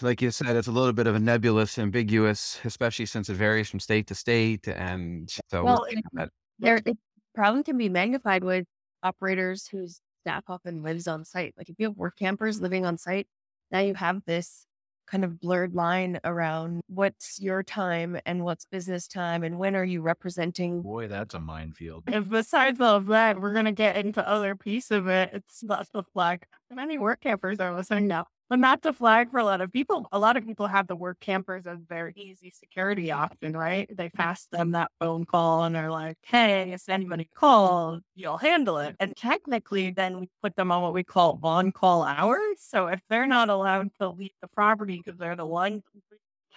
like 0.00 0.22
you 0.22 0.30
said, 0.30 0.54
it's 0.54 0.68
a 0.68 0.72
little 0.72 0.92
bit 0.92 1.09
of 1.09 1.16
a 1.16 1.18
nebulous, 1.18 1.78
ambiguous, 1.78 2.61
especially 2.64 3.07
since 3.07 3.28
it 3.28 3.35
varies 3.35 3.68
from 3.68 3.80
state 3.80 4.07
to 4.07 4.14
state. 4.14 4.68
And 4.68 5.28
so, 5.50 5.64
well, 5.64 5.87
it, 5.90 6.30
there, 6.61 6.80
it 6.87 6.96
probably 7.35 7.64
can 7.64 7.76
be 7.76 7.88
magnified 7.88 8.44
with 8.44 8.66
operators 9.02 9.66
whose 9.66 10.00
staff 10.22 10.44
often 10.46 10.85
lives 10.85 11.09
on 11.09 11.24
site. 11.24 11.54
Like 11.59 11.68
if 11.68 11.74
you 11.78 11.87
have 11.87 11.96
work 11.96 12.16
campers 12.16 12.61
living 12.61 12.87
on 12.87 12.96
site, 12.96 13.26
now 13.72 13.80
you 13.80 13.94
have 13.94 14.22
this 14.26 14.64
kind 15.06 15.24
of 15.24 15.40
blurred 15.40 15.74
line 15.74 16.18
around 16.24 16.80
what's 16.86 17.40
your 17.40 17.62
time 17.62 18.18
and 18.26 18.44
what's 18.44 18.64
business 18.64 19.06
time 19.06 19.42
and 19.42 19.58
when 19.58 19.76
are 19.76 19.84
you 19.84 20.02
representing 20.02 20.82
Boy, 20.82 21.08
that's 21.08 21.34
a 21.34 21.40
minefield. 21.40 22.04
If 22.06 22.28
besides 22.28 22.80
all 22.80 22.96
of 22.96 23.06
that, 23.06 23.40
we're 23.40 23.54
gonna 23.54 23.72
get 23.72 23.96
into 23.96 24.26
other 24.28 24.54
piece 24.54 24.90
of 24.90 25.08
it. 25.08 25.30
It's 25.32 25.62
not 25.62 25.88
the 25.92 26.02
flag. 26.02 26.44
Many 26.70 26.98
work 26.98 27.20
campers 27.20 27.60
are 27.60 27.74
listening 27.74 28.08
now. 28.08 28.26
But 28.50 28.59
not 28.59 28.83
to 28.83 28.92
flag 28.92 29.30
for 29.30 29.38
a 29.38 29.44
lot 29.44 29.62
of 29.62 29.72
people. 29.72 30.07
A 30.12 30.18
lot 30.18 30.37
of 30.37 30.46
people 30.46 30.66
have 30.66 30.87
the 30.87 30.94
work 30.94 31.18
campers 31.18 31.66
as 31.66 31.78
their 31.88 32.12
easy 32.14 32.50
security 32.50 33.11
option, 33.11 33.57
right? 33.57 33.88
They 33.96 34.11
pass 34.11 34.46
them 34.46 34.72
that 34.72 34.90
phone 35.00 35.24
call 35.24 35.64
and 35.64 35.74
they're 35.74 35.90
like, 35.90 36.18
hey, 36.22 36.72
if 36.72 36.88
anybody 36.88 37.28
calls, 37.35 38.02
you'll 38.14 38.37
handle 38.37 38.78
it. 38.78 38.96
And 39.00 39.16
technically, 39.16 39.90
then 39.90 40.20
we 40.20 40.28
put 40.42 40.57
them 40.57 40.70
on 40.70 40.83
what 40.83 40.92
we 40.92 41.04
call 41.04 41.40
on 41.42 41.72
call 41.72 42.02
hours. 42.02 42.59
So 42.59 42.88
if 42.88 43.00
they're 43.09 43.26
not 43.26 43.48
allowed 43.48 43.90
to 44.00 44.11
leave 44.11 44.35
the 44.42 44.48
property 44.48 45.00
because 45.02 45.18
they're 45.18 45.37
the 45.37 45.46
one, 45.46 45.83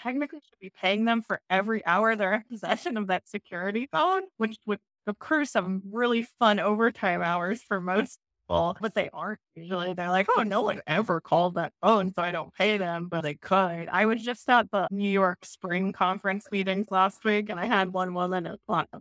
technically 0.02 0.40
should 0.40 0.60
be 0.60 0.72
paying 0.82 1.06
them 1.06 1.22
for 1.22 1.42
every 1.50 1.86
hour 1.86 2.16
they're 2.16 2.34
in 2.34 2.44
possession 2.50 2.98
of 2.98 3.08
that 3.08 3.28
security 3.28 3.88
phone, 3.92 4.24
which 4.38 4.58
would 4.66 4.80
accrue 5.08 5.46
some 5.46 5.82
really 5.92 6.24
fun 6.24 6.60
overtime 6.60 7.22
hours 7.22 7.62
for 7.62 7.80
most 7.80 8.20
but 8.48 8.94
they 8.96 9.10
aren't 9.12 9.40
usually. 9.56 9.94
They're 9.94 10.10
like, 10.10 10.28
oh, 10.38 10.44
no 10.44 10.62
one 10.62 10.82
ever 10.88 11.22
called 11.22 11.56
that 11.56 11.74
phone, 11.82 12.14
so 12.14 12.22
I 12.22 12.32
don't 12.32 12.54
pay 12.54 12.78
them, 12.78 13.08
but 13.10 13.22
they 13.22 13.36
could. 13.36 13.90
I 13.90 14.06
was 14.06 14.24
just 14.24 14.50
at 14.50 14.72
the 14.72 14.88
New 14.92 15.10
York 15.10 15.46
Spring 15.46 15.92
Conference 15.94 16.48
meetings 16.52 16.88
last 16.90 17.24
week, 17.26 17.50
and 17.50 17.60
I 17.60 17.66
had 17.66 17.94
one 17.94 18.14
woman 18.14 18.56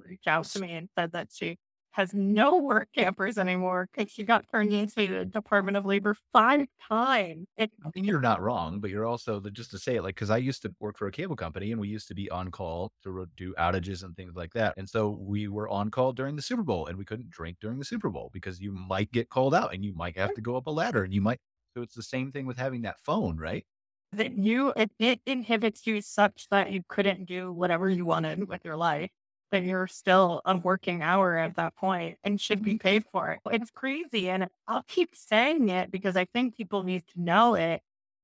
reach 0.07 0.27
out 0.27 0.45
to 0.47 0.61
me 0.61 0.73
and 0.75 0.89
said 0.99 1.13
that 1.13 1.29
she 1.33 1.59
has 1.97 2.15
no 2.15 2.59
work 2.59 2.89
campers 2.95 3.39
anymore 3.39 3.89
because 3.93 4.11
she 4.13 4.23
got 4.25 4.47
turned 4.51 4.73
into 4.73 5.07
the 5.07 5.25
Department 5.25 5.77
of 5.77 5.85
Labor 5.87 6.15
five 6.33 6.67
times. 6.89 7.47
It, 7.57 7.73
I 7.85 7.91
mean, 7.95 8.05
you're 8.05 8.21
not 8.21 8.43
wrong, 8.43 8.81
but 8.81 8.91
you're 8.91 9.07
also 9.07 9.39
just 9.41 9.71
to 9.71 9.79
say 9.79 9.97
it 9.97 10.03
like 10.03 10.15
because 10.17 10.31
I 10.31 10.39
used 10.39 10.63
to 10.63 10.75
work 10.81 10.97
for 10.99 11.07
a 11.07 11.13
cable 11.13 11.37
company 11.37 11.71
and 11.71 11.81
we 11.81 11.89
used 11.89 12.09
to 12.09 12.15
be 12.15 12.29
on 12.31 12.51
call 12.51 12.93
to 13.05 13.27
do 13.37 13.55
outages 13.59 14.03
and 14.03 14.17
things 14.17 14.35
like 14.35 14.53
that, 14.55 14.75
and 14.77 14.89
so 14.89 15.11
we 15.11 15.47
were 15.49 15.69
on 15.69 15.91
call 15.91 16.13
during 16.13 16.37
the 16.37 16.43
Super 16.43 16.63
Bowl 16.63 16.87
and 16.87 16.99
we 16.99 17.05
couldn't 17.05 17.31
drink 17.31 17.59
during 17.61 17.79
the 17.79 17.85
Super 17.85 18.11
Bowl 18.11 18.31
because 18.33 18.61
you 18.61 18.73
might 18.73 19.13
get 19.13 19.29
called 19.29 19.55
out 19.55 19.73
and 19.75 19.85
you 19.85 19.95
might 19.95 20.17
have 20.17 20.33
to 20.35 20.41
go 20.41 20.57
up 20.57 20.67
a 20.67 20.71
ladder 20.71 21.05
and 21.05 21.15
you 21.15 21.21
might. 21.21 21.41
So 21.77 21.83
it's 21.83 21.95
the 21.95 22.03
same 22.03 22.33
thing 22.33 22.47
with 22.47 22.57
having 22.57 22.83
that 22.83 23.01
phone, 23.01 23.37
right? 23.37 23.67
That 24.13 24.39
you 24.39 24.73
it, 24.77 24.93
it 24.99 25.21
inhibits 25.27 25.87
you 25.87 26.01
such 26.01 26.49
that 26.51 26.73
you 26.73 26.83
couldn't 26.89 27.27
do 27.27 27.53
whatever 27.53 27.89
you 27.91 28.05
wanted 28.07 28.49
with 28.49 28.65
your 28.65 28.77
life 28.77 29.11
that 29.51 29.63
you're 29.63 29.87
still 29.87 30.41
a 30.45 30.57
working 30.57 31.03
hour 31.03 31.37
at 31.37 31.57
that 31.57 31.77
point 31.77 32.19
and 32.25 32.41
should 32.41 32.63
be 32.63 32.73
mm-hmm. 32.73 32.79
paid 32.79 33.05
for 33.05 33.31
it. 33.31 33.41
It's 33.51 33.71
crazy. 33.71 34.29
And 34.29 34.49
I'll 34.67 34.85
keep 34.89 35.15
saying 35.15 35.69
it 35.69 35.91
because 35.91 36.17
I 36.17 36.27
think 36.27 36.57
people 36.57 36.83
need 36.83 37.05
to 37.15 37.21
know 37.21 37.55
it. 37.55 37.81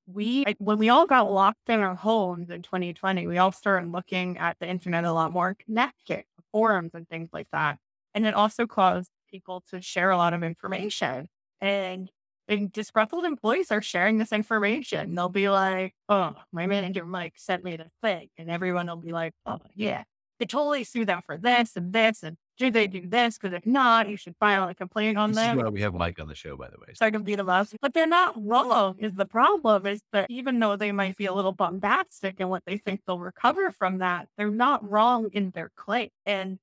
We, 0.07 0.45
when 0.59 0.79
we 0.79 0.89
all 0.89 1.07
got 1.07 1.31
locked 1.31 1.69
in 1.69 1.81
our 1.81 1.95
homes 1.95 2.51
in 2.51 2.63
2020, 2.63 3.27
we 3.27 3.39
all 3.39 3.53
started 3.53 3.91
looking 3.93 4.37
at 4.39 4.57
the 4.59 4.69
internet 4.69 5.05
a 5.05 5.13
lot 5.13 5.33
more 5.33 5.55
connected, 5.55 6.25
forums 6.51 6.91
and 6.95 7.09
things 7.09 7.31
like 7.33 7.49
that. 7.53 7.79
And 8.15 8.27
it 8.27 8.35
also 8.35 8.67
caused 8.67 9.11
people 9.31 9.63
to 9.71 9.81
share 9.81 10.11
a 10.11 10.17
lot 10.17 10.35
of 10.35 10.43
information. 10.43 11.29
And 11.61 12.11
and 12.49 12.73
disgruntled 12.73 13.25
employees 13.25 13.71
are 13.71 13.83
sharing 13.83 14.19
this 14.19 14.33
information. 14.33 15.15
They'll 15.15 15.29
be 15.29 15.49
like, 15.49 15.95
oh, 16.09 16.35
my 16.53 16.67
manager 16.67 17.05
Mike 17.05 17.35
sent 17.37 17.65
me 17.65 17.77
the 17.77 17.91
thing. 18.03 18.29
And 18.37 18.51
everyone 18.51 18.89
will 18.89 18.97
be 18.97 19.13
like, 19.13 19.33
oh, 19.47 19.61
yeah, 19.75 20.03
they 20.39 20.47
totally 20.47 20.85
sue 20.85 21.05
them 21.05 21.21
for 21.25 21.37
mm-hmm. 21.37 21.47
this 21.47 21.77
and 21.77 21.93
this 21.93 22.23
and 22.23 22.37
should 22.59 22.75
they 22.75 22.87
do 22.87 23.09
this? 23.09 23.39
Because 23.39 23.55
if 23.55 23.67
not, 23.67 24.09
you 24.09 24.17
should 24.17 24.37
file 24.39 24.69
a 24.69 24.75
complaint 24.75 25.17
on 25.17 25.31
this 25.31 25.39
them. 25.39 25.59
Is 25.59 25.65
why 25.65 25.71
we 25.71 25.81
have 25.81 25.95
Mike 25.95 26.21
on 26.21 26.29
the 26.29 26.35
show, 26.35 26.57
by 26.57 26.69
the 26.69 26.79
way. 26.79 26.93
So 26.95 27.07
I 27.07 27.11
can 27.11 27.23
beat 27.23 27.37
them 27.37 27.49
up. 27.49 27.69
But 27.81 27.95
they're 27.95 28.07
not 28.07 28.35
wrong. 28.37 28.97
Is 28.99 29.15
the 29.15 29.27
problem 29.27 29.87
is 29.87 30.03
that 30.13 30.27
even 30.31 30.59
though 30.59 30.77
they 30.77 30.93
might 30.93 31.17
be 31.17 31.27
a 31.27 31.33
little 31.33 31.53
bombastic 31.53 32.41
in 32.41 32.49
what 32.49 32.63
they 32.67 32.77
think 32.77 33.01
they'll 33.07 33.19
recover 33.19 33.71
from 33.71 33.99
that, 33.99 34.29
they're 34.37 34.51
not 34.51 34.89
wrong 34.89 35.31
in 35.33 35.51
their 35.51 35.71
claim. 35.77 36.11
And 36.27 36.59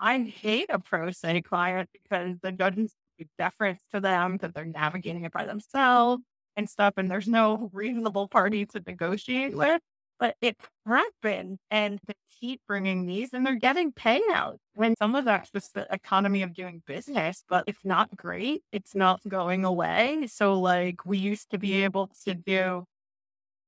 I 0.00 0.20
hate 0.20 0.66
a 0.70 0.78
pro 0.78 1.10
se 1.10 1.42
client 1.42 1.90
because 1.92 2.36
the 2.40 2.52
judges 2.52 2.94
give 3.18 3.28
deference 3.36 3.82
to 3.92 4.00
them 4.00 4.38
that 4.38 4.54
they're 4.54 4.64
navigating 4.64 5.24
it 5.24 5.32
by 5.32 5.44
themselves 5.44 6.22
and 6.56 6.68
stuff, 6.68 6.94
and 6.96 7.10
there's 7.10 7.28
no 7.28 7.70
reasonable 7.72 8.28
party 8.28 8.66
to 8.66 8.82
negotiate 8.86 9.56
with 9.56 9.80
but 10.22 10.36
it 10.40 10.56
happened 10.86 11.58
and 11.68 11.98
they 12.06 12.14
keep 12.40 12.60
bringing 12.68 13.06
these 13.06 13.32
and 13.32 13.44
they're 13.44 13.56
getting 13.56 13.90
payouts. 13.90 14.58
When 14.74 14.94
some 14.96 15.16
of 15.16 15.24
that's 15.24 15.50
just 15.50 15.74
the 15.74 15.92
economy 15.92 16.42
of 16.42 16.54
doing 16.54 16.80
business, 16.86 17.42
but 17.48 17.64
it's 17.66 17.84
not 17.84 18.16
great. 18.16 18.62
It's 18.70 18.94
not 18.94 19.18
going 19.26 19.64
away. 19.64 20.28
So 20.28 20.60
like 20.60 21.04
we 21.04 21.18
used 21.18 21.50
to 21.50 21.58
be 21.58 21.82
able 21.82 22.08
to 22.24 22.34
do 22.34 22.84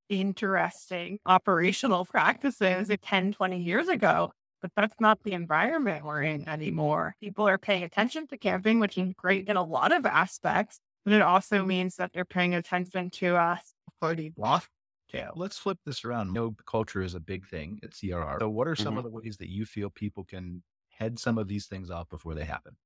interesting 0.09 1.19
operational 1.27 2.05
practices 2.13 2.89
10, 3.03 3.33
20 3.33 3.59
years 3.59 3.89
ago. 3.89 4.31
But 4.63 4.71
that's 4.77 4.95
not 5.01 5.19
the 5.25 5.33
environment 5.33 6.05
we're 6.05 6.23
in 6.23 6.49
anymore. 6.49 7.17
People 7.21 7.49
are 7.49 7.59
paying 7.59 7.83
attention 7.83 8.29
to 8.29 8.39
camping, 8.39 8.79
which 8.79 8.97
is 8.97 9.13
great 9.17 9.49
in 9.49 9.57
a 9.57 9.65
lot 9.65 9.91
of 9.91 10.07
aspects, 10.07 10.79
but 11.05 11.15
it 11.15 11.21
also 11.21 11.65
means 11.65 11.97
that 11.97 12.13
they're 12.15 12.25
paying 12.25 12.55
attention 12.55 13.11
to 13.11 13.35
us 13.35 13.75
the 14.13 14.33
lost 14.37 14.69
yeah, 15.15 15.31
let's 15.35 15.59
flip 15.59 15.79
this 15.85 16.05
around. 16.05 16.33
No 16.33 16.53
culture 16.67 17.03
is 17.03 17.15
a 17.15 17.21
big 17.21 17.47
thing 17.47 17.81
at 17.83 17.95
CRR. 17.95 18.41
So, 18.41 18.49
what 18.51 18.69
are 18.69 18.77
some 18.77 18.97
Mhm. 18.97 18.99
of 18.99 19.05
the 19.05 19.11
ways 19.11 19.37
that 19.39 19.51
you 19.51 19.65
feel 19.67 19.91
people 19.91 20.25
can 20.25 20.63
head 20.89 21.19
some 21.19 21.39
of 21.39 21.49
these 21.49 21.67
things 21.67 21.91
off 21.91 22.09
before 22.09 22.35
they 22.35 22.45
happen? 22.45 22.77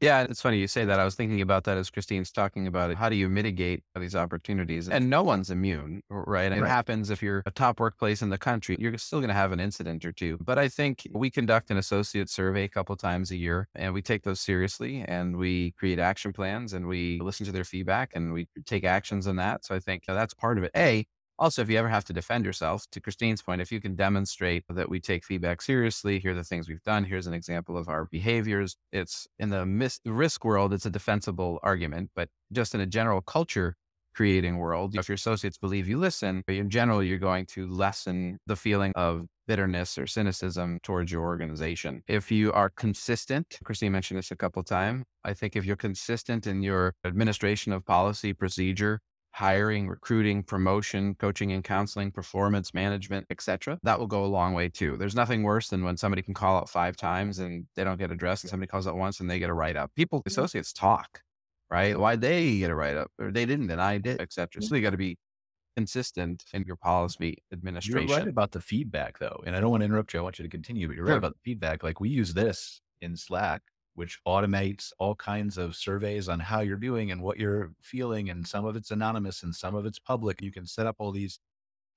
Yeah, 0.00 0.22
it's 0.22 0.42
funny 0.42 0.58
you 0.58 0.68
say 0.68 0.84
that. 0.84 1.00
I 1.00 1.04
was 1.04 1.14
thinking 1.14 1.40
about 1.40 1.64
that 1.64 1.78
as 1.78 1.90
Christine's 1.90 2.30
talking 2.30 2.66
about 2.66 2.90
it. 2.90 2.96
How 2.98 3.08
do 3.08 3.16
you 3.16 3.28
mitigate 3.28 3.84
these 3.98 4.14
opportunities? 4.14 4.88
And 4.88 5.08
no 5.08 5.22
one's 5.22 5.50
immune, 5.50 6.02
right? 6.10 6.52
And 6.52 6.54
It 6.54 6.62
Right. 6.62 6.68
happens 6.68 7.10
if 7.10 7.22
you're 7.22 7.42
a 7.46 7.50
top 7.50 7.80
workplace 7.80 8.20
in 8.20 8.28
the 8.28 8.36
country, 8.38 8.76
you're 8.78 8.96
still 8.98 9.20
going 9.20 9.28
to 9.28 9.34
have 9.34 9.50
an 9.52 9.60
incident 9.60 10.04
or 10.04 10.12
two. 10.12 10.38
But 10.38 10.58
I 10.58 10.68
think 10.68 11.06
we 11.12 11.30
conduct 11.30 11.70
an 11.70 11.78
associate 11.78 12.28
survey 12.28 12.64
a 12.64 12.68
couple 12.68 12.94
times 12.96 13.30
a 13.30 13.36
year 13.36 13.68
and 13.74 13.94
we 13.94 14.02
take 14.02 14.24
those 14.24 14.40
seriously 14.40 15.00
and 15.02 15.36
we 15.36 15.72
create 15.72 15.98
action 15.98 16.32
plans 16.32 16.72
and 16.74 16.86
we 16.86 17.18
listen 17.20 17.46
to 17.46 17.52
their 17.52 17.64
feedback 17.64 18.10
and 18.14 18.32
we 18.32 18.46
take 18.66 18.84
actions 18.84 19.26
on 19.26 19.36
that. 19.36 19.64
So 19.64 19.74
I 19.74 19.80
think 19.80 20.04
that's 20.06 20.34
part 20.34 20.58
of 20.58 20.64
it. 20.64 20.70
A, 20.76 21.06
also, 21.38 21.62
if 21.62 21.70
you 21.70 21.78
ever 21.78 21.88
have 21.88 22.04
to 22.04 22.12
defend 22.12 22.44
yourself, 22.44 22.84
to 22.92 23.00
Christine's 23.00 23.42
point, 23.42 23.60
if 23.60 23.72
you 23.72 23.80
can 23.80 23.94
demonstrate 23.94 24.64
that 24.68 24.88
we 24.88 25.00
take 25.00 25.24
feedback 25.24 25.62
seriously, 25.62 26.18
here 26.18 26.32
are 26.32 26.34
the 26.34 26.44
things 26.44 26.68
we've 26.68 26.82
done, 26.82 27.04
here's 27.04 27.26
an 27.26 27.34
example 27.34 27.76
of 27.76 27.88
our 27.88 28.06
behaviors. 28.06 28.76
It's 28.92 29.26
in 29.38 29.50
the 29.50 29.66
mis- 29.66 30.00
risk 30.04 30.44
world, 30.44 30.72
it's 30.72 30.86
a 30.86 30.90
defensible 30.90 31.58
argument, 31.62 32.10
but 32.14 32.28
just 32.52 32.74
in 32.74 32.80
a 32.80 32.86
general 32.86 33.20
culture 33.20 33.76
creating 34.14 34.58
world, 34.58 34.94
if 34.96 35.08
your 35.08 35.14
associates 35.14 35.58
believe 35.58 35.88
you 35.88 35.98
listen, 35.98 36.44
in 36.46 36.70
general, 36.70 37.02
you're 37.02 37.18
going 37.18 37.46
to 37.46 37.66
lessen 37.66 38.38
the 38.46 38.54
feeling 38.54 38.92
of 38.94 39.26
bitterness 39.46 39.98
or 39.98 40.06
cynicism 40.06 40.78
towards 40.82 41.10
your 41.10 41.22
organization. 41.22 42.02
If 42.06 42.30
you 42.30 42.52
are 42.52 42.70
consistent, 42.70 43.58
Christine 43.64 43.92
mentioned 43.92 44.18
this 44.18 44.30
a 44.30 44.36
couple 44.36 44.62
times. 44.62 45.04
I 45.24 45.34
think 45.34 45.56
if 45.56 45.64
you're 45.64 45.76
consistent 45.76 46.46
in 46.46 46.62
your 46.62 46.94
administration 47.04 47.72
of 47.72 47.84
policy, 47.84 48.32
procedure, 48.32 49.00
hiring, 49.34 49.88
recruiting, 49.88 50.44
promotion, 50.44 51.12
coaching 51.16 51.50
and 51.50 51.64
counseling, 51.64 52.08
performance 52.12 52.72
management, 52.72 53.26
etc. 53.30 53.80
That 53.82 53.98
will 53.98 54.06
go 54.06 54.24
a 54.24 54.26
long 54.26 54.54
way 54.54 54.68
too. 54.68 54.96
There's 54.96 55.16
nothing 55.16 55.42
worse 55.42 55.68
than 55.68 55.82
when 55.82 55.96
somebody 55.96 56.22
can 56.22 56.34
call 56.34 56.56
out 56.56 56.68
five 56.68 56.96
times 56.96 57.40
and 57.40 57.66
they 57.74 57.82
don't 57.82 57.98
get 57.98 58.12
addressed 58.12 58.44
and 58.44 58.50
somebody 58.50 58.68
calls 58.68 58.86
out 58.86 58.96
once 58.96 59.18
and 59.18 59.28
they 59.28 59.40
get 59.40 59.50
a 59.50 59.54
write 59.54 59.76
up. 59.76 59.90
People, 59.96 60.22
associates 60.24 60.72
talk, 60.72 61.20
right? 61.68 61.98
Why 61.98 62.14
they 62.14 62.58
get 62.58 62.70
a 62.70 62.76
write 62.76 62.96
up 62.96 63.10
or 63.18 63.32
they 63.32 63.44
didn't 63.44 63.72
and 63.72 63.80
I 63.80 63.98
did, 63.98 64.20
etc. 64.20 64.62
So 64.62 64.76
you 64.76 64.82
got 64.82 64.90
to 64.90 64.96
be 64.96 65.18
consistent 65.76 66.44
in 66.52 66.62
your 66.62 66.76
policy 66.76 67.38
administration. 67.52 68.08
You're 68.08 68.18
right 68.18 68.28
about 68.28 68.52
the 68.52 68.60
feedback 68.60 69.18
though. 69.18 69.42
And 69.44 69.56
I 69.56 69.60
don't 69.60 69.72
want 69.72 69.80
to 69.80 69.86
interrupt 69.86 70.14
you. 70.14 70.20
I 70.20 70.22
want 70.22 70.38
you 70.38 70.44
to 70.44 70.48
continue, 70.48 70.86
but 70.86 70.94
you're 70.94 71.04
right 71.04 71.10
Sure. 71.10 71.18
about 71.18 71.32
the 71.32 71.40
feedback. 71.44 71.82
Like 71.82 71.98
we 71.98 72.08
use 72.08 72.34
this 72.34 72.80
in 73.00 73.16
Slack, 73.16 73.62
which 73.94 74.18
automates 74.26 74.92
all 74.98 75.14
kinds 75.14 75.58
of 75.58 75.76
surveys 75.76 76.28
on 76.28 76.40
how 76.40 76.60
you're 76.60 76.76
doing 76.76 77.10
and 77.10 77.20
what 77.22 77.38
you're 77.38 77.72
feeling. 77.80 78.30
And 78.30 78.46
some 78.46 78.64
of 78.64 78.76
it's 78.76 78.90
anonymous 78.90 79.42
and 79.42 79.54
some 79.54 79.74
of 79.74 79.86
it's 79.86 79.98
public. 79.98 80.42
You 80.42 80.52
can 80.52 80.66
set 80.66 80.86
up 80.86 80.96
all 80.98 81.12
these 81.12 81.38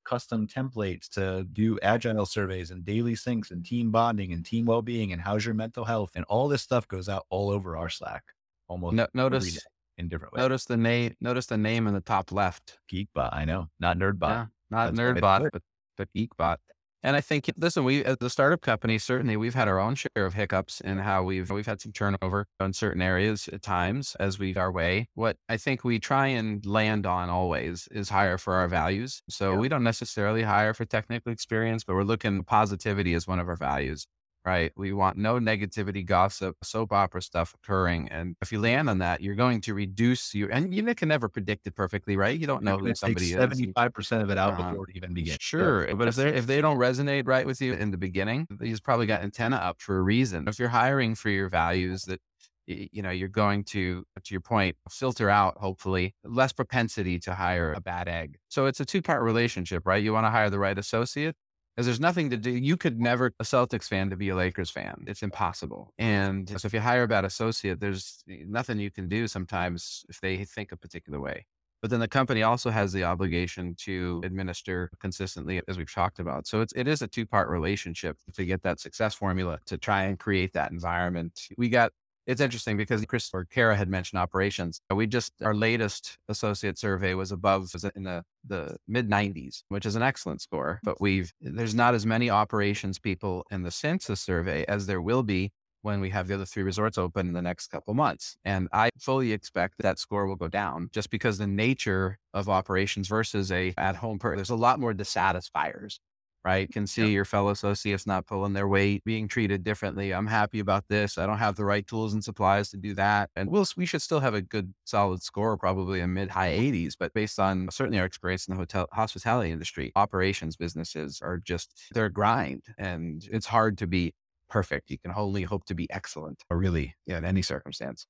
custom 0.05 0.47
templates 0.47 1.09
to 1.09 1.45
do 1.51 1.77
agile 1.83 2.25
surveys 2.25 2.71
and 2.71 2.85
daily 2.85 3.13
syncs 3.13 3.51
and 3.51 3.65
team 3.65 3.91
bonding 3.91 4.31
and 4.31 4.45
team 4.45 4.65
well-being 4.65 5.11
and 5.11 5.21
how's 5.21 5.45
your 5.45 5.53
mental 5.53 5.83
health 5.83 6.11
and 6.15 6.23
all 6.29 6.47
this 6.47 6.61
stuff 6.61 6.87
goes 6.87 7.09
out 7.09 7.25
all 7.29 7.49
over 7.49 7.75
our 7.75 7.89
slack 7.89 8.23
almost 8.69 8.95
No, 8.95 9.05
notice 9.13 9.55
day 9.55 9.59
in 9.97 10.07
different 10.07 10.33
ways 10.33 10.43
notice 10.43 10.63
the 10.63 10.77
name 10.77 11.13
notice 11.19 11.45
the 11.47 11.57
name 11.57 11.87
in 11.87 11.93
the 11.93 11.99
top 11.99 12.31
left. 12.31 12.79
geekbot 12.89 13.31
i 13.33 13.43
know 13.43 13.67
not 13.81 13.97
nerdbot 13.97 14.29
Yeah, 14.29 14.45
not 14.69 14.95
That's 14.95 14.99
Nerdbot, 14.99 15.49
but 15.51 15.61
but 15.97 16.07
Geekbot. 16.15 16.57
And 17.03 17.15
I 17.15 17.21
think, 17.21 17.49
listen, 17.57 17.83
we 17.83 18.03
as 18.03 18.17
a 18.21 18.29
startup 18.29 18.61
company, 18.61 18.97
certainly 18.97 19.37
we've 19.37 19.53
had 19.53 19.67
our 19.67 19.79
own 19.79 19.95
share 19.95 20.25
of 20.25 20.33
hiccups 20.33 20.81
in 20.81 20.97
how 20.97 21.23
we've 21.23 21.49
we've 21.49 21.65
had 21.65 21.79
some 21.79 21.91
turnover 21.91 22.47
in 22.59 22.73
certain 22.73 23.01
areas 23.01 23.47
at 23.49 23.61
times 23.61 24.15
as 24.19 24.39
we 24.39 24.55
our 24.55 24.71
way. 24.71 25.07
What 25.13 25.37
I 25.47 25.57
think 25.57 25.83
we 25.83 25.99
try 25.99 26.27
and 26.27 26.65
land 26.65 27.05
on 27.05 27.29
always 27.29 27.87
is 27.91 28.09
hire 28.09 28.37
for 28.37 28.55
our 28.55 28.67
values. 28.67 29.21
So 29.29 29.53
Yeah. 29.53 29.59
we 29.59 29.69
don't 29.69 29.83
necessarily 29.83 30.43
hire 30.43 30.73
for 30.73 30.85
technical 30.85 31.31
experience, 31.31 31.83
but 31.83 31.95
we're 31.95 32.03
looking 32.03 32.43
positivity 32.43 33.13
as 33.13 33.27
one 33.27 33.39
of 33.39 33.47
our 33.47 33.55
values. 33.55 34.07
Right. 34.47 34.71
We 34.77 34.93
want 34.93 35.17
no 35.17 35.39
negativity, 35.39 36.05
gossip, 36.05 36.55
soap 36.63 36.93
opera 36.93 37.21
stuff 37.21 37.53
occurring. 37.53 38.07
And 38.09 38.37
if 38.41 38.49
you 38.53 38.61
land 38.61 38.89
on 38.89 38.99
that, 38.99 39.19
you're 39.19 39.35
going 39.35 39.59
to 39.61 39.73
reduce 39.73 40.33
your, 40.33 40.49
and 40.49 40.73
you 40.73 40.83
can 40.95 41.09
never 41.09 41.27
predict 41.27 41.67
it 41.67 41.75
perfectly, 41.75 42.15
right? 42.15 42.39
You 42.39 42.47
don't 42.47 42.63
know 42.63 42.77
who 42.79 42.95
somebody 42.95 43.33
is. 43.33 43.35
75% 43.35 44.23
of 44.23 44.29
it 44.31 44.37
out 44.37 44.55
Uh, 44.55 44.55
before 44.55 44.89
it 44.89 44.95
even 44.95 45.13
begins 45.13 45.39
Sure, 45.41 45.93
but 45.95 46.07
if 46.07 46.15
they 46.15 46.29
if 46.29 46.47
they 46.47 46.61
don't 46.61 46.77
resonate 46.77 47.27
right 47.27 47.45
with 47.45 47.59
you 47.61 47.73
in 47.73 47.91
the 47.91 47.97
beginning, 47.97 48.47
you've 48.61 48.83
probably 48.83 49.05
got 49.05 49.21
antenna 49.21 49.57
up 49.57 49.81
for 49.81 49.97
a 49.97 50.01
reason. 50.01 50.47
If 50.47 50.59
you're 50.59 50.69
hiring 50.69 51.15
for 51.15 51.29
your 51.29 51.49
values, 51.49 52.03
that 52.03 52.21
you 52.67 53.01
know 53.01 53.09
you're 53.09 53.27
going 53.29 53.63
to, 53.65 54.05
to 54.23 54.33
your 54.33 54.41
point, 54.41 54.77
filter 54.89 55.29
out 55.29 55.57
hopefully 55.57 56.15
less 56.23 56.53
propensity 56.53 57.19
to 57.19 57.33
hire 57.35 57.73
a 57.73 57.81
bad 57.81 58.07
egg. 58.07 58.37
So 58.49 58.65
it's 58.67 58.79
a 58.79 58.85
two 58.85 59.01
part 59.01 59.23
relationship, 59.23 59.85
right? 59.85 60.01
You 60.03 60.13
want 60.13 60.25
to 60.25 60.29
hire 60.31 60.49
the 60.49 60.59
right 60.59 60.77
associate. 60.77 61.35
Because 61.77 61.85
there's 61.85 61.99
nothing 61.99 62.31
to 62.31 62.37
do. 62.37 62.49
You 62.49 62.75
could 62.75 62.99
never 62.99 63.27
a 63.39 63.43
Celtics 63.43 63.87
fan 63.87 64.09
to 64.09 64.15
be 64.15 64.29
a 64.29 64.35
Lakers 64.35 64.71
fan. 64.71 65.03
It's 65.05 65.21
impossible. 65.21 65.93
And 65.99 66.49
so 66.59 66.65
if 66.65 66.73
you 66.73 66.79
hire 66.79 67.03
a 67.03 67.07
bad 67.07 67.23
associate, 67.23 67.79
there's 67.79 68.23
nothing 68.27 68.79
you 68.79 68.89
can 68.89 69.07
do 69.07 69.27
sometimes 69.27 70.03
if 70.09 70.19
they 70.19 70.43
think 70.43 70.71
a 70.71 70.75
particular 70.75 71.19
way. 71.19 71.45
But 71.83 71.91
then 71.91 71.99
the 71.99 72.07
company 72.07 72.41
also 72.41 72.71
has 72.71 72.93
the 72.93 73.03
obligation 73.03 73.75
to 73.81 74.21
administer 74.25 74.89
consistently, 74.99 75.61
as 75.67 75.77
we've 75.77 75.93
talked 75.93 76.17
about. 76.17 76.47
So 76.47 76.61
it's 76.61 76.73
it 76.73 76.87
is 76.87 77.03
a 77.03 77.07
two 77.07 77.27
part 77.27 77.47
relationship 77.47 78.17
to 78.33 78.43
get 78.43 78.63
that 78.63 78.79
success 78.79 79.13
formula 79.13 79.59
to 79.67 79.77
try 79.77 80.05
and 80.05 80.17
create 80.17 80.53
that 80.53 80.71
environment. 80.71 81.47
We 81.59 81.69
got 81.69 81.91
it's 82.27 82.41
interesting 82.41 82.75
because 82.75 83.03
Chris 83.05 83.29
or 83.33 83.45
Cara 83.45 83.75
had 83.75 83.89
mentioned 83.89 84.19
operations. 84.19 84.81
We 84.93 85.07
just 85.07 85.33
our 85.41 85.55
latest 85.55 86.17
associate 86.27 86.77
survey 86.77 87.13
was 87.13 87.31
above 87.31 87.69
was 87.73 87.85
in 87.95 88.03
the 88.03 88.23
the 88.45 88.77
mid 88.87 89.09
90s, 89.09 89.63
which 89.69 89.85
is 89.85 89.95
an 89.95 90.03
excellent 90.03 90.41
score. 90.41 90.79
But 90.83 90.99
we've 91.01 91.31
there's 91.41 91.73
not 91.73 91.95
as 91.95 92.05
many 92.05 92.29
operations 92.29 92.99
people 92.99 93.45
in 93.49 93.63
the 93.63 93.71
census 93.71 94.19
survey 94.19 94.65
as 94.67 94.85
there 94.85 95.01
will 95.01 95.23
be 95.23 95.51
when 95.83 96.01
we 96.01 96.09
have 96.09 96.27
the 96.27 96.33
other 96.33 96.45
three 96.45 96.63
resorts 96.63 96.97
open 96.97 97.27
in 97.27 97.33
the 97.33 97.41
next 97.41 97.67
couple 97.67 97.93
months. 97.93 98.35
And 98.43 98.67
I 98.73 98.89
fully 98.99 99.31
expect 99.31 99.75
that 99.79 99.99
score 99.99 100.27
will 100.27 100.35
go 100.35 100.49
down 100.49 100.89
just 100.91 101.09
because 101.09 101.37
the 101.37 101.47
nature 101.47 102.17
of 102.33 102.49
operations 102.49 103.07
versus 103.07 103.51
a 103.51 103.73
at 103.77 103.95
home 103.95 104.19
per 104.19 104.35
there's 104.35 104.49
a 104.49 104.55
lot 104.55 104.79
more 104.81 104.93
dissatisfiers. 104.93 105.99
Right. 106.45 106.71
Can 106.71 106.87
see 106.87 107.11
your 107.11 107.25
fellow 107.25 107.49
associates 107.49 108.07
not 108.07 108.25
pulling 108.25 108.53
their 108.53 108.69
weight, 108.69 109.03
being 109.03 109.27
treated 109.27 109.65
differently. 109.65 110.13
I'm 110.13 110.27
happy 110.27 110.59
about 110.59 110.85
this. 110.87 111.17
I 111.17 111.25
don't 111.25 111.39
have 111.39 111.57
the 111.57 111.65
right 111.65 111.85
tools 111.85 112.13
and 112.13 112.23
supplies 112.23 112.69
to 112.69 112.77
do 112.77 112.93
that. 112.93 113.29
And 113.35 113.49
we'll, 113.49 113.65
we 113.75 113.85
should 113.85 114.01
still 114.01 114.21
have 114.21 114.33
a 114.33 114.41
good 114.41 114.73
solid 114.85 115.21
score, 115.21 115.57
probably 115.57 115.99
a 115.99 116.07
mid 116.07 116.29
high 116.29 116.51
80s. 116.51 116.93
But 116.97 117.13
based 117.13 117.37
on 117.37 117.67
certainly 117.69 117.99
our 117.99 118.05
experience 118.05 118.47
in 118.47 118.53
the 118.53 118.59
hotel 118.59 118.87
hospitality 118.93 119.51
industry, 119.51 119.91
operations 119.97 120.55
businesses 120.55 121.19
are 121.21 121.37
just, 121.37 121.73
they're 121.93 122.05
a 122.05 122.13
grind 122.13 122.63
and 122.77 123.27
it's 123.29 123.47
hard 123.47 123.77
to 123.79 123.87
be 123.87 124.13
perfect. 124.49 124.89
You 124.89 124.97
can 124.97 125.11
only 125.15 125.43
hope 125.43 125.65
to 125.65 125.75
be 125.75 125.89
excellent, 125.91 126.43
or 126.49 126.57
really, 126.57 126.95
yeah, 127.05 127.17
in 127.17 127.25
any 127.25 127.41
circumstance. 127.41 128.07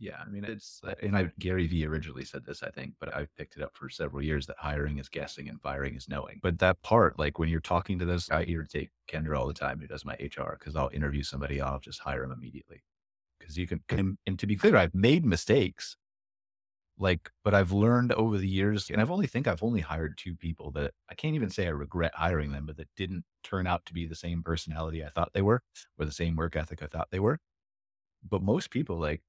Yeah, 0.00 0.16
I 0.24 0.30
mean, 0.30 0.44
it's 0.44 0.80
uh, 0.82 0.94
and 1.02 1.14
I 1.16 1.30
Gary 1.38 1.66
Vee 1.66 1.84
originally 1.86 2.24
said 2.24 2.46
this, 2.46 2.62
I 2.62 2.70
think, 2.70 2.94
but 2.98 3.14
I've 3.14 3.34
picked 3.36 3.56
it 3.58 3.62
up 3.62 3.76
for 3.76 3.90
several 3.90 4.22
years 4.22 4.46
that 4.46 4.56
hiring 4.58 4.96
is 4.98 5.10
guessing 5.10 5.46
and 5.50 5.60
firing 5.60 5.94
is 5.94 6.08
knowing. 6.08 6.40
But 6.42 6.58
that 6.60 6.80
part, 6.82 7.18
like 7.18 7.38
when 7.38 7.50
you're 7.50 7.60
talking 7.60 7.98
to 7.98 8.06
this, 8.06 8.30
I 8.30 8.44
take 8.70 8.90
Kendra 9.08 9.38
all 9.38 9.46
the 9.46 9.52
time 9.52 9.78
who 9.78 9.86
does 9.86 10.06
my 10.06 10.16
HR 10.18 10.56
because 10.58 10.74
I'll 10.74 10.88
interview 10.94 11.22
somebody, 11.22 11.60
I'll 11.60 11.80
just 11.80 12.00
hire 12.00 12.22
them 12.22 12.32
immediately 12.32 12.82
because 13.38 13.58
you 13.58 13.66
can. 13.66 13.82
And, 13.90 14.18
and 14.26 14.38
to 14.40 14.46
be 14.46 14.56
clear, 14.56 14.76
I've 14.76 14.94
made 14.94 15.26
mistakes, 15.26 15.96
like, 16.98 17.30
but 17.44 17.54
I've 17.54 17.72
learned 17.72 18.12
over 18.12 18.36
the 18.38 18.48
years, 18.48 18.90
and 18.90 19.00
I've 19.00 19.10
only 19.10 19.26
think 19.26 19.46
I've 19.48 19.62
only 19.62 19.80
hired 19.80 20.18
two 20.18 20.36
people 20.36 20.70
that 20.72 20.92
I 21.10 21.14
can't 21.14 21.34
even 21.34 21.50
say 21.50 21.66
I 21.66 21.70
regret 21.70 22.12
hiring 22.14 22.52
them, 22.52 22.66
but 22.66 22.76
that 22.76 22.88
didn't 22.96 23.24
turn 23.42 23.66
out 23.66 23.86
to 23.86 23.94
be 23.94 24.06
the 24.06 24.14
same 24.14 24.42
personality 24.42 25.04
I 25.04 25.08
thought 25.10 25.32
they 25.32 25.42
were 25.42 25.62
or 25.98 26.04
the 26.04 26.12
same 26.12 26.36
work 26.36 26.56
ethic 26.56 26.82
I 26.82 26.86
thought 26.86 27.08
they 27.10 27.20
were. 27.20 27.38
But 28.28 28.42
most 28.42 28.70
people, 28.70 28.98
like 28.98 29.22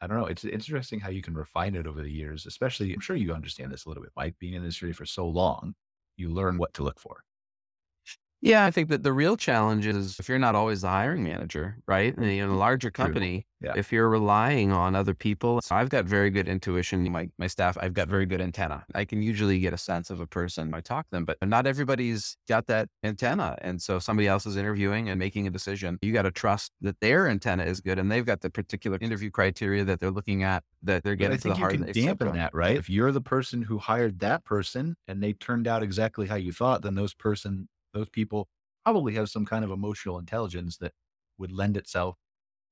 I 0.00 0.06
don't 0.06 0.18
know. 0.18 0.26
It's 0.26 0.44
interesting 0.44 1.00
how 1.00 1.10
you 1.10 1.22
can 1.22 1.34
refine 1.34 1.74
it 1.74 1.86
over 1.86 2.02
the 2.02 2.10
years, 2.10 2.46
especially 2.46 2.92
I'm 2.94 3.00
sure 3.00 3.16
you 3.16 3.32
understand 3.32 3.72
this 3.72 3.84
a 3.84 3.88
little 3.88 4.02
bit, 4.02 4.12
Mike, 4.16 4.36
being 4.38 4.54
in 4.54 4.62
the 4.62 4.66
industry 4.66 4.92
for 4.92 5.04
so 5.06 5.28
long, 5.28 5.74
you 6.16 6.28
learn 6.30 6.56
what 6.58 6.74
to 6.74 6.82
look 6.84 7.00
for. 7.00 7.24
Yeah, 8.40 8.64
I 8.64 8.70
think 8.70 8.88
that 8.90 9.02
the 9.02 9.12
real 9.12 9.36
challenge 9.36 9.84
is 9.84 10.18
if 10.20 10.28
you're 10.28 10.38
not 10.38 10.54
always 10.54 10.82
the 10.82 10.88
hiring 10.88 11.24
manager, 11.24 11.78
right? 11.88 12.16
And 12.16 12.24
in 12.24 12.48
a 12.48 12.56
larger 12.56 12.88
company, 12.90 13.46
Yeah. 13.60 13.72
if 13.74 13.90
you're 13.90 14.08
relying 14.08 14.70
on 14.70 14.94
other 14.94 15.12
people, 15.14 15.60
so 15.60 15.74
I've 15.74 15.88
got 15.88 16.04
very 16.04 16.30
good 16.30 16.46
intuition. 16.48 17.10
My 17.10 17.30
my 17.36 17.48
staff, 17.48 17.76
I've 17.80 17.94
got 17.94 18.06
very 18.06 18.26
good 18.26 18.40
antenna. 18.40 18.84
I 18.94 19.04
can 19.04 19.22
usually 19.22 19.58
get 19.58 19.72
a 19.72 19.76
sense 19.78 20.08
of 20.10 20.20
a 20.20 20.26
person. 20.28 20.72
I 20.72 20.80
talk 20.80 21.06
to 21.06 21.10
them, 21.10 21.24
but 21.24 21.36
not 21.42 21.66
everybody's 21.66 22.36
got 22.48 22.68
that 22.68 22.88
antenna. 23.02 23.56
And 23.60 23.82
so 23.82 23.96
if 23.96 24.04
somebody 24.04 24.28
else 24.28 24.46
is 24.46 24.56
interviewing 24.56 25.08
and 25.08 25.18
making 25.18 25.48
a 25.48 25.50
decision. 25.50 25.98
You 26.00 26.12
got 26.12 26.22
to 26.22 26.30
trust 26.30 26.70
that 26.80 27.00
their 27.00 27.26
antenna 27.28 27.64
is 27.64 27.80
good 27.80 27.98
and 27.98 28.10
they've 28.12 28.24
got 28.24 28.42
the 28.42 28.50
particular 28.50 28.98
interview 29.00 29.30
criteria 29.32 29.84
that 29.84 29.98
they're 29.98 30.12
looking 30.12 30.44
at 30.44 30.62
that 30.84 31.02
they're 31.02 31.16
But 31.16 31.32
I 31.32 31.36
getting 31.36 31.38
to 31.38 31.48
the 31.48 31.54
you 31.54 31.60
heart 31.60 31.72
can 31.72 31.82
of 31.82 31.92
dampen 31.92 32.32
that, 32.34 32.54
right? 32.54 32.76
If 32.76 32.88
you're 32.88 33.10
the 33.10 33.20
person 33.20 33.62
who 33.62 33.78
hired 33.78 34.20
that 34.20 34.44
person 34.44 34.94
and 35.08 35.20
they 35.20 35.32
turned 35.32 35.66
out 35.66 35.82
exactly 35.82 36.28
how 36.28 36.36
you 36.36 36.52
thought, 36.52 36.82
then 36.82 36.94
those 36.94 37.14
person, 37.14 37.68
those 37.94 38.08
people 38.08 38.48
probably 38.84 39.14
have 39.14 39.28
some 39.30 39.44
kind 39.46 39.64
of 39.64 39.70
emotional 39.70 40.18
intelligence 40.18 40.76
that 40.78 40.92
would 41.38 41.52
lend 41.52 41.76
itself 41.76 42.16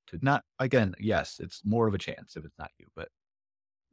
to 0.07 0.19
not 0.21 0.43
again, 0.59 0.95
yes, 0.99 1.39
it's 1.39 1.61
more 1.65 1.87
of 1.87 1.93
a 1.93 1.97
chance 1.99 2.35
if 2.37 2.45
it's 2.45 2.57
not 2.59 2.71
you, 2.79 2.87
but 2.95 3.09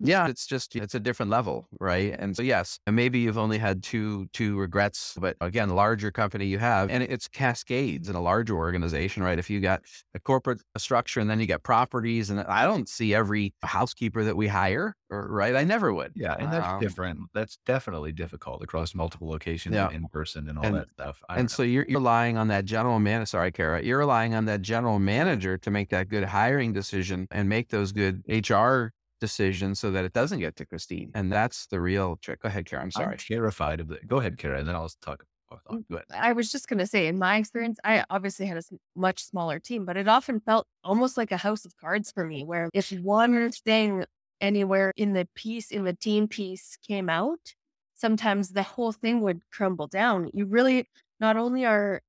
Yeah, 0.00 0.28
it's 0.28 0.46
just 0.46 0.74
it's 0.76 0.94
a 0.94 1.00
different 1.00 1.30
level, 1.30 1.68
right? 1.80 2.14
And 2.18 2.37
so 2.37 2.42
yes, 2.42 2.78
and 2.87 2.96
maybe 2.96 3.20
you've 3.20 3.38
only 3.38 3.59
had 3.59 3.83
two 3.83 4.26
two 4.33 4.57
regrets, 4.59 5.16
but 5.20 5.37
again, 5.40 5.70
larger 5.70 6.11
company 6.11 6.46
you 6.46 6.59
have, 6.59 6.90
and 6.90 7.02
it's 7.02 7.28
cascades 7.28 8.09
in 8.09 8.16
a 8.16 8.20
larger 8.20 8.57
organization, 8.57 9.22
right? 9.22 9.38
If 9.38 9.48
you 9.48 9.61
got 9.61 9.83
a 10.14 10.20
corporate 10.20 10.61
structure 10.76 11.20
and 11.20 11.30
then 11.30 11.38
you 11.40 11.46
got 11.46 11.62
properties, 11.62 12.30
and 12.30 12.40
I 12.40 12.64
don't 12.66 12.88
see 12.88 13.14
every 13.14 13.54
housekeeper 13.62 14.24
that 14.24 14.37
we 14.37 14.48
hire, 14.48 14.94
or, 15.11 15.28
right? 15.30 15.54
I 15.54 15.64
never 15.64 15.92
would. 15.94 16.12
yeah, 16.16 16.35
and 16.38 16.52
that's 16.52 16.66
Um, 16.66 16.80
different. 16.80 17.20
That's 17.33 17.59
definitely 17.64 18.12
difficult 18.12 18.62
across 18.62 18.94
multiple 18.94 19.28
locations 19.28 19.74
Yeah. 19.74 19.90
in 19.90 20.09
person 20.09 20.48
and 20.48 20.59
all 20.59 20.64
And- 20.66 20.76
that 20.76 20.90
stuff. 20.92 21.22
I 21.28 21.38
And 21.38 21.50
so 21.50 21.62
you're, 21.62 21.85
you're 21.88 22.00
relying 22.00 22.37
on 22.37 22.48
that 22.48 22.64
general 22.64 22.98
manager. 22.98 23.26
Sorry, 23.26 23.52
Cara. 23.52 23.83
You're 23.83 23.98
relying 23.98 24.35
on 24.35 24.44
that 24.46 24.61
general 24.62 24.98
manager 24.98 25.57
to 25.59 25.70
make 25.70 25.90
that 25.90 26.09
good 26.09 26.24
hiring 26.24 26.72
decision 26.72 27.28
and 27.30 27.48
make 27.48 27.68
those 27.68 27.92
good 27.92 28.22
HR 28.28 28.92
decisions 29.24 29.80
so 29.80 29.90
that 29.90 30.04
it 30.04 30.12
doesn't 30.12 30.40
get 30.40 30.56
to 30.56 30.66
Christine. 30.66 31.10
And 31.14 31.32
that's 31.32 31.66
the 31.66 31.80
real 31.80 32.16
trick. 32.16 32.42
Go 32.42 32.48
ahead, 32.48 32.66
Cara. 32.66 32.82
I'm 32.82 32.90
sorry. 32.90 33.14
I'm 33.14 33.18
sorry. 33.18 33.38
terrified 33.38 33.80
of 33.80 33.88
the. 33.88 33.98
Go 34.06 34.18
ahead, 34.18 34.38
Cara, 34.38 34.58
and 34.58 34.68
then 34.68 34.74
I'll 34.74 34.90
talk. 35.00 35.24
oh, 35.50 35.84
Go 35.90 35.96
ahead. 35.96 36.06
I 36.12 36.32
was 36.32 36.52
just 36.52 36.68
going 36.68 36.78
to 36.78 36.87
say, 36.87 37.06
in 37.06 37.18
my 37.18 37.37
experience, 37.37 37.78
I 37.84 38.04
obviously 38.10 38.46
had 38.46 38.58
a 38.58 38.62
much 38.94 39.24
smaller 39.24 39.58
team, 39.58 39.84
but 39.84 39.96
it 39.96 40.08
often 40.08 40.40
felt 40.40 40.66
almost 40.82 41.16
like 41.16 41.32
a 41.32 41.37
house 41.37 41.64
of 41.64 41.76
cards 41.76 42.12
for 42.12 42.24
me, 42.26 42.44
where 42.44 42.68
if 42.74 42.90
one 42.92 43.50
thing 43.52 44.04
anywhere 44.40 44.92
in 44.96 45.12
the 45.14 45.26
piece, 45.34 45.70
in 45.70 45.84
the 45.84 45.94
team 45.94 46.28
piece 46.28 46.76
came 46.87 47.08
out, 47.08 47.54
sometimes 47.94 48.50
the 48.50 48.62
whole 48.62 48.92
thing 48.92 49.20
would 49.20 49.40
crumble 49.50 49.87
down. 49.87 50.30
You 50.34 50.46
really 50.46 50.88
not 51.20 51.37
only 51.37 51.64
are 51.64 52.02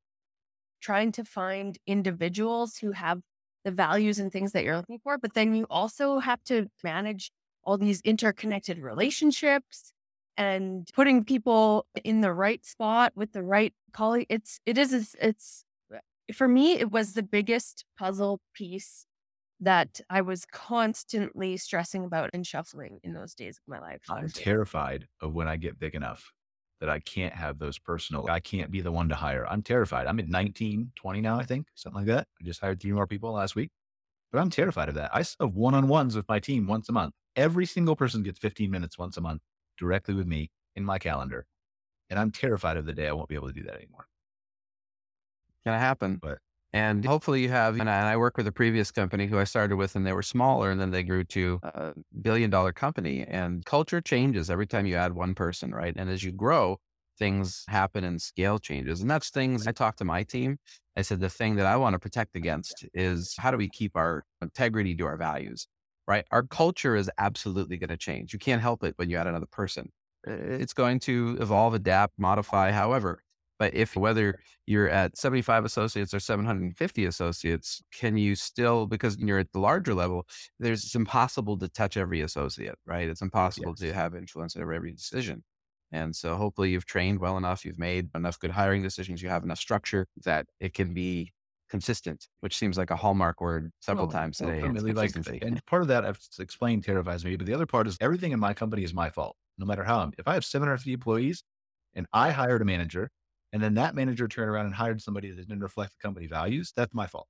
trying 0.81 1.11
to 1.13 1.23
find 1.23 1.77
individuals 1.87 2.77
who 2.77 2.91
have 2.91 3.21
the 3.65 3.71
values 3.71 4.19
and 4.19 4.31
things 4.31 4.53
that 4.53 4.63
you're 4.63 4.77
looking 4.77 4.99
for, 4.99 5.17
but 5.17 5.33
then 5.33 5.53
you 5.53 5.65
also 5.69 6.19
have 6.19 6.41
to 6.45 6.67
manage 6.83 7.31
all 7.63 7.77
these 7.77 7.99
interconnected 8.01 8.77
relationships 8.77 9.91
and 10.37 10.87
putting 10.93 11.25
people 11.25 11.85
in 12.03 12.21
the 12.21 12.31
right 12.31 12.65
spot 12.65 13.11
with 13.15 13.33
the 13.33 13.43
right 13.43 13.73
colleague. 13.91 14.27
It's 14.29 14.59
it 14.65 14.77
is 14.77 14.93
it's, 14.93 15.15
it's 15.19 15.65
for 16.33 16.47
me 16.47 16.73
it 16.73 16.91
was 16.91 17.13
the 17.13 17.23
biggest 17.23 17.85
puzzle 17.97 18.39
piece 18.53 19.05
that 19.59 20.01
I 20.09 20.21
was 20.21 20.45
constantly 20.45 21.57
stressing 21.57 22.05
about 22.05 22.29
and 22.33 22.45
shuffling 22.45 22.99
in 23.03 23.13
those 23.13 23.33
days 23.33 23.57
of 23.57 23.71
my 23.71 23.79
life. 23.79 24.01
I'm 24.09 24.29
terrified 24.29 25.07
of 25.21 25.33
when 25.33 25.47
I 25.47 25.55
get 25.55 25.79
big 25.79 25.95
enough 25.95 26.31
that 26.79 26.89
I 26.89 26.99
can't 26.99 27.33
have 27.33 27.57
those 27.57 27.79
personal, 27.79 28.27
I 28.29 28.39
can't 28.39 28.71
be 28.71 28.81
the 28.81 28.91
one 28.91 29.09
to 29.09 29.15
hire. 29.15 29.47
I'm 29.47 29.61
terrified. 29.61 30.07
I'm 30.07 30.19
at 30.19 30.27
19, 30.27 30.91
20 30.95 31.21
now, 31.21 31.39
I 31.39 31.43
think, 31.43 31.67
something 31.75 32.01
like 32.01 32.07
that. 32.07 32.27
I 32.39 32.43
just 32.43 32.61
hired 32.61 32.81
three 32.81 32.91
more 32.91 33.07
people 33.07 33.31
last 33.31 33.55
week, 33.55 33.71
but 34.31 34.39
I'm 34.39 34.49
terrified 34.49 34.89
of 34.89 34.95
that. 34.95 35.11
I 35.13 35.19
have 35.19 35.53
one 35.53 35.73
on 35.73 35.87
ones 35.87 36.15
with 36.15 36.27
my 36.27 36.39
team 36.39 36.67
once 36.67 36.89
a 36.89 36.91
month. 36.91 37.13
Every 37.35 37.65
single 37.65 37.95
person 37.95 38.23
gets 38.23 38.39
15 38.39 38.69
minutes 38.69 38.97
once 38.97 39.17
a 39.17 39.21
month 39.21 39.41
directly 39.77 40.13
with 40.13 40.27
me 40.27 40.51
in 40.75 40.85
my 40.85 40.99
calendar. 40.99 41.45
And 42.09 42.19
I'm 42.19 42.31
terrified 42.31 42.77
of 42.77 42.85
the 42.85 42.93
day 42.93 43.07
I 43.07 43.13
won't 43.13 43.29
be 43.29 43.35
able 43.35 43.47
to 43.47 43.53
do 43.53 43.63
that 43.63 43.75
anymore. 43.75 44.07
Gonna 45.65 45.79
happen. 45.79 46.17
But 46.17 46.39
and 46.75 47.05
hopefully 47.05 47.41
you 47.41 47.49
have, 47.49 47.79
and 47.79 47.89
I, 47.89 48.17
work 48.17 48.37
with 48.37 48.47
a 48.47 48.51
previous 48.51 48.91
company 48.91 49.27
who 49.27 49.39
I 49.39 49.45
started 49.45 49.77
with 49.77 49.95
and 49.95 50.05
they 50.05 50.13
were 50.13 50.21
smaller 50.23 50.71
and 50.71 50.79
then 50.79 50.91
they 50.91 51.03
grew 51.03 51.23
to 51.25 51.61
a 51.63 51.93
billion 52.21 52.49
dollar 52.49 52.73
company 52.73 53.23
and 53.23 53.65
culture 53.65 54.01
changes 54.01 54.49
every 54.49 54.67
time 54.67 54.85
you 54.85 54.95
add 54.95 55.13
one 55.13 55.35
person, 55.35 55.71
right? 55.73 55.93
And 55.95 56.09
as 56.09 56.23
you 56.23 56.33
grow, 56.33 56.77
things 57.17 57.63
happen 57.69 58.03
and 58.03 58.21
scale 58.21 58.59
changes. 58.59 59.01
And 59.01 59.09
that's 59.09 59.29
things 59.29 59.67
I 59.67 59.71
talk 59.71 59.95
to 59.97 60.05
my 60.05 60.23
team. 60.23 60.57
I 60.97 61.01
said, 61.01 61.21
the 61.21 61.29
thing 61.29 61.55
that 61.55 61.65
I 61.65 61.77
want 61.77 61.93
to 61.93 61.99
protect 61.99 62.35
against 62.35 62.85
is 62.93 63.35
how 63.39 63.51
do 63.51 63.57
we 63.57 63.69
keep 63.69 63.95
our 63.95 64.23
integrity 64.41 64.95
to 64.97 65.05
our 65.05 65.17
values, 65.17 65.67
right? 66.07 66.25
Our 66.31 66.43
culture 66.43 66.95
is 66.95 67.09
absolutely 67.17 67.77
going 67.77 67.89
to 67.89 67.97
change. 67.97 68.33
You 68.33 68.39
can't 68.39 68.61
help 68.61 68.83
it 68.83 68.93
when 68.97 69.09
you 69.09 69.17
add 69.17 69.27
another 69.27 69.47
person. 69.51 69.91
It's 70.25 70.73
going 70.73 70.99
to 71.01 71.37
evolve, 71.39 71.73
adapt, 71.73 72.19
modify, 72.19 72.71
however. 72.71 73.21
But 73.57 73.73
if 73.73 73.95
whether 73.95 74.39
you're 74.65 74.89
at 74.89 75.17
75 75.17 75.65
associates 75.65 76.13
or 76.13 76.19
750 76.19 77.05
associates, 77.05 77.81
can 77.93 78.17
you 78.17 78.35
still, 78.35 78.85
because 78.85 79.17
you're 79.17 79.39
at 79.39 79.51
the 79.53 79.59
larger 79.59 79.93
level, 79.93 80.27
there's 80.59 80.83
it's 80.83 80.95
impossible 80.95 81.57
to 81.59 81.69
touch 81.69 81.95
every 81.97 82.21
associate, 82.21 82.75
right? 82.85 83.07
It's 83.07 83.21
impossible 83.21 83.75
yes. 83.77 83.79
to 83.79 83.93
have 83.93 84.15
influence 84.15 84.55
over 84.55 84.73
every 84.73 84.91
decision. 84.91 85.43
And 85.91 86.15
so 86.15 86.35
hopefully 86.35 86.71
you've 86.71 86.85
trained 86.85 87.19
well 87.19 87.37
enough, 87.37 87.63
you've 87.63 87.79
made 87.79 88.09
enough 88.15 88.39
good 88.39 88.51
hiring 88.51 88.81
decisions, 88.81 89.21
you 89.21 89.29
have 89.29 89.43
enough 89.43 89.59
structure 89.59 90.07
that 90.25 90.47
it 90.59 90.73
can 90.73 90.93
be 90.93 91.31
consistent, 91.69 92.27
which 92.41 92.57
seems 92.57 92.77
like 92.77 92.91
a 92.91 92.95
hallmark 92.95 93.39
word 93.39 93.71
several 93.79 94.07
well, 94.07 94.13
times 94.13 94.37
today. 94.37 94.61
Ultimately, 94.61 94.93
like, 94.93 95.15
and 95.41 95.65
part 95.65 95.81
of 95.81 95.87
that 95.87 96.05
I've 96.05 96.19
explained 96.39 96.83
terrifies 96.83 97.23
me, 97.23 97.35
but 97.37 97.47
the 97.47 97.53
other 97.53 97.65
part 97.65 97.87
is 97.87 97.97
everything 98.01 98.31
in 98.31 98.39
my 98.39 98.53
company 98.53 98.83
is 98.83 98.93
my 98.93 99.09
fault. 99.09 99.35
No 99.57 99.65
matter 99.65 99.83
how 99.83 99.99
I'm, 99.99 100.11
if 100.17 100.27
I 100.27 100.33
have 100.33 100.43
750 100.43 100.91
employees 100.93 101.43
and 101.93 102.05
I 102.11 102.31
hired 102.31 102.61
a 102.61 102.65
manager 102.65 103.09
and 103.55 103.63
then 103.63 103.75
that 103.75 103.95
manager 103.95 104.27
turned 104.27 104.49
around 104.49 104.65
and 104.65 104.75
hired 104.75 105.01
somebody 105.01 105.31
that 105.31 105.37
didn't 105.37 105.61
reflect 105.61 105.93
the 105.93 106.05
company 106.05 106.27
values, 106.27 106.73
that's 106.75 106.93
my 106.93 107.07
fault. 107.07 107.29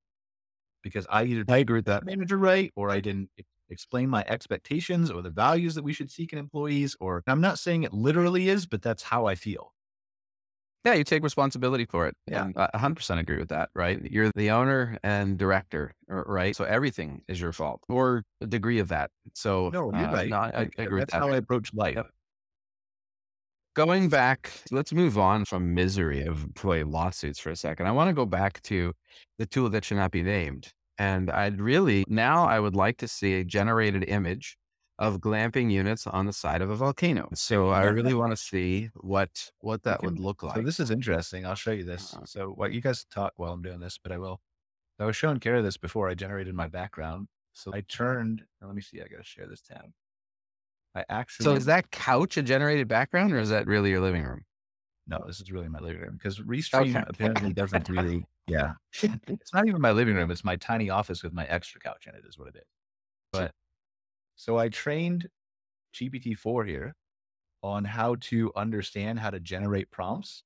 Because 0.82 1.06
I 1.08 1.24
either 1.26 1.46
hired 1.48 1.86
that 1.86 2.04
manager 2.04 2.36
right 2.36 2.72
or 2.76 2.90
I 2.90 3.00
didn't 3.00 3.30
explain 3.70 4.10
my 4.10 4.26
expectations 4.28 5.12
or 5.12 5.22
the 5.22 5.30
values 5.30 5.76
that 5.76 5.84
we 5.84 5.94
should 5.94 6.10
seek 6.10 6.34
in 6.34 6.40
employees. 6.40 6.98
Or 7.00 7.22
I'm 7.28 7.42
not 7.42 7.60
saying 7.60 7.84
it 7.84 7.94
literally 7.94 8.50
is, 8.50 8.66
but 8.66 8.82
that's 8.82 9.04
how 9.04 9.28
I 9.28 9.36
feel. 9.36 9.72
Yeah, 10.84 10.94
you 10.94 11.04
take 11.04 11.22
responsibility 11.22 11.86
for 11.86 12.08
it. 12.08 12.16
Yeah. 12.26 12.46
And 12.46 12.58
I 12.58 12.72
100% 12.74 13.20
agree 13.20 13.38
with 13.38 13.50
that, 13.50 13.70
right? 13.76 14.04
You're 14.04 14.32
the 14.36 14.50
owner 14.50 14.98
and 15.04 15.38
director, 15.38 15.94
right? 16.08 16.56
So 16.56 16.64
everything 16.64 17.22
is 17.28 17.40
your 17.40 17.52
fault 17.54 17.82
or 17.88 18.24
a 18.42 18.48
degree 18.48 18.80
of 18.80 18.88
that. 18.88 19.12
So, 19.36 19.70
no, 19.70 19.92
you're 19.94 20.08
uh, 20.08 20.12
right. 20.12 20.30
No, 20.30 20.38
I, 20.38 20.70
I, 20.76 20.82
agree 20.82 21.02
That's 21.02 21.14
how 21.14 21.30
I 21.30 21.38
approach 21.38 21.72
life. 21.72 21.98
Yep. 21.98 22.08
Going 23.76 24.08
back, 24.08 24.54
let's 24.72 24.94
move 24.94 25.18
on 25.18 25.44
from 25.44 25.74
misery 25.74 26.24
of 26.24 26.46
employee 26.46 26.86
lawsuits 26.86 27.40
for 27.40 27.50
a 27.50 27.58
second. 27.58 27.88
I 27.88 27.92
want 27.92 28.08
to 28.08 28.14
go 28.14 28.26
back 28.26 28.62
to 28.64 28.94
the 29.38 29.46
tool 29.46 29.70
that 29.72 29.84
should 29.84 29.98
not 29.98 30.12
be 30.12 30.24
named. 30.24 30.72
And 30.98 31.30
I'd 31.30 31.60
really, 31.60 32.06
now 32.08 32.46
I 32.46 32.58
would 32.58 32.74
like 32.74 32.96
to 33.00 33.08
see 33.10 33.34
a 33.34 33.44
generated 33.44 34.06
image 34.08 34.58
of 34.98 35.18
glamping 35.18 35.70
units 35.70 36.08
on 36.08 36.26
the 36.26 36.32
side 36.32 36.62
of 36.62 36.70
a 36.70 36.76
volcano. 36.78 37.28
So 37.34 37.68
I 37.68 37.84
really 37.84 38.14
want 38.22 38.32
to 38.32 38.38
see 38.38 38.92
what 38.96 39.52
what 39.60 39.84
that 39.84 40.00
can, 40.00 40.12
would 40.12 40.20
look 40.22 40.42
like. 40.42 40.56
So 40.56 40.62
this 40.62 40.80
is 40.80 40.90
interesting. 40.90 41.46
I'll 41.46 41.56
show 41.56 41.72
you 41.72 41.84
this. 41.84 42.14
Uh-huh. 42.14 42.24
So 42.26 42.48
what 42.52 42.72
you 42.72 42.80
guys 42.80 43.04
talk 43.14 43.34
while 43.36 43.52
I'm 43.52 43.62
doing 43.62 43.82
this, 43.82 44.00
but 44.02 44.14
I 44.14 44.18
will. 44.20 44.40
I 45.00 45.06
was 45.06 45.18
showing 45.18 45.42
Cara 45.42 45.62
this 45.62 45.76
before 45.76 46.08
I 46.08 46.14
generated 46.14 46.56
my 46.56 46.70
background. 46.70 47.28
So 47.52 47.74
I 47.74 47.82
turned. 47.82 48.42
Let 48.62 48.74
me 48.74 48.82
see. 48.82 49.02
I 49.02 49.08
got 49.10 49.18
to 49.18 49.24
share 49.24 49.48
this 49.48 49.60
tab. 49.60 49.92
I 50.96 51.04
actually. 51.10 51.46
So 51.46 51.54
is 51.54 51.66
that 51.66 51.92
couch 51.92 52.38
a 52.38 52.42
generated 52.42 52.88
background 52.88 53.34
or 53.34 53.40
is 53.40 53.50
that 53.50 53.68
really 53.68 53.92
your 53.92 54.02
living 54.02 54.24
room? 54.24 54.46
No, 55.08 55.24
this 55.28 55.40
is 55.40 55.52
really 55.52 55.68
my 55.68 55.80
living 55.80 56.02
room 56.02 56.14
because 56.14 56.40
Restream 56.40 56.96
okay. 56.96 57.04
apparently 57.08 57.54
doesn't 57.54 57.90
really. 57.90 58.26
Yeah, 58.48 58.74
it's 59.02 59.56
not 59.56 59.68
even 59.68 59.82
my 59.82 59.90
living 59.90 60.14
room. 60.14 60.30
It's 60.30 60.44
my 60.44 60.56
tiny 60.56 60.92
office 60.92 61.24
with 61.24 61.34
my 61.34 61.46
extra 61.46 61.82
couch 61.82 62.06
in 62.06 62.14
it. 62.14 62.22
Is 62.30 62.38
what 62.38 62.48
it 62.50 62.58
is. 62.58 62.68
But 63.32 63.54
so 64.36 64.60
I 64.60 64.70
trained 64.70 65.30
GPT 65.96 66.36
four 66.36 66.64
here 66.64 66.94
on 67.64 67.86
how 67.86 68.18
to 68.22 68.52
understand 68.56 69.18
how 69.20 69.32
to 69.32 69.40
generate 69.40 69.90
prompts 69.90 70.44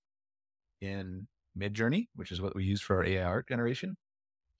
in 0.79 1.27
Midjourney, 1.57 2.07
which 2.15 2.31
is 2.31 2.39
what 2.39 2.55
we 2.55 2.63
use 2.63 2.81
for 2.81 2.95
our 2.95 3.03
AI 3.03 3.23
art 3.25 3.49
generation. 3.49 3.97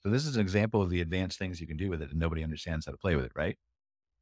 So 0.01 0.09
this 0.09 0.25
is 0.25 0.35
an 0.35 0.41
example 0.41 0.81
of 0.81 0.89
the 0.89 0.99
advanced 0.99 1.39
things 1.39 1.61
you 1.61 1.67
can 1.67 1.77
do 1.77 1.89
with 1.89 2.01
it, 2.01 2.09
and 2.09 2.19
nobody 2.19 2.43
understands 2.43 2.85
how 2.85 2.91
to 2.91 2.97
play 2.97 3.15
with 3.15 3.25
it, 3.25 3.31
right? 3.35 3.57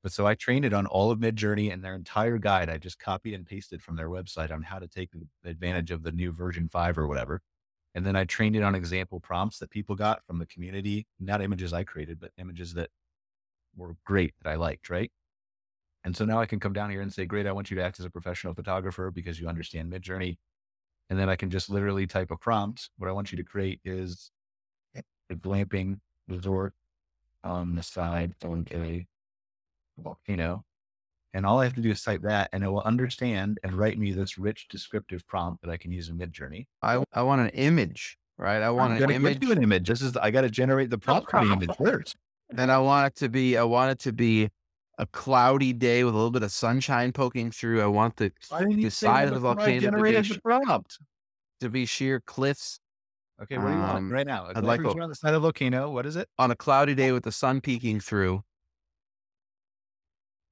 But 0.04 0.12
so 0.12 0.26
I 0.28 0.36
trained 0.36 0.64
it 0.64 0.74
on 0.74 0.86
all 0.86 1.12
of 1.12 1.20
Midjourney 1.20 1.74
and 1.74 1.84
their 1.84 1.96
entire 1.96 2.38
guide. 2.38 2.70
I 2.70 2.78
just 2.78 3.00
copied 3.00 3.34
and 3.34 3.46
pasted 3.46 3.82
from 3.82 3.96
their 3.96 4.10
website 4.10 4.52
on 4.52 4.62
how 4.62 4.80
to 4.80 4.88
take 4.88 5.10
advantage 5.44 5.92
of 5.92 6.04
the 6.04 6.12
new 6.12 6.32
version 6.32 6.70
five 6.70 6.98
or 6.98 7.08
whatever. 7.08 7.42
And 7.96 8.06
then 8.06 8.16
I 8.16 8.26
trained 8.26 8.56
it 8.56 8.64
on 8.64 8.76
example 8.76 9.20
prompts 9.20 9.58
that 9.60 9.72
people 9.72 9.96
got 9.96 10.24
from 10.26 10.38
the 10.38 10.46
community, 10.46 11.08
not 11.20 11.42
images 11.42 11.74
I 11.74 11.84
created, 11.84 12.20
but 12.20 12.32
images 12.38 12.74
that 12.76 12.90
were 13.76 13.96
great 14.06 14.34
that 14.42 14.50
I 14.50 14.56
liked, 14.56 14.90
right? 14.90 15.12
And 16.04 16.16
so 16.16 16.24
now 16.24 16.40
I 16.40 16.46
can 16.46 16.60
come 16.60 16.74
down 16.74 16.90
here 16.90 17.02
and 17.02 17.12
say, 17.12 17.26
great, 17.26 17.48
I 17.48 17.52
want 17.52 17.70
you 17.72 17.76
to 17.78 17.84
act 17.84 18.00
as 18.00 18.06
a 18.06 18.10
professional 18.10 18.54
photographer 18.54 19.12
because 19.12 19.40
you 19.40 19.48
understand 19.48 19.92
Midjourney. 19.92 20.38
And 21.10 21.18
then 21.18 21.28
I 21.28 21.36
can 21.36 21.50
just 21.50 21.70
literally 21.70 22.06
type 22.06 22.32
a 22.32 22.38
prompt. 22.38 22.90
What 22.98 23.10
I 23.10 23.14
want 23.14 23.32
you 23.32 23.38
to 23.38 23.44
create 23.44 23.82
is 23.84 24.32
a 24.96 25.36
glamping 25.36 26.00
resort 26.28 26.74
on 27.44 27.76
the 27.76 27.84
side 27.84 28.36
of 28.44 28.72
a 28.72 29.06
volcano. 30.02 30.64
And 31.34 31.46
all 31.46 31.60
I 31.60 31.66
have 31.66 31.76
to 31.76 31.82
do 31.82 31.92
is 31.92 32.02
type 32.02 32.22
that 32.24 32.50
and 32.54 32.64
it 32.64 32.68
will 32.68 32.82
understand 32.82 33.60
and 33.64 33.74
write 33.74 34.00
me 34.00 34.12
this 34.12 34.38
rich 34.38 34.68
descriptive 34.70 35.28
prompt 35.28 35.62
that 35.62 35.70
I 35.70 35.78
can 35.78 35.92
use 35.92 36.10
in 36.10 36.18
Midjourney. 36.18 36.68
I, 36.82 37.04
I 37.14 37.22
want 37.22 37.42
an 37.42 37.50
image, 37.50 38.18
right? 38.38 38.62
I 38.62 38.70
want 38.70 38.94
I'm 38.94 39.04
an 39.04 39.12
image. 39.12 39.44
an 39.44 39.62
image. 39.62 39.88
This 39.88 40.02
is, 40.02 40.16
I 40.18 40.32
got 40.32 40.42
to 40.42 40.50
generate 40.50 40.90
the 40.90 40.98
prompt 40.98 41.30
for 41.30 41.46
the 41.46 41.54
image 41.54 41.76
first. 41.78 42.16
And 42.58 42.72
I 42.72 42.80
want 42.80 43.08
it 43.08 43.16
to 43.18 43.28
be, 43.28 43.58
I 43.58 43.64
want 43.64 43.92
it 43.92 44.00
to 44.04 44.14
be 44.14 44.50
a 44.98 45.06
cloudy 45.08 45.74
day 45.74 46.06
with 46.06 46.14
a 46.14 46.18
little 46.18 46.32
bit 46.32 46.44
of 46.44 46.52
sunshine 46.52 47.12
poking 47.12 47.52
through. 47.52 47.82
I 47.82 47.88
want 47.88 48.16
the, 48.16 48.32
the 48.50 48.90
side 48.90 49.28
of 49.28 49.34
the 49.34 49.42
volcano 49.42 49.92
to 49.92 50.02
be, 50.02 50.12
the 50.14 50.40
prompt. 50.42 50.98
to 51.60 51.70
be 51.70 51.86
sheer 51.86 52.22
cliffs. 52.22 52.80
Okay, 53.44 53.58
what 53.58 53.68
do 53.68 53.74
you 53.74 53.80
want 53.80 53.98
um, 53.98 54.10
right 54.10 54.26
now? 54.26 54.48
I'd 54.56 54.64
like 54.64 54.80
on 54.80 55.10
the 55.10 55.16
side 55.16 55.34
of 55.34 55.42
the 55.42 55.46
volcano. 55.46 55.92
What 55.92 56.06
is 56.06 56.16
it? 56.16 56.30
On 56.40 56.50
a 56.52 56.56
cloudy 56.56 56.96
day 56.96 57.12
with 57.12 57.24
the 57.24 57.34
sun 57.34 57.60
peeking 57.60 58.00
through 58.00 58.42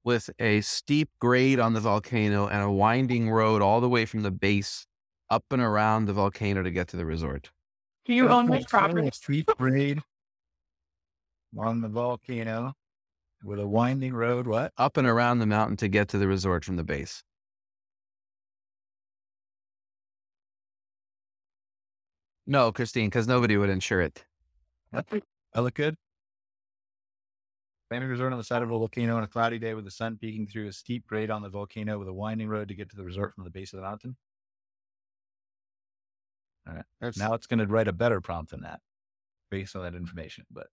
with 0.05 0.29
a 0.39 0.61
steep 0.61 1.09
grade 1.19 1.59
on 1.59 1.73
the 1.73 1.81
volcano 1.81 2.47
and 2.47 2.61
a 2.61 2.71
winding 2.71 3.29
road 3.29 3.61
all 3.61 3.81
the 3.81 3.89
way 3.89 4.05
from 4.05 4.21
the 4.21 4.31
base 4.31 4.87
up 5.29 5.43
and 5.49 5.61
around 5.61 6.05
the 6.05 6.13
volcano 6.13 6.61
to 6.61 6.71
get 6.71 6.87
to 6.87 6.95
the 6.95 7.05
resort. 7.05 7.49
Do 8.05 8.13
you 8.13 8.29
own 8.29 8.49
this 8.49 8.65
property? 8.65 9.09
Steep 9.11 9.47
grade 9.57 9.99
on 11.57 11.81
the 11.81 11.89
volcano 11.89 12.73
with 13.43 13.59
a 13.59 13.67
winding 13.67 14.13
road. 14.13 14.45
What? 14.45 14.71
Up 14.77 14.95
and 14.95 15.07
around 15.07 15.39
the 15.39 15.47
mountain 15.47 15.75
to 15.77 15.87
get 15.87 16.07
to 16.09 16.19
the 16.19 16.27
resort 16.27 16.63
from 16.63 16.75
the 16.75 16.83
base. 16.83 17.23
No, 22.45 22.71
Christine, 22.71 23.07
because 23.07 23.27
nobody 23.27 23.57
would 23.57 23.71
insure 23.71 24.01
it. 24.01 24.23
I 24.93 25.59
look 25.59 25.73
good. 25.73 25.95
Family 27.89 28.07
resort 28.07 28.31
on 28.31 28.39
the 28.39 28.43
side 28.43 28.63
of 28.63 28.71
a 28.71 28.77
volcano 28.77 29.15
on 29.17 29.23
a 29.23 29.27
cloudy 29.27 29.59
day 29.59 29.75
with 29.75 29.85
the 29.85 29.91
sun 29.91 30.17
peeking 30.19 30.47
through 30.47 30.67
a 30.67 30.73
steep 30.73 31.05
grade 31.05 31.29
on 31.29 31.43
the 31.43 31.49
volcano 31.49 31.99
with 31.99 32.07
a 32.07 32.13
winding 32.13 32.47
road 32.47 32.67
to 32.69 32.73
get 32.73 32.89
to 32.89 32.95
the 32.95 33.03
resort 33.03 33.35
from 33.35 33.43
the 33.43 33.49
base 33.51 33.73
of 33.73 33.77
the 33.77 33.83
mountain. 33.83 34.15
All 36.67 36.73
right. 36.73 36.85
That's... 36.99 37.17
Now 37.17 37.33
it's 37.33 37.45
going 37.45 37.59
to 37.59 37.67
write 37.67 37.87
a 37.87 37.93
better 37.93 38.21
prompt 38.21 38.51
than 38.51 38.61
that 38.61 38.79
based 39.51 39.75
on 39.75 39.83
that 39.83 39.95
information. 39.95 40.45
But, 40.51 40.67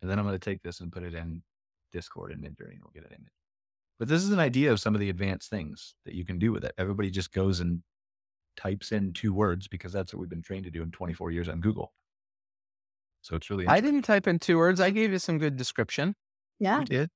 and 0.00 0.10
then 0.10 0.18
I'm 0.18 0.24
going 0.24 0.38
to 0.38 0.50
take 0.50 0.62
this 0.62 0.80
and 0.80 0.90
put 0.90 1.02
it 1.02 1.14
in 1.14 1.42
Discord 1.92 2.32
and 2.32 2.40
Midjourney 2.40 2.72
and 2.72 2.82
we'll 2.82 2.92
get 2.94 3.04
an 3.04 3.16
image. 3.16 3.32
But 3.98 4.08
this 4.08 4.22
is 4.22 4.30
an 4.30 4.40
idea 4.40 4.72
of 4.72 4.80
some 4.80 4.94
of 4.94 5.00
the 5.00 5.10
advanced 5.10 5.50
things 5.50 5.94
that 6.04 6.14
you 6.14 6.24
can 6.24 6.38
do 6.38 6.52
with 6.52 6.64
it. 6.64 6.72
Everybody 6.78 7.10
just 7.10 7.32
goes 7.32 7.60
and 7.60 7.82
types 8.56 8.92
in 8.92 9.12
two 9.12 9.32
words 9.32 9.68
because 9.68 9.92
that's 9.92 10.12
what 10.12 10.20
we've 10.20 10.30
been 10.30 10.42
trained 10.42 10.64
to 10.64 10.70
do 10.70 10.82
in 10.82 10.90
24 10.90 11.30
years 11.30 11.48
on 11.48 11.60
Google. 11.60 11.92
So 13.24 13.36
it's 13.36 13.48
really. 13.48 13.66
I 13.66 13.80
didn't 13.80 14.02
type 14.02 14.26
in 14.26 14.38
two 14.38 14.58
words. 14.58 14.80
I 14.80 14.90
gave 14.90 15.10
you 15.10 15.18
some 15.18 15.38
good 15.38 15.56
description. 15.56 16.14
Yeah, 16.60 16.80
you 16.80 16.84
did. 16.84 17.10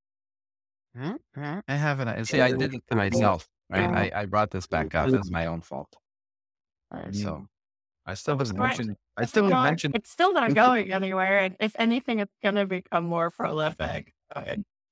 Mm-hmm, 0.97 1.41
mm-hmm. 1.41 1.59
I 1.69 1.75
haven't. 1.77 2.25
See, 2.25 2.41
I 2.41 2.53
did 2.53 2.75
it 2.75 2.83
to 2.91 2.97
myself. 2.97 3.47
Right, 3.71 3.83
mm-hmm. 3.83 4.17
I, 4.17 4.23
I 4.23 4.25
brought 4.25 4.51
this 4.51 4.67
back 4.67 4.95
up. 4.95 5.11
It's 5.11 5.31
my 5.31 5.45
own 5.47 5.61
fault. 5.61 5.95
Right, 6.91 7.15
so 7.15 7.47
I 8.07 8.15
still 8.15 8.39
haven't 8.39 8.57
Right. 8.57 8.69
mentioned. 8.69 8.97
I 9.19 9.23
It's 9.25 9.33
still 9.33 9.45
haven't 9.45 9.63
mentioned. 9.65 9.97
It's 9.97 10.11
still 10.11 10.33
not 10.33 10.55
going 10.55 10.91
anywhere. 10.91 11.41
And 11.41 11.57
if 11.61 11.77
anything, 11.79 12.21
it's 12.21 12.35
going 12.43 12.55
to 12.55 12.65
become 12.65 13.05
more 13.05 13.31
prolific. 13.31 14.15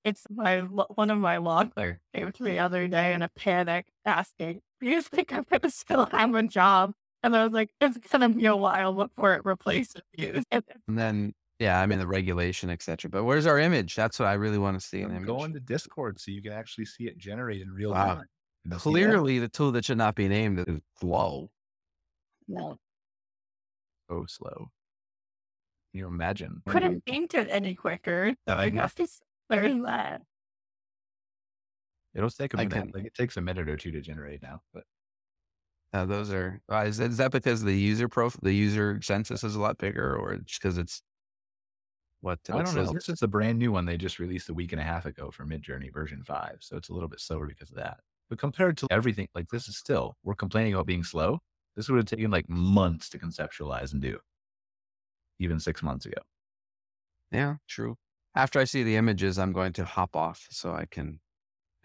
It's 0.05 0.27
my 0.31 0.61
one 0.61 1.11
of 1.11 1.19
my 1.19 1.39
loggers 1.39 1.97
came 2.15 2.31
to 2.31 2.43
me 2.43 2.53
the 2.53 2.59
other 2.59 2.87
day 2.89 3.15
in 3.15 3.23
a 3.23 3.31
panic 3.31 3.87
asking, 4.05 4.61
Do 4.81 4.87
you 4.91 5.01
think 5.01 5.33
I'm 5.33 5.45
going 5.49 5.63
to 5.63 5.71
still 5.71 6.05
have 6.13 6.35
a 6.35 6.43
job? 6.43 6.93
And 7.23 7.35
I 7.37 7.45
was 7.45 7.53
like, 7.53 7.71
It's 7.81 7.99
going 7.99 8.21
to 8.33 8.39
be 8.39 8.47
a 8.47 8.57
while 8.57 8.93
before 8.93 9.35
it 9.35 9.45
replaces 9.45 10.01
you. 10.17 10.43
And 10.51 10.65
And 10.89 10.99
then, 10.99 11.35
yeah, 11.59 11.81
I 11.81 11.87
mean 11.87 11.99
the 11.99 12.07
regulation, 12.07 12.71
etc. 12.71 13.11
But 13.11 13.25
where's 13.25 13.47
our 13.47 13.59
image? 13.59 13.95
That's 13.97 14.19
what 14.19 14.27
I 14.27 14.35
really 14.35 14.59
want 14.59 14.79
to 14.81 14.87
see. 14.87 15.01
An 15.03 15.11
I'm 15.11 15.17
image. 15.17 15.27
going 15.27 15.53
to 15.55 15.61
Discord 15.61 16.21
so 16.21 16.31
you 16.31 16.43
can 16.43 16.53
actually 16.53 16.85
see 16.85 17.05
it 17.05 17.19
generate 17.19 17.63
in 17.63 17.71
real 17.73 17.91
Wow. 17.93 18.15
time. 18.17 18.25
You 18.65 18.71
know, 18.71 18.79
see 18.79 18.91
that? 18.91 18.93
Clearly, 18.93 19.39
the 19.39 19.49
tool 19.49 19.73
that 19.73 19.85
should 19.85 19.99
not 19.99 20.15
be 20.15 20.29
named 20.29 20.59
is 20.67 20.81
Flow. 21.01 21.51
No. 22.49 22.77
so 24.09 24.25
slow. 24.29 24.69
Can 25.93 25.99
you 26.01 26.07
imagine? 26.07 26.63
couldn't 26.69 27.05
paint 27.07 27.35
it 27.35 27.49
any 27.51 27.75
quicker. 27.75 28.35
So 28.47 28.55
I 28.55 28.69
guess 28.71 28.93
it's 28.99 29.21
there's 29.49 29.83
that. 29.85 30.23
It'll 32.15 32.31
take 32.31 32.55
a 32.55 32.59
I 32.61 32.65
minute. 32.67 32.83
can- 32.85 32.91
Like 32.95 33.05
it 33.05 33.15
takes 33.15 33.37
a 33.37 33.41
minute 33.41 33.69
or 33.69 33.77
two 33.77 33.91
to 33.93 34.01
generate 34.01 34.43
now, 34.43 34.61
but 34.73 34.85
Uh, 35.93 36.05
those 36.05 36.33
are 36.33 36.61
uh, 36.71 36.85
is, 36.87 36.99
that, 36.99 37.11
is 37.11 37.17
that 37.17 37.31
because 37.31 37.63
the 37.63 37.73
user 37.73 38.09
profile, 38.09 38.41
the 38.43 38.53
user 38.53 39.01
census 39.03 39.43
is 39.45 39.55
a 39.55 39.61
lot 39.61 39.79
bigger, 39.79 40.17
or 40.17 40.37
just 40.39 40.61
because 40.61 40.79
it's 40.79 41.03
what? 42.21 42.39
I 42.53 42.63
don't 42.63 42.75
know. 42.75 42.93
This 42.93 43.09
is 43.09 43.23
a 43.23 43.29
brand 43.29 43.59
new 43.59 43.73
one 43.73 43.87
they 43.87 43.97
just 43.97 44.19
released 44.19 44.49
a 44.49 44.55
week 44.55 44.73
and 44.73 44.81
a 44.81 44.85
half 44.85 45.07
ago 45.07 45.31
for 45.31 45.45
Midjourney 45.47 45.93
version 45.93 46.23
five, 46.25 46.57
so 46.61 46.77
it's 46.77 46.89
a 46.89 46.93
little 46.93 47.09
bit 47.09 47.21
slower 47.21 47.47
because 47.47 47.71
of 47.71 47.77
that. 47.77 48.01
But 48.29 48.39
compared 48.39 48.77
to 48.79 48.89
everything, 48.91 49.29
like 49.35 49.49
this 49.49 49.69
is 49.69 49.77
still 49.77 50.17
we're 50.25 50.35
complaining 50.35 50.75
about 50.75 50.87
being 50.87 51.05
slow. 51.05 51.41
This 51.77 51.89
would 51.89 51.99
have 51.99 52.07
taken 52.07 52.31
like 52.31 52.49
months 52.49 53.09
to 53.11 53.19
conceptualize 53.19 53.93
and 53.93 54.03
do, 54.03 54.19
even 55.39 55.61
six 55.61 55.83
months 55.83 56.07
ago. 56.07 56.21
Yeah, 57.31 57.57
true. 57.69 57.97
After 58.35 58.59
I 58.59 58.65
see 58.65 58.83
the 58.83 58.97
images, 58.97 59.39
I'm 59.39 59.53
going 59.53 59.73
to 59.75 59.85
hop 59.85 60.17
off 60.17 60.47
so 60.51 60.73
I 60.73 60.87
can. 60.91 61.21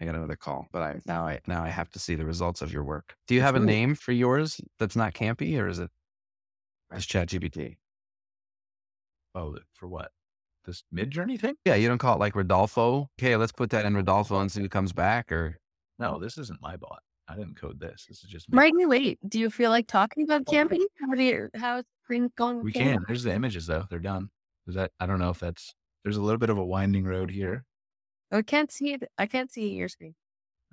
I 0.02 0.04
got 0.04 0.16
another 0.16 0.34
call, 0.34 0.66
but 0.72 0.82
I 0.82 1.00
now 1.06 1.28
I 1.28 1.38
now 1.46 1.62
I 1.62 1.68
have 1.68 1.88
to 1.90 2.00
see 2.00 2.16
the 2.16 2.26
results 2.26 2.60
of 2.60 2.72
your 2.72 2.82
work. 2.82 3.14
Do 3.28 3.36
you 3.36 3.40
have 3.40 3.54
a 3.54 3.60
name 3.60 3.94
for 3.94 4.10
yours 4.10 4.60
that's 4.80 4.96
not 4.96 5.14
campy, 5.14 5.56
or 5.60 5.68
is 5.68 5.78
it 5.78 5.90
just 6.92 7.08
ChatGPT? 7.08 7.76
Oh, 9.36 9.56
for 9.74 9.86
what? 9.86 10.10
This 10.64 10.82
Midjourney 10.92 11.38
thing? 11.38 11.54
Yeah, 11.64 11.76
you 11.76 11.86
don't 11.86 11.98
call 11.98 12.16
it 12.16 12.18
like 12.18 12.34
Rodolfo. 12.34 13.10
Okay, 13.20 13.36
let's 13.36 13.52
put 13.52 13.70
that 13.70 13.84
in 13.84 13.94
Rodolfo 13.94 14.40
and 14.40 14.50
see 14.50 14.60
who 14.60 14.68
comes 14.68 14.92
back. 14.92 15.30
Or 15.30 15.56
No, 16.00 16.18
this 16.18 16.36
isn't 16.36 16.60
my 16.60 16.76
bot. 16.76 17.02
I 17.28 17.36
didn't 17.36 17.54
code 17.54 17.78
this. 17.78 18.06
This 18.08 18.24
is 18.24 18.28
just 18.28 18.50
me. 18.50 18.58
Right, 18.58 18.72
wait. 18.74 19.20
Do 19.28 19.38
you 19.38 19.50
feel 19.50 19.70
like 19.70 19.86
talking 19.86 20.24
about 20.24 20.46
camping? 20.46 20.84
How 21.00 21.14
do 21.14 21.22
you, 21.22 21.48
how 21.54 21.78
is 21.78 21.84
spring 22.02 22.28
going? 22.36 22.56
with 22.56 22.64
We 22.64 22.72
camping? 22.72 22.94
can. 22.94 23.04
There's 23.06 23.22
the 23.22 23.32
images 23.32 23.66
though. 23.66 23.84
They're 23.88 24.00
done. 24.00 24.30
Is 24.66 24.74
that? 24.74 24.90
I 24.98 25.06
don't 25.06 25.20
know 25.20 25.30
if 25.30 25.38
that's. 25.38 25.72
There's 26.02 26.16
a 26.16 26.22
little 26.22 26.38
bit 26.38 26.50
of 26.50 26.58
a 26.58 26.64
winding 26.64 27.04
road 27.04 27.30
here. 27.30 27.64
I 28.32 28.42
can't 28.42 28.72
see 28.72 28.94
it. 28.94 29.04
I 29.18 29.26
can't 29.26 29.52
see 29.52 29.74
your 29.74 29.88
screen. 29.88 30.14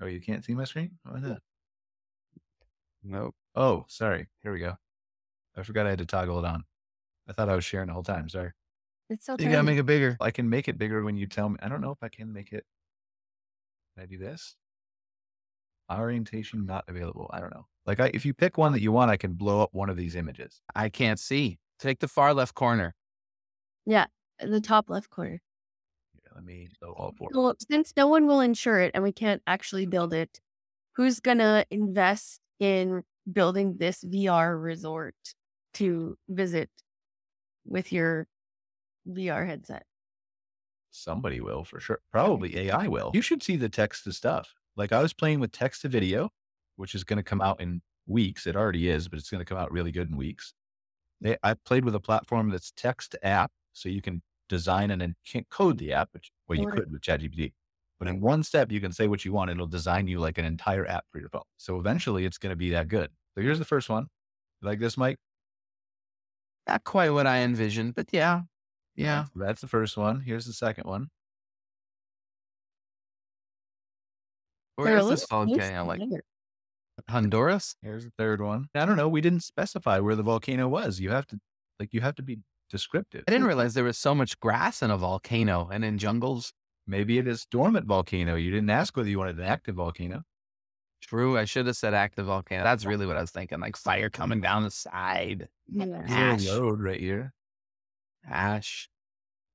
Oh, 0.01 0.05
you 0.05 0.21
can't 0.21 0.45
see 0.45 0.55
my 0.55 0.63
screen? 0.63 0.91
Why 1.03 1.19
not? 1.19 1.41
nope. 3.03 3.35
Oh, 3.53 3.85
sorry. 3.89 4.29
Here 4.41 4.53
we 4.53 4.59
go. 4.59 4.75
I 5.57 5.63
forgot 5.63 5.85
I 5.85 5.89
had 5.89 5.99
to 5.99 6.05
toggle 6.05 6.39
it 6.39 6.45
on. 6.45 6.63
I 7.27 7.33
thought 7.33 7.49
I 7.49 7.55
was 7.55 7.65
sharing 7.65 7.87
the 7.87 7.93
whole 7.93 8.03
time. 8.03 8.29
Sorry. 8.29 8.51
It's 9.09 9.25
so 9.25 9.35
You 9.37 9.49
gotta 9.49 9.63
make 9.63 9.77
it 9.77 9.85
bigger. 9.85 10.15
I 10.21 10.31
can 10.31 10.49
make 10.49 10.67
it 10.67 10.77
bigger 10.77 11.03
when 11.03 11.17
you 11.17 11.27
tell 11.27 11.49
me. 11.49 11.57
I 11.61 11.67
don't 11.67 11.81
know 11.81 11.91
if 11.91 11.97
I 12.01 12.07
can 12.09 12.31
make 12.31 12.53
it. 12.53 12.63
Can 13.95 14.03
I 14.03 14.05
do 14.05 14.17
this? 14.17 14.55
Orientation 15.91 16.65
not 16.65 16.85
available. 16.87 17.29
I 17.33 17.39
don't 17.39 17.53
know. 17.53 17.65
Like, 17.85 17.99
I, 17.99 18.11
if 18.13 18.25
you 18.25 18.33
pick 18.33 18.57
one 18.57 18.71
that 18.73 18.81
you 18.81 18.91
want, 18.91 19.09
I 19.09 19.17
can 19.17 19.33
blow 19.33 19.61
up 19.61 19.69
one 19.73 19.89
of 19.89 19.97
these 19.97 20.15
images. 20.15 20.61
I 20.75 20.89
can't 20.89 21.19
see. 21.19 21.57
Take 21.79 21.99
the 21.99 22.07
far 22.07 22.33
left 22.33 22.53
corner. 22.53 22.93
in 24.39 24.51
the 24.51 24.61
top 24.61 24.89
left 24.89 25.09
corner. 25.09 25.41
Here, 26.47 26.69
let 26.81 26.89
me 26.91 26.93
all 26.97 27.13
four. 27.17 27.29
Well, 27.33 27.55
since 27.69 27.93
no 27.95 28.07
one 28.07 28.27
will 28.27 28.39
insure 28.39 28.79
it 28.79 28.91
and 28.93 29.03
we 29.03 29.11
can't 29.11 29.41
actually 29.47 29.85
build 29.85 30.13
it, 30.13 30.39
who's 30.95 31.19
gonna 31.19 31.65
invest 31.69 32.39
in 32.59 33.03
building 33.31 33.77
this 33.77 34.03
VR 34.03 34.61
resort 34.61 35.15
to 35.75 36.17
visit 36.27 36.69
with 37.65 37.91
your 37.93 38.27
VR 39.07 39.45
headset? 39.45 39.83
Somebody 40.91 41.39
will 41.39 41.63
for 41.63 41.79
sure. 41.79 41.99
Probably 42.11 42.57
AI 42.57 42.87
will. 42.87 43.11
You 43.13 43.21
should 43.21 43.43
see 43.43 43.55
the 43.55 43.69
text 43.69 44.03
to 44.05 44.11
stuff. 44.11 44.53
Like 44.75 44.91
I 44.91 45.01
was 45.01 45.13
playing 45.13 45.39
with 45.39 45.51
text 45.51 45.83
to 45.83 45.89
video, 45.89 46.29
which 46.77 46.95
is 46.95 47.03
going 47.03 47.17
to 47.17 47.23
come 47.23 47.41
out 47.41 47.61
in 47.61 47.81
weeks. 48.07 48.47
It 48.47 48.55
already 48.55 48.89
is, 48.89 49.07
but 49.07 49.19
it's 49.19 49.29
going 49.29 49.39
to 49.39 49.45
come 49.45 49.57
out 49.57 49.71
really 49.71 49.91
good 49.91 50.09
in 50.09 50.17
weeks. 50.17 50.53
They, 51.21 51.37
I 51.43 51.53
played 51.53 51.85
with 51.85 51.95
a 51.95 51.99
platform 51.99 52.49
that's 52.49 52.71
text 52.71 53.15
app, 53.21 53.51
so 53.73 53.89
you 53.89 54.01
can 54.01 54.21
design 54.49 54.91
and 54.91 55.01
then 55.01 55.15
can't 55.25 55.47
code 55.49 55.77
the 55.77 55.93
app, 55.93 56.09
which 56.13 56.31
well 56.47 56.59
you 56.59 56.67
Right. 56.67 56.79
could 56.79 56.91
with 56.91 57.01
ChatGPT. 57.01 57.53
But 57.99 58.07
in 58.07 58.21
one 58.21 58.43
step, 58.43 58.71
you 58.71 58.81
can 58.81 58.91
say 58.91 59.07
what 59.07 59.25
you 59.25 59.33
want. 59.33 59.51
It'll 59.51 59.67
design 59.67 60.07
you 60.07 60.19
like 60.19 60.37
an 60.37 60.45
entire 60.45 60.85
app 60.87 61.05
for 61.11 61.19
your 61.19 61.29
phone. 61.29 61.43
So 61.57 61.79
eventually, 61.79 62.25
it's 62.25 62.37
going 62.37 62.51
to 62.51 62.55
be 62.55 62.69
that 62.71 62.87
good. 62.87 63.11
So 63.35 63.41
here's 63.41 63.59
the 63.59 63.65
first 63.65 63.89
one. 63.89 64.07
You 64.61 64.67
like 64.67 64.79
this, 64.79 64.97
Mike? 64.97 65.17
Not 66.67 66.83
quite 66.83 67.09
what 67.09 67.27
I 67.27 67.39
envisioned, 67.39 67.95
but 67.95 68.07
yeah, 68.11 68.43
yeah. 68.95 69.25
That's 69.35 69.61
the 69.61 69.67
first 69.67 69.97
one. 69.97 70.21
Here's 70.21 70.45
the 70.45 70.53
second 70.53 70.85
one. 70.85 71.09
Where 74.75 74.97
is 74.97 75.09
this 75.09 75.25
volcano? 75.27 75.85
Like. 75.85 76.01
Honduras? 77.09 77.75
Here's 77.81 78.05
the 78.05 78.11
third 78.17 78.41
one. 78.41 78.69
I 78.75 78.85
don't 78.85 78.97
know. 78.97 79.07
We 79.09 79.21
didn't 79.21 79.41
specify 79.43 79.99
where 79.99 80.15
the 80.15 80.23
volcano 80.23 80.67
was. 80.67 80.99
You 80.99 81.11
have 81.11 81.25
to, 81.27 81.39
like, 81.79 81.93
you 81.93 82.01
have 82.01 82.15
to 82.15 82.23
be 82.23 82.39
descriptive. 82.69 83.23
I 83.27 83.31
didn't 83.31 83.47
realize 83.47 83.73
there 83.73 83.83
was 83.83 83.97
so 83.97 84.15
much 84.15 84.39
grass 84.39 84.81
in 84.81 84.91
a 84.91 84.97
volcano 84.97 85.69
and 85.71 85.83
in 85.83 85.97
jungles. 85.97 86.53
Maybe 86.87 87.17
it 87.17 87.27
is 87.27 87.45
dormant 87.45 87.85
volcano. 87.85 88.35
You 88.35 88.51
didn't 88.51 88.69
ask 88.69 88.95
whether 88.97 89.09
you 89.09 89.19
wanted 89.19 89.37
an 89.37 89.45
active 89.45 89.75
volcano. 89.75 90.23
True. 91.01 91.37
I 91.37 91.45
should 91.45 91.67
have 91.67 91.77
said 91.77 91.93
active 91.93 92.25
volcano. 92.25 92.63
That's 92.63 92.85
really 92.85 93.05
what 93.05 93.15
I 93.15 93.21
was 93.21 93.31
thinking. 93.31 93.59
Like 93.59 93.75
fire 93.75 94.09
coming 94.09 94.41
down 94.41 94.63
the 94.63 94.71
side. 94.71 95.47
Yeah. 95.67 96.03
Ash. 96.07 96.47
a 96.47 96.59
road 96.59 96.81
right 96.81 96.99
here. 96.99 97.33
Ash. 98.29 98.89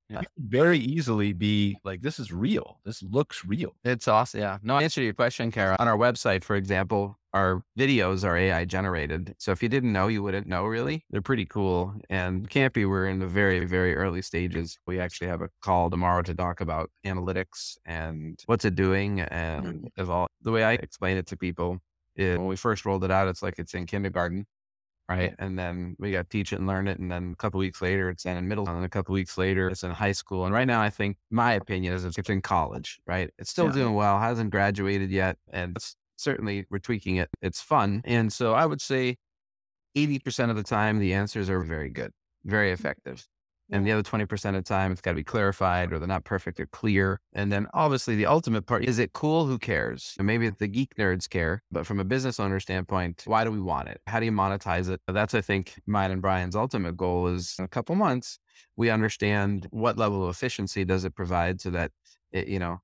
Yeah. 0.09 0.21
It 0.21 0.29
could 0.35 0.51
very 0.51 0.79
easily 0.79 1.33
be 1.33 1.79
like, 1.85 2.03
this 2.03 2.19
is 2.19 2.33
real. 2.33 2.79
This 2.85 3.03
looks 3.03 3.45
real. 3.45 3.75
It's 3.85 4.07
awesome. 4.07 4.41
Yeah. 4.41 4.59
No, 4.63 4.77
answer 4.79 5.01
to 5.01 5.05
your 5.05 5.15
question, 5.15 5.51
Cara. 5.51 5.77
On 5.79 5.89
our 5.89 5.97
website, 5.97 6.45
for 6.45 6.57
example, 6.57 7.19
our 7.33 7.63
videos 7.79 8.23
are 8.23 8.37
AI 8.37 8.65
generated. 8.65 9.35
So 9.39 9.51
if 9.51 9.63
you 9.63 9.69
didn't 9.69 9.93
know, 9.93 10.07
you 10.09 10.23
wouldn't 10.23 10.47
know 10.47 10.67
really. 10.67 11.05
They're 11.11 11.23
pretty 11.23 11.47
cool. 11.47 11.95
And 12.09 12.49
Campy, 12.49 12.89
we're 12.89 13.09
in 13.09 13.19
the 13.19 13.27
very, 13.27 13.65
very 13.65 13.97
early 13.97 14.23
stages. 14.23 14.79
We 14.87 15.01
actually 15.01 15.29
have 15.29 15.43
a 15.43 15.49
call 15.63 15.91
tomorrow 15.91 16.23
to 16.23 16.35
talk 16.35 16.61
about 16.61 16.91
analytics 17.05 17.77
and 17.85 18.39
what's 18.47 18.65
it 18.65 18.77
doing 18.77 19.17
mm-hmm. 19.17 19.35
and 19.35 19.91
evolve. 19.97 20.29
The 20.43 20.53
way 20.53 20.65
I 20.65 20.75
explain 20.75 21.17
it 21.17 21.27
to 21.29 21.37
people 21.37 21.79
is 22.15 22.39
when 22.39 22.47
we 22.47 22.57
first 22.57 22.85
rolled 22.85 23.05
it 23.05 23.11
out, 23.11 23.27
it's 23.27 23.43
like 23.43 23.59
it's 23.59 23.75
in 23.75 23.87
kindergarten. 23.87 24.47
Right. 25.09 25.35
And 25.39 25.59
then 25.59 25.97
we 25.99 26.13
got 26.13 26.31
teach 26.31 26.53
it 26.53 26.59
and 26.59 26.67
learn 26.67 26.89
it. 26.89 26.99
And 26.99 27.11
then 27.13 27.33
a 27.33 27.37
couple 27.37 27.59
weeks 27.59 27.83
later, 27.83 28.09
it's 28.09 28.25
in 28.25 28.49
middle. 28.49 28.65
School. 28.65 28.77
And 28.77 28.85
a 28.87 28.89
couple 28.89 29.13
weeks 29.13 29.37
later, 29.37 29.69
it's 29.69 29.83
in 29.83 29.91
high 29.91 30.13
school. 30.13 30.47
And 30.47 30.55
right 30.55 30.67
now, 30.67 30.81
I 30.81 30.89
think 30.89 31.19
my 31.31 31.53
opinion 31.53 31.93
is 31.93 32.05
it's 32.05 32.31
in 32.31 32.41
college, 32.41 33.01
right? 33.07 33.31
It's 33.39 33.51
still 33.51 33.67
Yeah. 33.67 33.73
doing 33.73 33.95
well, 33.95 34.19
hasn't 34.19 34.51
graduated 34.51 35.11
yet. 35.11 35.37
And 35.53 35.77
it's 35.77 35.97
certainly 36.17 36.65
we're 36.71 36.79
tweaking 36.79 37.17
it. 37.17 37.29
It's 37.43 37.61
fun. 37.61 38.01
And 38.05 38.33
so 38.33 38.55
I 38.55 38.65
would 38.65 38.81
say 38.81 39.17
80% 39.95 40.51
of 40.51 40.57
the 40.57 40.63
time, 40.63 40.99
the 40.99 41.13
answers 41.13 41.51
are 41.51 41.61
very 41.61 41.91
good, 41.91 42.13
very 42.45 42.71
mm. 42.71 42.75
effective. 42.75 43.27
And 43.71 43.87
the 43.87 43.93
other 43.93 44.03
20% 44.03 44.49
of 44.51 44.55
the 44.55 44.63
time, 44.63 44.93
it's 44.93 45.01
got 45.01 45.13
to 45.13 45.17
be 45.17 45.25
clarified 45.25 45.93
or 45.93 45.99
they're 45.99 46.07
not 46.07 46.25
perfect 46.25 46.61
or 46.61 46.67
clear. 46.67 47.21
And 47.33 47.51
then 47.51 47.67
obviously 47.73 48.15
the 48.15 48.27
ultimate 48.27 48.67
part 48.67 48.85
is 48.85 48.99
it 48.99 49.13
cool? 49.15 49.47
Who 49.47 49.59
cares? 49.59 50.15
Maybe 50.21 50.51
the 50.51 50.69
geek 50.69 50.95
nerds 50.97 51.29
care, 51.29 51.63
but 51.73 51.87
from 51.87 51.99
a 51.99 52.05
business 52.05 52.39
owner 52.39 52.61
standpoint, 52.61 53.23
why 53.27 53.43
do 53.45 53.51
we 53.51 53.61
want 53.61 53.89
it? 53.89 54.01
How 54.07 54.21
do 54.21 54.27
you 54.27 54.33
monetize 54.33 54.91
it? 54.91 55.01
That's, 55.09 55.35
I 55.35 55.41
think, 55.41 55.81
mine 55.87 56.11
and 56.11 56.21
Brian's 56.21 56.57
ultimate 56.57 56.97
goal 56.97 57.29
is 57.29 57.57
in 57.59 57.65
a 57.65 57.69
couple 57.69 57.95
months, 57.95 58.39
we 58.77 58.91
understand 58.91 59.67
what 59.71 59.97
level 59.97 60.25
of 60.25 60.31
efficiency 60.31 60.85
does 60.85 61.05
it 61.05 61.15
provide 61.15 61.61
so 61.61 61.71
that 61.71 61.91
it, 62.33 62.49
you 62.49 62.59
know, 62.59 62.81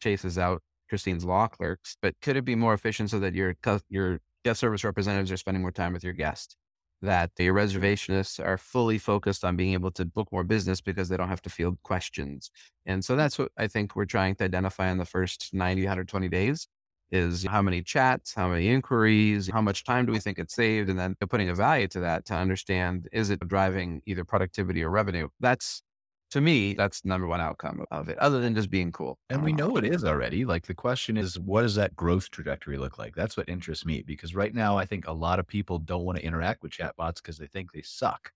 chases 0.00 0.38
out 0.38 0.62
Christine's 0.88 1.24
law 1.24 1.46
clerks, 1.46 1.96
but 2.02 2.14
could 2.20 2.36
it 2.36 2.44
be 2.44 2.56
more 2.56 2.74
efficient 2.74 3.10
so 3.10 3.20
that 3.20 3.34
your, 3.34 3.54
your 3.88 4.18
guest 4.44 4.60
service 4.60 4.82
representatives 4.82 5.30
are 5.30 5.36
spending 5.36 5.62
more 5.62 5.70
time 5.70 5.92
with 5.92 6.02
your 6.02 6.14
guest? 6.14 6.56
That 7.02 7.30
the 7.36 7.48
reservationists 7.48 8.44
are 8.44 8.58
fully 8.58 8.98
focused 8.98 9.44
on 9.44 9.56
being 9.56 9.72
able 9.72 9.90
to 9.92 10.04
book 10.04 10.28
more 10.30 10.44
business 10.44 10.80
because 10.80 11.08
they 11.08 11.16
don't 11.16 11.28
have 11.28 11.42
to 11.42 11.50
field 11.50 11.78
questions. 11.82 12.50
And 12.86 13.04
so 13.04 13.16
that's 13.16 13.38
what 13.38 13.52
I 13.56 13.68
think 13.68 13.96
we're 13.96 14.04
trying 14.04 14.34
to 14.36 14.44
identify 14.44 14.90
in 14.90 14.98
the 14.98 15.04
first 15.04 15.50
90, 15.52 15.82
120 15.82 16.28
days 16.28 16.68
is 17.10 17.44
how 17.44 17.60
many 17.60 17.82
chats, 17.82 18.34
how 18.34 18.48
many 18.48 18.68
inquiries, 18.68 19.50
how 19.50 19.60
much 19.60 19.82
time 19.82 20.06
do 20.06 20.12
we 20.12 20.20
think 20.20 20.38
it's 20.38 20.54
saved? 20.54 20.88
And 20.88 20.98
then 20.98 21.16
putting 21.28 21.48
a 21.48 21.54
value 21.54 21.88
to 21.88 22.00
that 22.00 22.24
to 22.26 22.34
understand, 22.34 23.08
is 23.12 23.30
it 23.30 23.40
driving 23.48 24.02
either 24.06 24.24
productivity 24.24 24.84
or 24.84 24.90
revenue? 24.90 25.28
That's 25.40 25.82
To 26.30 26.40
me, 26.40 26.74
that's 26.74 27.00
the 27.00 27.08
number 27.08 27.26
one 27.26 27.40
outcome 27.40 27.84
of 27.90 28.08
it, 28.08 28.16
other 28.18 28.40
than 28.40 28.54
just 28.54 28.70
being 28.70 28.92
cool. 28.92 29.18
And 29.28 29.42
we 29.42 29.52
uh, 29.52 29.56
know 29.56 29.76
it 29.76 29.84
is 29.84 30.04
already. 30.04 30.44
Like 30.44 30.66
the 30.66 30.74
question 30.74 31.16
is, 31.16 31.38
what 31.38 31.62
does 31.62 31.74
that 31.74 31.96
growth 31.96 32.30
trajectory 32.30 32.78
look 32.78 32.98
like? 32.98 33.16
That's 33.16 33.36
what 33.36 33.48
interests 33.48 33.84
me 33.84 34.02
because 34.02 34.34
right 34.34 34.54
now, 34.54 34.78
I 34.78 34.86
think 34.86 35.06
a 35.08 35.12
lot 35.12 35.40
of 35.40 35.46
people 35.46 35.78
don't 35.78 36.04
want 36.04 36.18
to 36.18 36.24
interact 36.24 36.62
with 36.62 36.72
chatbots 36.72 37.16
because 37.16 37.38
they 37.38 37.48
think 37.48 37.72
they 37.72 37.82
suck. 37.82 38.32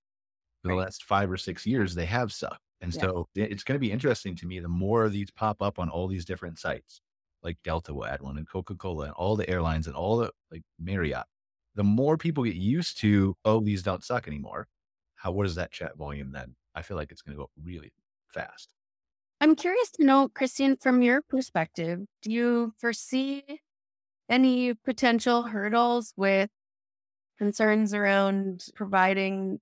For 0.63 0.69
the 0.69 0.75
last 0.75 1.05
five 1.05 1.31
or 1.31 1.37
six 1.37 1.67
years, 1.67 1.95
they 1.95 2.07
have 2.07 2.33
sucked. 2.33 2.61
And 2.81 2.93
Yeah. 2.95 3.03
so 3.03 3.29
it's 3.35 3.65
going 3.65 3.77
to 3.77 3.81
be 3.81 3.93
interesting 3.93 4.35
to 4.37 4.47
me. 4.47 4.61
The 4.61 4.69
more 4.69 5.09
these 5.09 5.31
pop 5.31 5.63
up 5.63 5.79
on 5.79 5.89
all 5.89 6.09
these 6.09 6.25
different 6.25 6.59
sites, 6.59 7.01
like 7.43 7.59
Delta 7.63 7.95
will 7.95 8.07
add 8.07 8.23
one 8.23 8.39
and 8.39 8.49
Coca 8.49 8.75
Cola 8.75 9.05
and 9.07 9.15
all 9.15 9.37
the 9.37 9.49
airlines 9.49 9.87
and 9.87 9.95
all 9.97 10.17
the 10.17 10.33
like 10.51 10.63
Marriott, 10.79 11.27
the 11.75 11.85
more 11.85 12.17
people 12.17 12.45
get 12.45 12.57
used 12.57 12.99
to, 12.99 13.37
oh, 13.45 13.61
these 13.61 13.83
don't 13.83 14.05
suck 14.05 14.27
anymore. 14.27 14.69
How, 15.17 15.33
what 15.33 15.47
is 15.47 15.55
that 15.57 15.71
chat 15.73 15.97
volume 15.97 16.33
then? 16.33 16.57
I 16.75 16.83
feel 16.83 16.97
like 16.97 17.13
it's 17.13 17.23
going 17.23 17.37
to 17.37 17.43
go 17.43 17.51
really 17.63 17.93
fast. 18.29 18.75
I'm 19.41 19.57
curious 19.57 19.91
to 19.93 20.05
know, 20.05 20.29
Christine, 20.29 20.77
from 20.77 21.03
your 21.03 21.23
perspective, 21.23 22.01
do 22.23 22.33
you 22.33 22.73
foresee 22.79 23.43
any 24.29 24.75
potential 24.75 25.43
hurdles 25.43 26.13
with 26.17 26.51
concerns 27.39 27.93
around 27.93 28.67
providing 28.75 29.61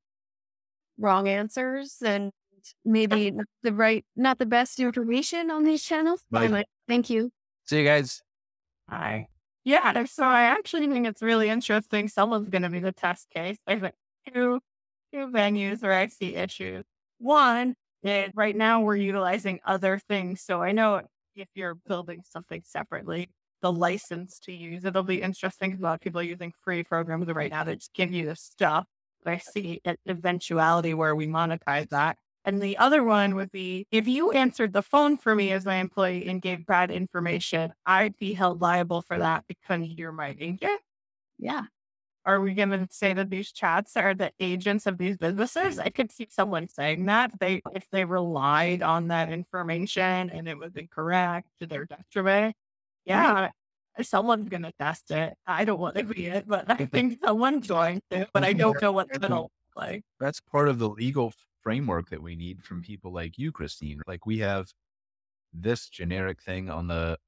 wrong 0.99 1.27
answers 1.29 1.97
and 2.05 2.31
maybe 2.85 3.33
the 3.63 3.73
right, 3.73 4.05
not 4.15 4.39
the 4.39 4.47
best 4.47 4.79
information 4.79 5.51
on 5.51 5.65
these 5.65 5.83
channels? 5.83 6.25
Right. 6.31 6.45
Anyway, 6.45 6.65
thank 6.89 7.11
you. 7.11 7.31
See 7.65 7.79
you 7.79 7.85
guys. 7.85 8.23
Hi. 8.89 9.27
Yeah, 9.65 10.05
so 10.05 10.25
I 10.25 10.43
actually 10.43 10.89
think 10.89 11.07
it's 11.07 11.23
really 11.23 11.49
interesting. 11.49 12.09
Someone's 12.09 12.49
going 12.49 12.63
to 12.63 12.71
be 12.71 12.81
the 12.81 12.93
test 12.93 13.31
case. 13.31 13.57
I 13.67 13.79
think 13.79 13.95
two 14.33 14.61
two 15.13 15.27
venues 15.29 15.83
where 15.83 15.93
I 15.93 16.09
see 16.09 16.35
issues. 16.35 16.85
One 17.23 17.75
is 18.03 18.33
right 18.35 18.57
now 18.57 18.81
we're 18.81 18.97
utilizing 18.97 19.61
other 19.64 19.99
things. 19.99 20.43
So 20.43 20.61
I 20.62 20.73
know 20.73 21.03
if 21.37 21.49
you're 21.55 21.77
building 21.77 22.23
something 22.29 22.62
separately, 22.64 23.31
the 23.62 23.73
license 23.73 24.41
to 24.41 24.53
use 24.53 24.85
it'll 24.85 25.05
be 25.05 25.23
interesting. 25.23 25.70
'cause 25.73 25.81
A 25.81 25.83
lot 25.85 25.95
of 25.95 26.01
people 26.01 26.20
are 26.20 26.25
using 26.25 26.53
free 26.62 26.83
programs 26.85 27.27
right 27.29 27.51
now 27.51 27.64
that 27.64 27.77
just 27.77 27.95
give 27.95 28.12
you 28.12 28.27
the 28.27 28.37
stuff. 28.37 28.87
But 29.23 29.35
I 29.35 29.39
see 29.39 29.81
an 29.85 29.97
eventuality 30.09 30.95
where 30.95 31.14
we 31.14 31.29
monetize 31.29 31.89
that. 31.91 32.18
And 32.45 32.61
the 32.61 32.77
other 32.79 33.05
one 33.05 33.37
would 33.37 33.53
be 33.53 33.87
if 33.93 34.09
you 34.09 34.33
answered 34.33 34.73
the 34.73 34.83
phone 34.83 35.16
for 35.16 35.35
me 35.37 35.53
as 35.53 35.64
my 35.64 35.77
employee 35.77 36.27
and 36.29 36.43
gave 36.43 36.66
bad 36.66 36.91
information, 36.91 37.73
I'd 37.87 38.18
be 38.18 38.33
held 38.35 38.61
liable 38.61 39.01
for 39.03 39.18
that 39.18 39.47
because 39.47 39.87
you're 39.91 40.11
my 40.12 40.35
agent. 40.41 40.81
Yeah. 41.39 41.66
Are 42.25 42.41
we 42.41 42.55
going 42.55 42.70
to 42.70 42.87
say 42.91 43.14
that 43.14 43.31
these 43.31 43.51
chats 43.51 43.97
are 43.97 44.14
the 44.14 44.33
agents 44.39 44.87
of 44.87 44.97
these 44.97 45.16
businesses? 45.16 45.79
I 45.79 45.89
could 45.89 46.12
see 46.12 46.29
someone 46.31 46.68
saying 46.68 47.07
that 47.07 47.33
they 47.41 47.62
if 47.75 47.89
they 47.91 48.05
relied 48.05 48.83
on 48.83 49.09
that 49.09 49.33
information 49.33 50.31
and 50.31 50.49
it 50.49 50.57
was 50.57 50.77
incorrect 50.77 51.49
to 51.61 51.66
their 51.66 51.85
detriment. 51.85 52.55
Yeah, 53.05 53.51
someone's 54.03 54.49
going 54.49 54.62
to 54.62 54.73
test 54.79 55.11
it. 55.11 55.35
I 55.47 55.64
don't 55.64 55.81
want 55.81 55.97
to 55.97 56.05
be 56.05 56.27
it, 56.27 56.47
but 56.47 56.70
I 56.70 56.87
think 56.87 57.18
someone's 57.25 57.66
going 57.66 58.01
to. 58.11 58.29
But 58.33 58.45
I 58.45 58.53
don't 58.53 58.81
know 58.81 58.93
what 58.93 59.09
it's 59.09 59.18
going 59.18 59.33
to 59.33 59.41
look 59.41 59.53
like. 59.75 60.05
That's 60.20 60.41
part 60.41 60.68
of 60.68 60.79
the 60.79 60.89
legal 60.89 61.33
framework 61.62 62.11
that 62.11 62.23
we 62.23 62.37
need 62.37 62.62
from 62.62 62.83
people 62.83 63.12
like 63.12 63.37
you, 63.37 63.51
Christine. 63.51 64.01
Like 64.07 64.27
we 64.27 64.39
have 64.39 64.68
this 65.53 65.89
generic 65.89 66.41
thing 66.41 66.70
on 66.70 66.87
the 66.87 67.18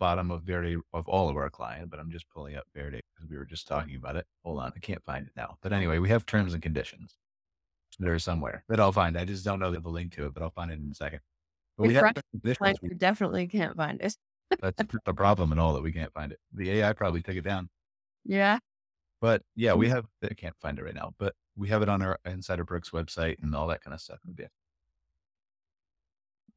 bottom 0.00 0.30
of 0.32 0.42
Verde 0.42 0.76
of 0.92 1.06
all 1.08 1.28
of 1.28 1.36
our 1.36 1.48
client, 1.50 1.90
but 1.90 2.00
I'm 2.00 2.10
just 2.10 2.28
pulling 2.30 2.56
up 2.56 2.64
Verde 2.74 3.00
because 3.14 3.30
we 3.30 3.36
were 3.36 3.44
just 3.44 3.68
talking 3.68 3.94
about 3.94 4.16
it. 4.16 4.26
Hold 4.44 4.58
on, 4.58 4.72
I 4.74 4.78
can't 4.80 5.04
find 5.04 5.26
it 5.26 5.32
now. 5.36 5.58
But 5.62 5.72
anyway, 5.72 5.98
we 5.98 6.08
have 6.08 6.26
terms 6.26 6.54
and 6.54 6.62
conditions 6.62 7.16
that 8.00 8.08
are 8.08 8.18
somewhere 8.18 8.64
that 8.68 8.80
I'll 8.80 8.90
find. 8.92 9.16
I 9.16 9.24
just 9.24 9.44
don't 9.44 9.60
know 9.60 9.70
the 9.70 9.88
link 9.88 10.12
to 10.14 10.26
it, 10.26 10.34
but 10.34 10.42
I'll 10.42 10.50
find 10.50 10.72
it 10.72 10.80
in 10.80 10.88
a 10.90 10.94
second. 10.94 11.20
But 11.78 11.86
we 11.88 11.96
If 11.96 12.02
have 12.02 12.14
conditions. 12.32 12.78
We- 12.82 12.88
definitely 12.94 13.46
can't 13.46 13.76
find 13.76 14.00
it. 14.00 14.16
That's 14.60 14.82
the 15.04 15.14
problem 15.14 15.52
and 15.52 15.60
all 15.60 15.74
that 15.74 15.82
we 15.82 15.92
can't 15.92 16.12
find 16.12 16.32
it. 16.32 16.40
The 16.54 16.70
AI 16.70 16.92
probably 16.94 17.22
took 17.22 17.36
it 17.36 17.44
down. 17.44 17.68
Yeah. 18.24 18.58
But 19.20 19.42
yeah, 19.54 19.72
Mm. 19.72 19.78
we 19.78 19.88
have, 19.90 20.06
I 20.24 20.34
can't 20.34 20.56
find 20.60 20.78
it 20.78 20.82
right 20.84 20.94
now, 20.94 21.12
but 21.18 21.34
we 21.56 21.68
have 21.68 21.82
it 21.82 21.88
on 21.90 22.00
our 22.00 22.18
Insider 22.24 22.64
Brooks 22.64 22.90
website 22.90 23.36
and 23.42 23.54
all 23.54 23.66
that 23.68 23.82
kind 23.82 23.92
of 23.94 24.00
stuff. 24.00 24.18
Yeah. 24.38 24.46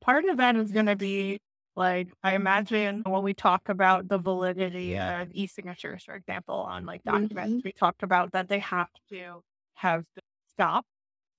part 0.02 0.26
of 0.26 0.38
that 0.38 0.56
is 0.56 0.72
going 0.72 0.86
to 0.86 0.96
be 0.96 1.40
like 1.76 2.10
I 2.24 2.36
imagine 2.36 3.04
when 3.06 3.24
we 3.24 3.34
talk 3.34 3.70
about 3.70 4.08
the 4.08 4.18
validity 4.18 4.98
of 4.98 5.30
e-signatures, 5.32 6.04
for 6.04 6.16
example, 6.16 6.56
on 6.56 6.86
like 6.86 7.04
documents, 7.04 7.54
mm-hmm. 7.54 7.60
we 7.66 7.72
talked 7.72 8.04
about 8.04 8.32
that 8.34 8.48
they 8.48 8.60
have 8.60 8.90
to 9.10 9.42
have 9.76 10.06
the 10.16 10.22
stop 10.52 10.86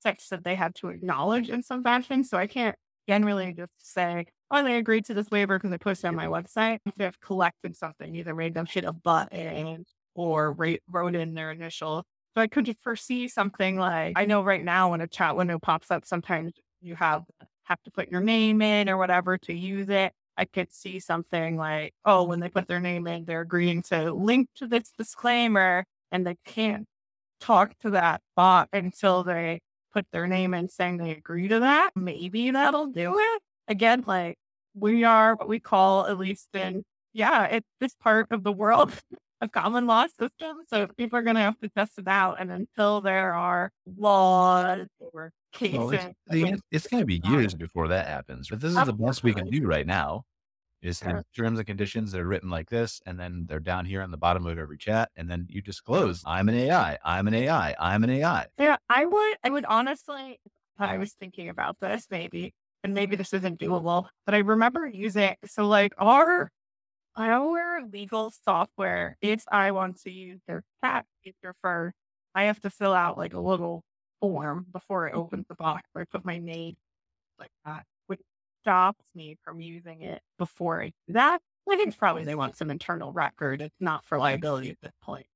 such 0.03 0.28
that 0.28 0.45
they 0.45 0.55
have 0.55 0.74
to 0.74 0.89
acknowledge 0.89 1.49
in 1.49 1.62
some 1.62 1.82
fashion. 1.82 2.24
So 2.24 2.37
I 2.37 2.47
can't 2.47 2.76
generally 3.09 3.53
just 3.53 3.72
say, 3.78 4.26
oh, 4.51 4.62
they 4.62 4.76
agreed 4.76 5.05
to 5.07 5.14
this 5.14 5.30
waiver 5.30 5.59
because 5.59 5.72
I 5.72 5.76
posted 5.76 6.09
on 6.09 6.14
my 6.14 6.26
website. 6.26 6.78
If 6.85 6.95
they 6.97 7.05
have 7.05 7.20
collected 7.20 7.76
something, 7.76 8.14
either 8.14 8.35
made 8.35 8.55
them 8.55 8.66
hit 8.66 8.85
a 8.85 8.93
button 8.93 9.85
or 10.14 10.57
wrote 10.91 11.14
in 11.14 11.35
their 11.35 11.51
initial. 11.51 12.05
So 12.37 12.43
I 12.43 12.49
could 12.49 12.76
foresee 12.82 13.28
something 13.28 13.78
like 13.78 14.14
I 14.16 14.24
know 14.24 14.43
right 14.43 14.64
now 14.64 14.91
when 14.91 15.01
a 15.01 15.07
chat 15.07 15.37
window 15.37 15.59
pops 15.59 15.91
up, 15.91 16.05
sometimes 16.05 16.53
you 16.82 16.97
have 16.97 17.22
have 17.64 17.82
to 17.85 17.91
put 17.91 18.11
your 18.11 18.20
name 18.20 18.61
in 18.61 18.89
or 18.89 18.97
whatever 18.97 19.39
to 19.39 19.55
use 19.55 19.89
it. 19.89 20.12
I 20.37 20.45
could 20.45 20.72
see 20.72 20.99
something 21.01 21.57
like, 21.57 21.95
oh, 22.05 22.24
when 22.24 22.41
they 22.41 22.49
put 22.49 22.66
their 22.66 22.80
name 22.80 23.07
in, 23.07 23.24
they're 23.24 23.43
agreeing 23.43 23.82
to 23.85 24.12
link 24.12 24.49
to 24.57 24.66
this 24.66 24.91
disclaimer 24.97 25.85
and 26.11 26.26
they 26.26 26.37
can't 26.45 26.87
talk 27.41 27.76
to 27.80 27.91
that 27.91 28.20
bot 28.37 28.68
until 28.72 29.22
they 29.24 29.61
put 29.93 30.07
their 30.12 30.26
name 30.26 30.55
in 30.55 30.68
saying 30.68 30.97
they 30.97 31.12
agree 31.12 31.49
to 31.49 31.61
that. 31.61 31.91
Maybe 31.95 32.51
that'll 32.51 32.89
do 32.89 33.16
it. 33.18 33.43
Again, 33.68 34.05
like 34.07 34.37
we 34.74 35.05
are 35.05 35.37
what 35.37 35.49
we 35.49 35.61
call, 35.61 36.07
at 36.07 36.18
least 36.18 36.49
in, 36.55 36.85
yeah, 37.12 37.45
it's 37.45 37.68
this 37.80 37.95
part 37.95 38.26
of 38.32 38.43
the 38.43 38.53
world, 38.53 38.93
a 39.41 39.49
common 39.49 39.87
law 39.87 40.07
system. 40.18 40.59
So 40.68 40.89
people 40.89 41.18
are 41.18 41.22
going 41.22 41.37
to 41.37 41.43
have 41.43 41.59
to 41.61 41.68
test 41.68 41.99
it 41.99 42.09
out. 42.09 42.41
And 42.41 42.51
until 42.51 43.01
there 43.01 43.35
are 43.35 43.70
laws 43.97 44.89
or 44.99 45.32
Well, 45.70 45.90
it's, 45.90 46.07
the- 46.28 46.61
it's 46.70 46.86
going 46.86 47.02
to 47.02 47.07
be 47.07 47.20
years 47.24 47.55
before 47.55 47.88
that 47.88 48.07
happens. 48.07 48.48
But 48.50 48.61
this 48.61 48.72
is 48.72 48.84
the 48.84 48.92
best 48.92 49.22
we 49.22 49.34
can 49.34 49.48
do 49.48 49.66
right 49.66 49.86
now. 49.86 50.24
Is 50.82 51.00
have 51.00 51.22
terms 51.36 51.59
and 51.59 51.66
conditions 51.66 52.12
that 52.12 52.20
are 52.20 52.26
written 52.28 52.50
like 52.50 52.70
this, 52.70 53.02
and 53.07 53.18
then 53.20 53.46
they're 53.48 53.61
down 53.61 53.86
here 53.86 54.02
on 54.02 54.12
the 54.12 54.18
bottom 54.18 54.46
of 54.46 54.59
every 54.59 54.78
chat, 54.78 55.11
and 55.16 55.30
then 55.30 55.46
you 55.50 55.62
disclose, 55.62 56.22
"I'm 56.26 56.48
an 56.48 56.55
AI, 56.57 56.98
I'm 57.05 57.28
an 57.28 57.34
AI, 57.34 57.74
I'm 57.80 58.05
an 58.05 58.11
AI." 58.11 58.48
Yeah, 58.59 58.76
I 58.88 59.07
would. 59.07 59.36
I 59.44 59.50
would 59.50 59.64
honestly. 59.64 60.40
I 60.78 60.98
was 60.98 61.12
thinking 61.14 61.48
about 61.48 61.78
this 61.80 62.07
maybe, 62.11 62.52
and 62.82 62.94
maybe 62.94 63.16
this 63.16 63.32
isn't 63.32 63.61
doable, 63.61 64.09
but 64.26 64.34
I 64.34 64.38
remember 64.38 64.86
using 64.86 65.36
so 65.46 65.66
like 65.68 65.92
our 65.98 66.50
our 67.16 67.82
legal 67.86 68.30
software. 68.30 69.16
If 69.20 69.44
I 69.50 69.70
want 69.72 70.00
to 70.02 70.11
use 70.11 70.40
their 70.46 70.62
chat 70.84 71.07
feature 71.24 71.55
first, 71.62 71.96
I 72.34 72.44
have 72.44 72.61
to 72.61 72.70
fill 72.70 72.94
out 72.94 73.18
like 73.18 73.34
a 73.34 73.40
little 73.40 73.84
form 74.32 74.64
before 74.72 75.06
I 75.06 75.10
mm-hmm. 75.10 75.18
open 75.18 75.46
the 75.48 75.54
box 75.54 75.82
where 75.92 76.02
I 76.02 76.06
put 76.10 76.24
my 76.24 76.38
name 76.38 76.76
like 77.38 77.50
that, 77.66 77.84
which 78.06 78.20
stops 78.62 79.04
me 79.14 79.36
from 79.44 79.60
using 79.60 80.00
it 80.00 80.22
before 80.38 80.80
I 80.82 80.92
do 81.06 81.12
that. 81.12 81.42
I 81.70 81.76
think 81.76 81.96
probably 81.98 82.24
they 82.24 82.34
want 82.34 82.56
some 82.56 82.70
internal 82.70 83.12
record. 83.12 83.60
It's 83.60 83.80
not 83.80 84.04
for 84.04 84.18
liability 84.18 84.70
at 84.70 84.80
this 84.82 84.92
point. 85.02 85.26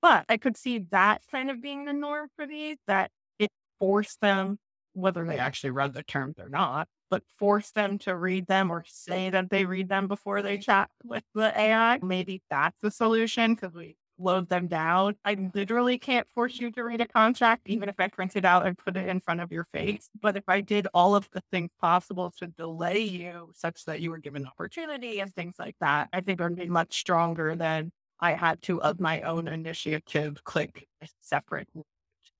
But 0.00 0.24
I 0.28 0.38
could 0.38 0.56
see 0.56 0.78
that 0.90 1.22
kind 1.30 1.50
of 1.50 1.60
being 1.60 1.84
the 1.84 1.92
norm 1.92 2.28
for 2.36 2.46
these, 2.46 2.78
that 2.86 3.10
it 3.38 3.50
forced 3.78 4.20
them, 4.20 4.58
whether 4.94 5.24
they 5.26 5.38
actually 5.38 5.70
read 5.70 5.92
the 5.92 6.02
terms 6.02 6.36
or 6.38 6.48
not, 6.48 6.88
but 7.10 7.22
force 7.38 7.70
them 7.72 7.98
to 7.98 8.16
read 8.16 8.46
them 8.46 8.70
or 8.70 8.84
say 8.86 9.28
that 9.28 9.50
they 9.50 9.64
read 9.66 9.88
them 9.90 10.08
before 10.08 10.40
they 10.40 10.56
chat 10.56 10.88
with 11.04 11.24
the 11.34 11.58
AI. 11.58 11.98
Maybe 12.02 12.42
that's 12.48 12.80
the 12.80 12.90
solution 12.90 13.54
because 13.54 13.74
we 13.74 13.96
load 14.18 14.48
them 14.48 14.66
down. 14.66 15.14
I 15.24 15.50
literally 15.54 15.98
can't 15.98 16.28
force 16.28 16.58
you 16.58 16.70
to 16.72 16.84
read 16.84 17.00
a 17.00 17.08
contract, 17.08 17.62
even 17.66 17.88
if 17.88 17.94
I 17.98 18.08
print 18.08 18.36
it 18.36 18.44
out 18.44 18.66
and 18.66 18.76
put 18.76 18.96
it 18.96 19.08
in 19.08 19.20
front 19.20 19.40
of 19.40 19.52
your 19.52 19.64
face. 19.64 20.10
But 20.20 20.36
if 20.36 20.44
I 20.48 20.60
did 20.60 20.88
all 20.92 21.14
of 21.14 21.28
the 21.32 21.42
things 21.50 21.70
possible 21.80 22.32
to 22.38 22.46
delay 22.46 22.98
you 22.98 23.52
such 23.54 23.84
that 23.84 24.00
you 24.00 24.10
were 24.10 24.18
given 24.18 24.46
opportunity 24.46 25.20
and 25.20 25.34
things 25.34 25.54
like 25.58 25.76
that, 25.80 26.08
I 26.12 26.20
think 26.20 26.40
it 26.40 26.44
would 26.44 26.56
be 26.56 26.66
much 26.66 26.98
stronger 26.98 27.54
than 27.54 27.92
I 28.20 28.32
had 28.32 28.62
to, 28.62 28.82
of 28.82 29.00
my 29.00 29.22
own 29.22 29.46
initiative, 29.48 30.42
click 30.44 30.88
a 31.02 31.08
separate 31.20 31.68
to 31.74 31.84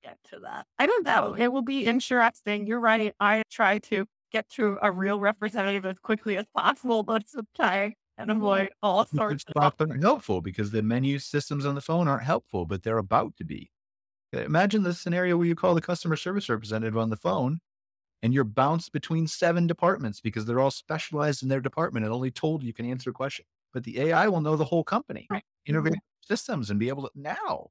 get 0.03 0.18
to 0.31 0.41
that. 0.41 0.66
I 0.79 0.87
don't 0.87 1.05
know. 1.05 1.35
It 1.39 1.53
will 1.53 1.62
be 1.62 1.85
interesting. 1.85 2.66
You're 2.66 2.81
right. 2.81 3.14
I 3.20 3.43
try 3.51 3.79
to 3.79 4.07
get 4.33 4.49
to 4.51 4.79
a 4.83 4.91
real 4.91 5.20
representative 5.20 5.87
as 5.87 5.99
quickly 5.99 6.37
as 6.37 6.47
possible, 6.55 7.03
but 7.03 7.29
sometimes 7.29 7.95
and 8.19 8.31
I'm 8.31 8.39
mm-hmm. 8.39 8.47
like, 8.47 8.73
oh, 8.83 8.89
all 8.89 9.07
sorts 9.07 9.45
It's 9.45 9.53
of 9.57 9.62
often 9.62 10.03
helpful 10.03 10.41
because 10.41 10.71
the 10.71 10.83
menu 10.83 11.19
systems 11.19 11.64
on 11.64 11.75
the 11.75 11.81
phone 11.81 12.09
aren't 12.09 12.25
helpful, 12.25 12.66
but 12.66 12.83
they're 12.83 12.99
about 12.99 13.37
to 13.37 13.45
be. 13.45 13.71
Imagine 14.33 14.83
the 14.83 14.93
scenario 14.93 15.37
where 15.37 15.47
you 15.47 15.55
call 15.55 15.75
the 15.75 15.81
customer 15.81 16.16
service 16.16 16.49
representative 16.49 16.99
on 16.99 17.09
the 17.09 17.16
phone 17.16 17.61
and 18.23 18.35
you're 18.35 18.45
bounced 18.45 18.93
between 18.93 19.27
seven 19.27 19.66
departments 19.66 20.21
because 20.21 20.45
they're 20.45 20.61
all 20.61 20.71
specialized 20.71 21.43
in 21.43 21.49
their 21.49 21.61
department 21.61 22.05
and 22.05 22.12
only 22.12 22.31
told 22.31 22.62
you 22.62 22.75
can 22.75 22.91
answer 22.91 23.11
a 23.11 23.12
question. 23.12 23.47
But 23.73 23.85
the 23.85 24.01
AI 24.01 24.29
will 24.29 24.41
know 24.41 24.57
the 24.57 24.64
whole 24.64 24.85
company, 24.85 25.27
Right. 25.31 25.45
innovate 25.64 25.93
mm-hmm. 25.95 26.27
systems 26.33 26.71
and 26.71 26.79
be 26.79 26.89
able 26.89 27.05
to 27.05 27.11
now. 27.14 27.69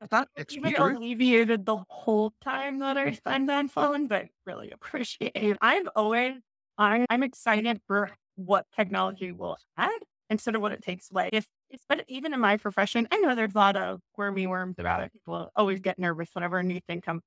That's 0.00 0.12
not 0.12 0.28
even 0.50 0.74
alleviated 0.76 1.64
the 1.66 1.78
whole 1.88 2.32
time 2.42 2.78
that 2.80 2.96
I 2.96 3.12
spend 3.12 3.50
on 3.50 3.68
phone, 3.68 4.06
but 4.08 4.26
really 4.46 4.70
appreciate 4.70 5.32
it. 5.34 5.56
I'm 5.60 5.88
always, 5.96 6.34
I'm, 6.76 7.06
I'm 7.08 7.22
excited 7.22 7.80
for 7.86 8.10
what 8.38 8.66
technology 8.74 9.32
will 9.32 9.56
add 9.76 9.98
instead 10.30 10.54
of 10.54 10.62
what 10.62 10.72
it 10.72 10.82
takes 10.82 11.10
away. 11.10 11.30
If 11.32 11.46
it's, 11.70 11.84
but 11.88 12.04
even 12.08 12.34
in 12.34 12.40
my 12.40 12.56
profession, 12.56 13.08
I 13.10 13.16
know 13.18 13.34
there's 13.34 13.54
a 13.54 13.58
lot 13.58 13.76
of 13.76 14.00
wormy 14.16 14.46
worms 14.46 14.76
about 14.78 15.02
it. 15.02 15.12
People 15.12 15.50
always 15.56 15.80
get 15.80 15.98
nervous 15.98 16.30
whenever 16.34 16.58
a 16.58 16.62
new 16.62 16.80
thing 16.86 17.00
comes 17.00 17.22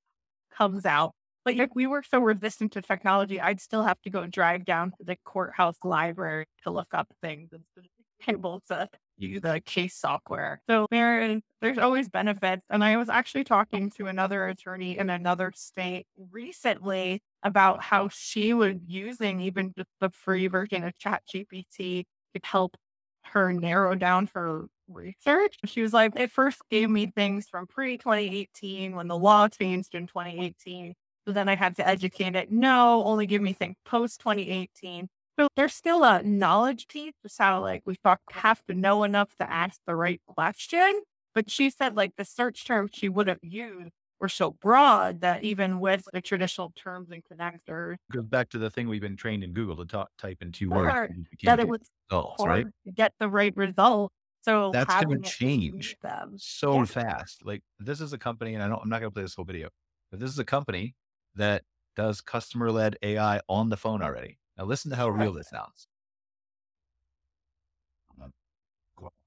comes 0.56 0.86
out. 0.86 1.14
But 1.44 1.56
if 1.56 1.70
we 1.74 1.88
were 1.88 2.04
so 2.04 2.20
resistant 2.20 2.72
to 2.74 2.82
technology, 2.82 3.42
I'd 3.42 3.60
still 3.60 3.84
have 3.84 4.00
to 4.04 4.10
go 4.10 4.28
drive 4.28 4.64
down 4.66 4.92
to 4.92 5.04
the 5.04 5.18
courthouse 5.26 5.78
library 5.84 6.46
to 6.64 6.70
look 6.70 6.90
up 6.94 7.08
things 7.22 7.50
being 7.76 7.90
able 8.28 8.62
to 8.68 8.88
use 9.18 9.42
the 9.42 9.62
case 9.66 9.96
software. 9.96 10.62
So 10.68 10.86
there 10.92 11.22
is, 11.22 11.42
there's 11.62 11.80
always 11.80 12.10
benefits. 12.10 12.62
And 12.70 12.84
I 12.84 12.98
was 12.98 13.10
actually 13.10 13.44
talking 13.44 13.90
to 13.92 14.08
another 14.08 14.48
attorney 14.48 14.98
in 14.98 15.10
another 15.10 15.52
state 15.56 16.06
recently 16.32 17.22
about 17.44 17.84
how 17.84 18.10
she 18.10 18.54
was 18.54 18.76
using 18.88 19.42
even 19.42 19.74
just 19.78 19.90
the 20.00 20.10
free 20.10 20.48
version 20.48 20.84
of 20.84 20.98
ChatGPT 20.98 22.04
to 22.34 22.42
help 22.44 22.76
her 23.24 23.54
narrow 23.54 23.96
down 23.96 24.30
her 24.34 24.66
research. 24.88 25.58
She 25.66 25.82
was 25.82 25.94
like, 25.94 26.16
it 26.16 26.32
first 26.32 26.62
gave 26.70 26.90
me 26.90 27.08
things 27.08 27.48
from 27.50 27.68
pre 27.68 27.98
2018 27.98 28.96
when 28.96 29.08
the 29.08 29.18
law 29.18 29.48
changed 29.48 29.96
in 29.96 30.08
2018. 30.08 30.94
So 31.28 31.34
then 31.34 31.48
I 31.50 31.56
had 31.56 31.76
to 31.78 31.88
educate 31.88 32.36
it. 32.36 32.52
No, 32.52 33.04
only 33.06 33.26
give 33.28 33.42
me 33.42 33.54
things 33.54 33.76
post 33.86 34.20
2018. 34.22 35.08
So 35.40 35.48
there's 35.56 35.74
still 35.74 36.04
a 36.04 36.22
knowledge 36.24 36.88
piece, 36.88 37.14
just 37.24 37.38
how 37.38 37.62
like 37.62 37.84
we 37.86 37.96
have 38.32 38.62
to 38.68 38.74
know 38.74 39.04
enough 39.04 39.36
to 39.40 39.50
ask 39.50 39.80
the 39.88 39.96
right 39.96 40.22
question. 40.28 41.02
But 41.34 41.50
she 41.50 41.70
said 41.70 41.96
like 41.96 42.16
the 42.18 42.26
search 42.26 42.66
term 42.66 42.90
she 42.92 43.08
would 43.08 43.28
have 43.28 43.40
used 43.42 43.92
were 44.22 44.30
so 44.30 44.52
broad 44.52 45.22
that 45.22 45.44
even 45.44 45.80
with 45.80 46.06
the 46.14 46.22
traditional 46.22 46.72
terms 46.76 47.10
and 47.12 47.24
connectors, 47.26 47.98
goes 48.12 48.26
back 48.26 48.50
to 48.50 48.58
the 48.58 48.70
thing 48.70 48.88
we've 48.88 49.02
been 49.02 49.18
trained 49.18 49.44
in 49.44 49.54
Google 49.54 49.76
to 49.78 49.86
talk, 49.86 50.10
type 50.18 50.38
in 50.42 50.52
two 50.52 50.70
words. 50.70 50.94
that 51.44 51.60
it 51.60 51.68
was 51.68 51.80
results, 52.10 52.46
right? 52.46 52.68
to 52.86 52.92
get 52.92 53.14
the 53.20 53.28
right 53.30 53.56
result. 53.58 54.12
So 54.44 54.72
That's 54.72 54.96
going 54.96 55.22
to 55.22 55.30
change 55.30 55.98
them. 56.02 56.36
so 56.38 56.78
Yeah. 56.80 56.86
fast. 56.86 57.46
Like 57.46 57.64
this 57.80 58.00
is 58.02 58.14
a 58.14 58.18
company, 58.18 58.54
and 58.54 58.64
I 58.64 58.68
don't, 58.68 58.82
I'm 58.82 58.90
not 58.90 59.00
going 59.00 59.12
to 59.12 59.14
play 59.14 59.24
this 59.24 59.36
whole 59.36 59.46
video, 59.46 59.70
but 60.10 60.20
this 60.20 60.30
is 60.30 60.40
a 60.40 60.46
company 60.46 60.96
that 61.36 61.64
does 61.96 62.22
customer 62.22 62.72
led 62.72 62.98
AI 63.02 63.42
on 63.50 63.70
the 63.70 63.78
phone 63.78 64.02
already. 64.02 64.38
Now 64.58 64.66
listen 64.66 64.92
to 64.92 64.98
how 64.98 65.10
real 65.10 65.34
this 65.34 65.50
sounds. 65.50 65.88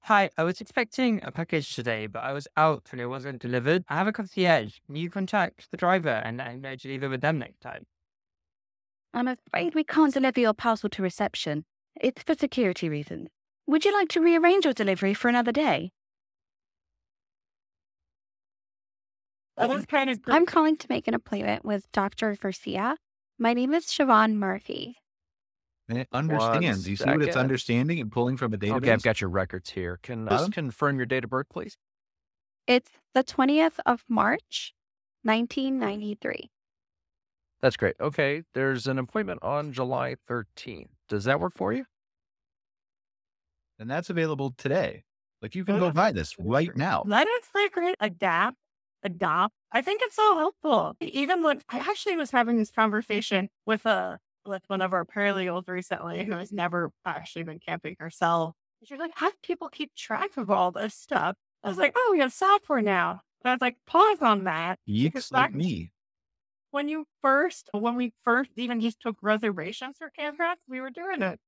Hi, 0.05 0.29
I 0.37 0.43
was 0.43 0.61
expecting 0.61 1.19
a 1.23 1.31
package 1.31 1.73
today, 1.73 2.05
but 2.05 2.19
I 2.19 2.31
was 2.31 2.47
out 2.55 2.89
and 2.91 3.01
it 3.01 3.07
wasn't 3.07 3.41
delivered. 3.41 3.83
I 3.89 3.95
have 3.95 4.05
a 4.05 4.13
concierge. 4.13 4.75
Can 4.85 4.95
you 4.95 5.09
contact 5.09 5.71
the 5.71 5.77
driver 5.77 6.21
and 6.23 6.37
let 6.37 6.49
him 6.49 6.61
know 6.61 6.75
to 6.75 6.87
leave 6.87 7.01
it 7.01 7.07
with 7.07 7.21
them 7.21 7.39
next 7.39 7.59
time? 7.61 7.87
I'm 9.15 9.27
afraid 9.27 9.73
we 9.73 9.83
can't 9.83 10.13
deliver 10.13 10.39
your 10.39 10.53
parcel 10.53 10.89
to 10.91 11.01
reception. 11.01 11.65
It's 11.99 12.21
for 12.21 12.35
security 12.35 12.87
reasons. 12.87 13.29
Would 13.65 13.83
you 13.83 13.93
like 13.93 14.09
to 14.09 14.21
rearrange 14.21 14.65
your 14.65 14.75
delivery 14.75 15.15
for 15.15 15.27
another 15.27 15.51
day? 15.51 15.91
That 19.57 19.69
was 19.69 19.87
kind 19.87 20.11
of 20.11 20.19
I'm 20.27 20.45
calling 20.45 20.77
to 20.77 20.87
make 20.87 21.07
an 21.07 21.15
appointment 21.15 21.65
with 21.65 21.91
Dr. 21.91 22.37
Garcia. 22.39 22.97
My 23.39 23.55
name 23.55 23.73
is 23.73 23.87
Siobhan 23.87 24.35
Murphy. 24.35 24.97
Eh, 25.89 25.93
and 25.93 25.99
it 25.99 26.07
understands. 26.11 26.87
One 26.87 26.91
You 26.91 26.95
see 26.95 27.11
what 27.11 27.21
it's 27.21 27.35
second. 27.35 27.39
understanding 27.43 27.99
and 27.99 28.11
pulling 28.11 28.37
from 28.37 28.53
a 28.53 28.57
database? 28.57 28.77
Okay, 28.77 28.91
I've 28.91 29.03
got 29.03 29.21
your 29.21 29.29
records 29.29 29.71
here. 29.71 29.97
Can 30.03 30.27
Got 30.29 30.35
just 30.37 30.45
'em? 30.45 30.51
confirm 30.51 30.97
your 30.97 31.05
date 31.05 31.23
of 31.23 31.29
birth, 31.29 31.49
please? 31.49 31.77
It's 32.67 32.91
the 33.15 33.23
20th 33.23 33.79
of 33.87 34.05
March, 34.07 34.75
1993. 35.23 36.51
That's 37.61 37.77
great. 37.77 37.95
Okay, 37.99 38.43
there's 38.53 38.87
an 38.87 38.97
appointment 38.99 39.41
on 39.43 39.73
July 39.73 40.15
13th. 40.27 40.91
Does 41.09 41.23
that 41.25 41.39
work 41.39 41.53
for 41.53 41.73
you? 41.73 41.85
and 43.79 43.89
that's 43.89 44.09
available 44.09 44.51
today. 44.51 45.03
Like 45.41 45.55
you 45.55 45.65
can 45.65 45.75
oh, 45.75 45.79
go 45.79 45.91
buy 45.91 46.11
this 46.11 46.37
right 46.39 46.75
now. 46.75 47.03
Let 47.03 47.27
us 47.27 47.49
like 47.53 47.75
re- 47.75 47.95
adapt, 47.99 48.57
adopt. 49.03 49.53
I 49.71 49.81
think 49.81 50.01
it's 50.01 50.15
so 50.15 50.37
helpful. 50.37 50.95
Even 51.01 51.43
when 51.43 51.61
I 51.69 51.79
actually 51.79 52.15
was 52.15 52.31
having 52.31 52.57
this 52.57 52.71
conversation 52.71 53.49
with 53.65 53.85
a 53.85 54.19
with 54.45 54.63
one 54.67 54.81
of 54.81 54.93
our 54.93 55.05
paralegals 55.05 55.67
recently 55.67 56.23
who 56.23 56.33
has 56.33 56.51
never 56.51 56.91
actually 57.05 57.43
been 57.43 57.59
camping 57.59 57.95
herself. 57.99 58.55
She's 58.83 58.99
like, 58.99 59.13
how 59.15 59.29
do 59.29 59.35
people 59.41 59.69
keep 59.69 59.95
track 59.95 60.37
of 60.37 60.51
all 60.51 60.71
this 60.71 60.93
stuff? 60.93 61.35
I 61.63 61.69
was 61.69 61.77
like, 61.77 61.93
oh, 61.95 62.09
we 62.11 62.19
have 62.19 62.33
software 62.33 62.81
now. 62.81 63.21
But 63.41 63.49
I 63.49 63.53
was 63.53 63.61
like, 63.61 63.77
pause 63.87 64.21
on 64.21 64.43
that. 64.43 64.79
Yeeks 64.87 65.31
like 65.31 65.53
me. 65.53 65.91
When 66.71 66.89
you 66.89 67.05
first, 67.21 67.69
when 67.71 67.95
we 67.95 68.13
first 68.23 68.51
even 68.57 68.81
just 68.81 68.99
took 68.99 69.17
reservations 69.21 69.97
for 69.97 70.11
campgrounds, 70.17 70.57
we 70.67 70.81
were 70.81 70.89
doing 70.89 71.21
it 71.21 71.39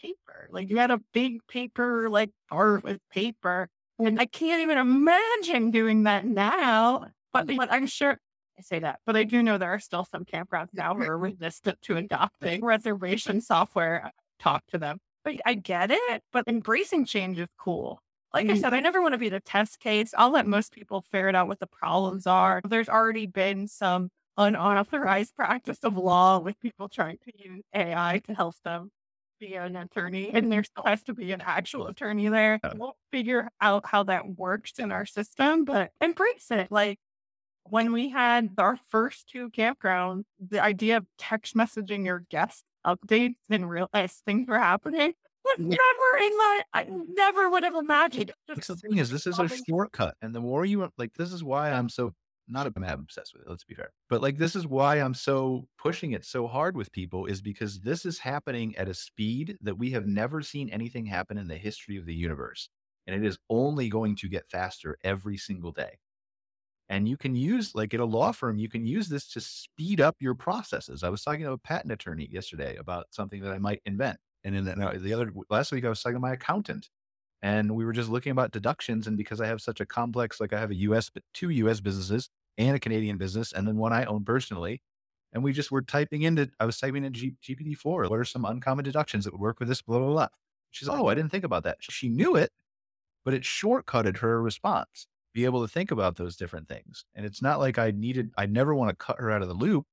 paper. 0.00 0.48
Like 0.50 0.70
you 0.70 0.78
had 0.78 0.90
a 0.90 1.00
big 1.12 1.46
paper, 1.46 2.08
like 2.08 2.30
art 2.50 2.84
with 2.84 3.00
paper. 3.10 3.68
And 3.98 4.20
I 4.20 4.26
can't 4.26 4.62
even 4.62 4.78
imagine 4.78 5.70
doing 5.70 6.04
that 6.04 6.24
now. 6.24 7.06
But, 7.32 7.46
but 7.56 7.72
I'm 7.72 7.86
sure 7.86 8.18
I 8.62 8.76
say 8.76 8.78
that, 8.80 9.00
but 9.04 9.16
I 9.16 9.24
do 9.24 9.42
know 9.42 9.58
there 9.58 9.72
are 9.72 9.80
still 9.80 10.04
some 10.04 10.24
campgrounds 10.24 10.68
now 10.72 10.94
who 10.94 11.02
are 11.02 11.18
resistant 11.18 11.82
to 11.82 11.96
adopting 11.96 12.64
reservation 12.64 13.40
software. 13.40 14.02
Uh, 14.06 14.10
talk 14.38 14.64
to 14.68 14.78
them. 14.78 14.98
But 15.24 15.36
I 15.44 15.54
get 15.54 15.90
it, 15.90 16.22
but 16.32 16.46
embracing 16.46 17.04
change 17.06 17.38
is 17.38 17.48
cool. 17.58 18.00
Like 18.32 18.48
I 18.48 18.52
mm. 18.52 18.60
said, 18.60 18.72
I 18.72 18.80
never 18.80 19.02
want 19.02 19.14
to 19.14 19.18
be 19.18 19.28
the 19.28 19.40
test 19.40 19.80
case. 19.80 20.14
I'll 20.16 20.30
let 20.30 20.46
most 20.46 20.72
people 20.72 21.00
ferret 21.00 21.34
out 21.34 21.48
what 21.48 21.60
the 21.60 21.66
problems 21.66 22.26
are. 22.26 22.60
There's 22.64 22.88
already 22.88 23.26
been 23.26 23.66
some 23.66 24.10
unauthorized 24.36 25.34
practice 25.34 25.80
of 25.82 25.96
law 25.96 26.38
with 26.38 26.58
people 26.60 26.88
trying 26.88 27.18
to 27.24 27.32
use 27.36 27.62
AI 27.74 28.20
to 28.26 28.34
help 28.34 28.54
them 28.64 28.90
be 29.40 29.54
an 29.54 29.74
attorney, 29.74 30.30
and 30.32 30.52
there 30.52 30.62
still 30.62 30.84
has 30.84 31.02
to 31.02 31.14
be 31.14 31.32
an 31.32 31.42
actual 31.44 31.88
attorney 31.88 32.28
there. 32.28 32.60
We'll 32.76 32.96
figure 33.10 33.50
out 33.60 33.86
how 33.86 34.04
that 34.04 34.38
works 34.38 34.78
in 34.78 34.92
our 34.92 35.04
system, 35.04 35.64
but 35.64 35.90
embrace 36.00 36.50
it. 36.50 36.70
Like 36.70 37.00
when 37.64 37.92
we 37.92 38.10
had 38.10 38.50
our 38.58 38.78
first 38.88 39.28
two 39.28 39.50
campgrounds, 39.50 40.24
the 40.40 40.62
idea 40.62 40.98
of 40.98 41.06
text 41.18 41.54
messaging 41.54 42.04
your 42.04 42.24
guest 42.30 42.64
updates 42.86 43.36
and 43.48 43.68
realize 43.68 44.22
things 44.26 44.48
were 44.48 44.58
happening 44.58 45.12
was 45.44 45.58
never 45.58 45.76
in 46.20 46.36
my. 46.36 46.62
I 46.74 46.86
never 47.08 47.50
would 47.50 47.64
have 47.64 47.74
imagined. 47.74 48.32
Just 48.54 48.68
the 48.68 48.76
thing 48.76 48.98
is, 48.98 49.10
this 49.10 49.26
is 49.26 49.38
a 49.38 49.48
shortcut. 49.48 50.14
And 50.22 50.34
the 50.34 50.40
more 50.40 50.64
you 50.64 50.88
like, 50.98 51.14
this 51.14 51.32
is 51.32 51.42
why 51.42 51.70
I'm 51.70 51.88
so 51.88 52.12
not 52.48 52.66
obsessed 52.66 53.32
with 53.34 53.42
it, 53.42 53.48
let's 53.48 53.64
be 53.64 53.74
fair. 53.74 53.90
But 54.10 54.20
like 54.20 54.36
this 54.36 54.54
is 54.56 54.66
why 54.66 54.96
I'm 54.96 55.14
so 55.14 55.68
pushing 55.78 56.12
it 56.12 56.24
so 56.24 56.46
hard 56.46 56.76
with 56.76 56.92
people 56.92 57.26
is 57.26 57.40
because 57.40 57.80
this 57.80 58.04
is 58.04 58.18
happening 58.18 58.76
at 58.76 58.88
a 58.88 58.94
speed 58.94 59.56
that 59.62 59.78
we 59.78 59.90
have 59.92 60.06
never 60.06 60.42
seen 60.42 60.68
anything 60.70 61.06
happen 61.06 61.38
in 61.38 61.48
the 61.48 61.56
history 61.56 61.96
of 61.96 62.06
the 62.06 62.14
universe. 62.14 62.68
And 63.06 63.16
it 63.16 63.26
is 63.26 63.38
only 63.48 63.88
going 63.88 64.16
to 64.16 64.28
get 64.28 64.50
faster 64.50 64.96
every 65.02 65.36
single 65.36 65.72
day. 65.72 65.98
And 66.92 67.08
you 67.08 67.16
can 67.16 67.34
use, 67.34 67.74
like 67.74 67.94
at 67.94 68.00
a 68.00 68.04
law 68.04 68.32
firm, 68.32 68.58
you 68.58 68.68
can 68.68 68.84
use 68.84 69.08
this 69.08 69.26
to 69.28 69.40
speed 69.40 69.98
up 69.98 70.16
your 70.20 70.34
processes. 70.34 71.02
I 71.02 71.08
was 71.08 71.22
talking 71.22 71.40
to 71.44 71.52
a 71.52 71.56
patent 71.58 71.90
attorney 71.90 72.28
yesterday 72.30 72.76
about 72.76 73.06
something 73.08 73.40
that 73.40 73.50
I 73.50 73.56
might 73.56 73.80
invent. 73.86 74.18
And 74.44 74.54
then 74.54 74.78
the, 74.78 74.98
the 74.98 75.14
other 75.14 75.32
last 75.48 75.72
week, 75.72 75.86
I 75.86 75.88
was 75.88 76.02
talking 76.02 76.16
to 76.16 76.20
my 76.20 76.34
accountant 76.34 76.90
and 77.40 77.74
we 77.74 77.86
were 77.86 77.94
just 77.94 78.10
looking 78.10 78.30
about 78.30 78.50
deductions. 78.50 79.06
And 79.06 79.16
because 79.16 79.40
I 79.40 79.46
have 79.46 79.62
such 79.62 79.80
a 79.80 79.86
complex, 79.86 80.38
like 80.38 80.52
I 80.52 80.60
have 80.60 80.70
a 80.70 80.74
US, 80.74 81.10
two 81.32 81.48
US 81.48 81.80
businesses 81.80 82.28
and 82.58 82.76
a 82.76 82.78
Canadian 82.78 83.16
business, 83.16 83.54
and 83.54 83.66
then 83.66 83.78
one 83.78 83.94
I 83.94 84.04
own 84.04 84.22
personally. 84.22 84.82
And 85.32 85.42
we 85.42 85.54
just 85.54 85.70
were 85.70 85.80
typing 85.80 86.20
into, 86.20 86.50
I 86.60 86.66
was 86.66 86.78
typing 86.78 87.06
in 87.06 87.14
G, 87.14 87.32
GPT-4, 87.42 88.10
what 88.10 88.18
are 88.18 88.24
some 88.24 88.44
uncommon 88.44 88.84
deductions 88.84 89.24
that 89.24 89.32
would 89.32 89.40
work 89.40 89.60
with 89.60 89.68
this, 89.68 89.80
blah, 89.80 89.98
blah, 89.98 90.08
blah. 90.08 90.28
She's 90.72 90.90
oh, 90.90 91.06
I 91.06 91.14
didn't 91.14 91.30
think 91.30 91.44
about 91.44 91.64
that. 91.64 91.78
She 91.80 92.10
knew 92.10 92.36
it, 92.36 92.50
but 93.24 93.32
it 93.32 93.44
shortcutted 93.44 94.18
her 94.18 94.42
response, 94.42 95.06
be 95.32 95.44
able 95.44 95.62
to 95.62 95.72
think 95.72 95.90
about 95.90 96.16
those 96.16 96.36
different 96.36 96.68
things. 96.68 97.04
And 97.14 97.24
it's 97.24 97.42
not 97.42 97.58
like 97.58 97.78
I 97.78 97.90
needed, 97.90 98.30
I 98.36 98.46
never 98.46 98.74
want 98.74 98.90
to 98.90 99.04
cut 99.04 99.18
her 99.18 99.30
out 99.30 99.42
of 99.42 99.48
the 99.48 99.54
loop. 99.54 99.86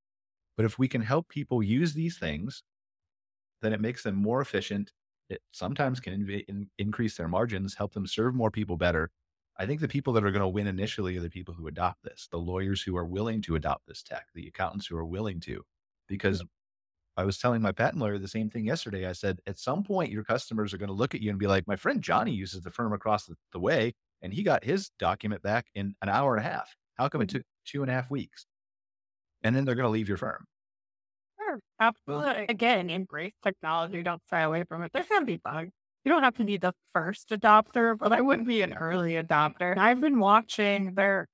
But 0.57 0.65
if 0.65 0.77
we 0.77 0.87
can 0.87 1.01
help 1.01 1.29
people 1.29 1.63
use 1.63 1.93
these 1.93 2.17
things, 2.17 2.63
then 3.61 3.73
it 3.73 3.81
makes 3.81 4.03
them 4.03 4.15
more 4.15 4.41
efficient. 4.41 4.91
It 5.29 5.41
sometimes 5.51 5.99
can 5.99 6.13
inv- 6.13 6.45
in, 6.47 6.69
increase 6.77 7.15
their 7.15 7.27
margins, 7.27 7.75
help 7.75 7.93
them 7.93 8.07
serve 8.07 8.35
more 8.35 8.51
people 8.51 8.75
better. 8.77 9.11
I 9.57 9.65
think 9.65 9.81
the 9.81 9.87
people 9.87 10.13
that 10.13 10.23
are 10.23 10.31
going 10.31 10.41
to 10.41 10.47
win 10.47 10.67
initially 10.67 11.17
are 11.17 11.21
the 11.21 11.29
people 11.29 11.53
who 11.53 11.67
adopt 11.67 12.03
this, 12.03 12.27
the 12.31 12.37
lawyers 12.37 12.81
who 12.81 12.95
are 12.97 13.05
willing 13.05 13.41
to 13.43 13.55
adopt 13.55 13.87
this 13.87 14.01
tech, 14.01 14.27
the 14.33 14.47
accountants 14.47 14.87
who 14.87 14.97
are 14.97 15.05
willing 15.05 15.39
to. 15.41 15.63
Because 16.07 16.43
I 17.17 17.25
was 17.25 17.37
telling 17.37 17.61
my 17.61 17.73
patent 17.73 18.01
lawyer 18.01 18.17
the 18.17 18.27
same 18.29 18.49
thing 18.49 18.65
yesterday. 18.65 19.05
I 19.05 19.11
said, 19.11 19.39
at 19.45 19.59
some 19.59 19.83
point, 19.83 20.11
your 20.11 20.23
customers 20.23 20.73
are 20.73 20.77
going 20.77 20.87
to 20.87 20.93
look 20.93 21.13
at 21.13 21.21
you 21.21 21.29
and 21.29 21.37
be 21.37 21.47
like, 21.47 21.67
my 21.67 21.75
friend 21.75 22.01
Johnny 22.01 22.31
uses 22.31 22.63
the 22.63 22.71
firm 22.71 22.93
across 22.93 23.25
the, 23.25 23.35
the 23.51 23.59
way, 23.59 23.93
and 24.21 24.33
he 24.33 24.43
got 24.43 24.63
his 24.63 24.91
document 24.99 25.41
back 25.41 25.67
in 25.75 25.95
an 26.01 26.09
hour 26.09 26.35
and 26.35 26.45
a 26.45 26.49
half. 26.49 26.75
How 26.95 27.07
come 27.09 27.21
it 27.21 27.29
mm. 27.29 27.33
took 27.33 27.43
two 27.65 27.81
and 27.81 27.89
a 27.89 27.93
half 27.93 28.11
weeks? 28.11 28.45
And 29.43 29.55
then 29.55 29.65
they're 29.65 29.75
going 29.75 29.85
to 29.85 29.89
leave 29.89 30.09
your 30.09 30.17
firm. 30.17 30.45
Sure, 31.39 31.59
absolutely. 31.79 32.45
Again, 32.49 32.89
embrace 32.89 33.33
technology. 33.43 34.03
Don't 34.03 34.21
shy 34.29 34.41
away 34.41 34.65
from 34.65 34.83
it. 34.83 34.91
There's 34.93 35.07
going 35.07 35.21
to 35.21 35.25
be 35.25 35.37
bugs. 35.37 35.71
You 36.03 36.11
don't 36.11 36.23
have 36.23 36.35
to 36.37 36.43
be 36.43 36.57
the 36.57 36.73
first 36.93 37.29
adopter, 37.29 37.97
but 37.97 38.11
I 38.11 38.21
wouldn't 38.21 38.47
be 38.47 38.61
an 38.61 38.73
early 38.73 39.13
adopter. 39.13 39.77
I've 39.77 40.01
been 40.01 40.19
watching 40.19 40.93
there. 40.95 41.27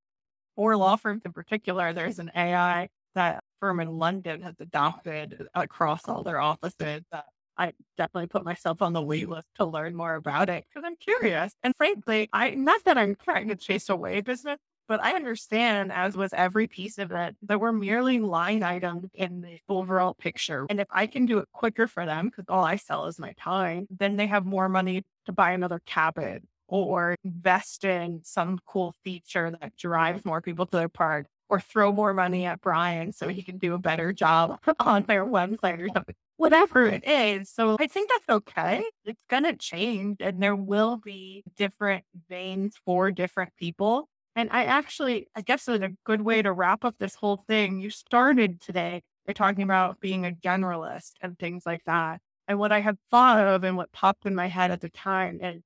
for 0.56 0.76
law 0.76 0.96
firms 0.96 1.22
in 1.26 1.34
particular, 1.34 1.94
there's 1.94 2.20
an 2.20 2.32
AI 2.36 2.90
that 3.14 3.44
firm 3.60 3.80
in 3.80 3.90
London 3.90 4.42
has 4.42 4.56
adopted 4.60 5.48
across 5.54 6.08
all 6.08 6.24
their 6.24 6.40
offices 6.40 7.02
that 7.12 7.26
I 7.58 7.74
definitely 7.98 8.28
put 8.28 8.44
myself 8.46 8.82
on 8.82 8.94
the 8.94 9.02
wait 9.02 9.30
list 9.30 9.48
to 9.56 9.66
learn 9.66 9.96
more 9.96 10.16
about 10.16 10.50
it 10.50 10.66
because 10.70 10.86
I'm 10.86 10.96
curious. 10.96 11.54
And 11.64 11.76
frankly, 11.76 12.30
I 12.34 12.52
not 12.52 12.84
that 12.86 12.98
I'm 12.98 13.16
trying 13.16 13.48
to 13.50 13.56
chase 13.56 13.90
away 13.90 14.22
business, 14.22 14.60
but 14.88 15.04
I 15.04 15.14
understand, 15.14 15.92
as 15.92 16.16
with 16.16 16.34
every 16.34 16.68
piece 16.68 16.98
of 16.98 17.12
it, 17.12 17.36
that 17.44 17.60
we're 17.60 17.72
merely 17.72 18.20
line 18.20 18.64
items 18.64 19.10
in 19.14 19.42
the 19.42 19.60
overall 19.68 20.14
picture. 20.14 20.66
And 20.70 20.80
if 20.80 20.88
I 20.92 21.08
can 21.08 21.26
do 21.26 21.40
it 21.40 21.48
quicker 21.54 21.88
for 21.88 22.06
them, 22.06 22.28
because 22.28 22.46
all 22.50 22.64
I 22.64 22.76
sell 22.76 23.08
is 23.08 23.20
my 23.20 23.34
time, 23.34 23.88
then 23.90 24.16
they 24.16 24.28
have 24.28 24.46
more 24.46 24.70
money 24.70 25.04
to 25.26 25.32
buy 25.32 25.52
another 25.52 25.82
cabin 25.86 26.48
or 26.68 27.16
invest 27.24 27.84
in 27.84 28.22
some 28.24 28.60
cool 28.66 28.94
feature 29.04 29.52
that 29.60 29.76
drives 29.78 30.26
more 30.26 30.42
people 30.42 30.66
to 30.66 30.78
their 30.78 30.90
park 30.90 31.28
or 31.50 31.60
throw 31.60 31.92
more 31.92 32.14
money 32.14 32.46
at 32.46 32.62
Brian 32.62 33.12
so 33.12 33.28
he 33.28 33.44
can 33.44 33.58
do 33.58 33.74
a 33.74 33.80
better 33.80 34.14
job 34.14 34.60
on 34.80 35.04
their 35.04 35.26
website 35.26 35.80
or 35.80 35.90
something, 35.94 36.16
whatever 36.38 36.86
it 36.86 37.08
is. 37.08 37.50
So 37.50 37.78
I 37.80 37.88
think 37.88 38.10
that's 38.10 38.38
okay. 38.38 38.84
It's 39.06 39.20
going 39.30 39.44
to 39.44 39.56
change 39.56 40.18
and 40.20 40.42
there 40.42 40.56
will 40.56 40.98
be 40.98 41.44
different 41.56 42.04
veins 42.30 42.76
for 42.86 43.12
different 43.12 43.54
people. 43.58 44.10
And 44.36 44.50
I 44.52 44.66
actually, 44.66 45.28
I 45.36 45.42
guess 45.42 45.68
it's 45.68 45.84
a 45.84 45.94
good 46.04 46.22
way 46.22 46.42
to 46.42 46.52
wrap 46.52 46.84
up 46.84 46.96
this 47.00 47.16
whole 47.16 47.44
thing. 47.48 47.80
You 47.80 47.90
started 47.90 48.60
today 48.60 49.02
by 49.26 49.34
talking 49.34 49.64
about 49.64 50.00
being 50.00 50.26
a 50.26 50.32
generalist 50.32 51.14
and 51.22 51.38
things 51.40 51.66
like 51.66 51.84
that. 51.86 52.20
And 52.48 52.60
what 52.60 52.72
I 52.72 52.82
had 52.82 52.98
thought 53.10 53.40
of 53.40 53.64
and 53.64 53.78
what 53.78 53.92
popped 53.92 54.26
in 54.26 54.36
my 54.36 54.48
head 54.48 54.72
at 54.72 54.82
the 54.82 54.90
time 54.90 55.40
is 55.42 55.64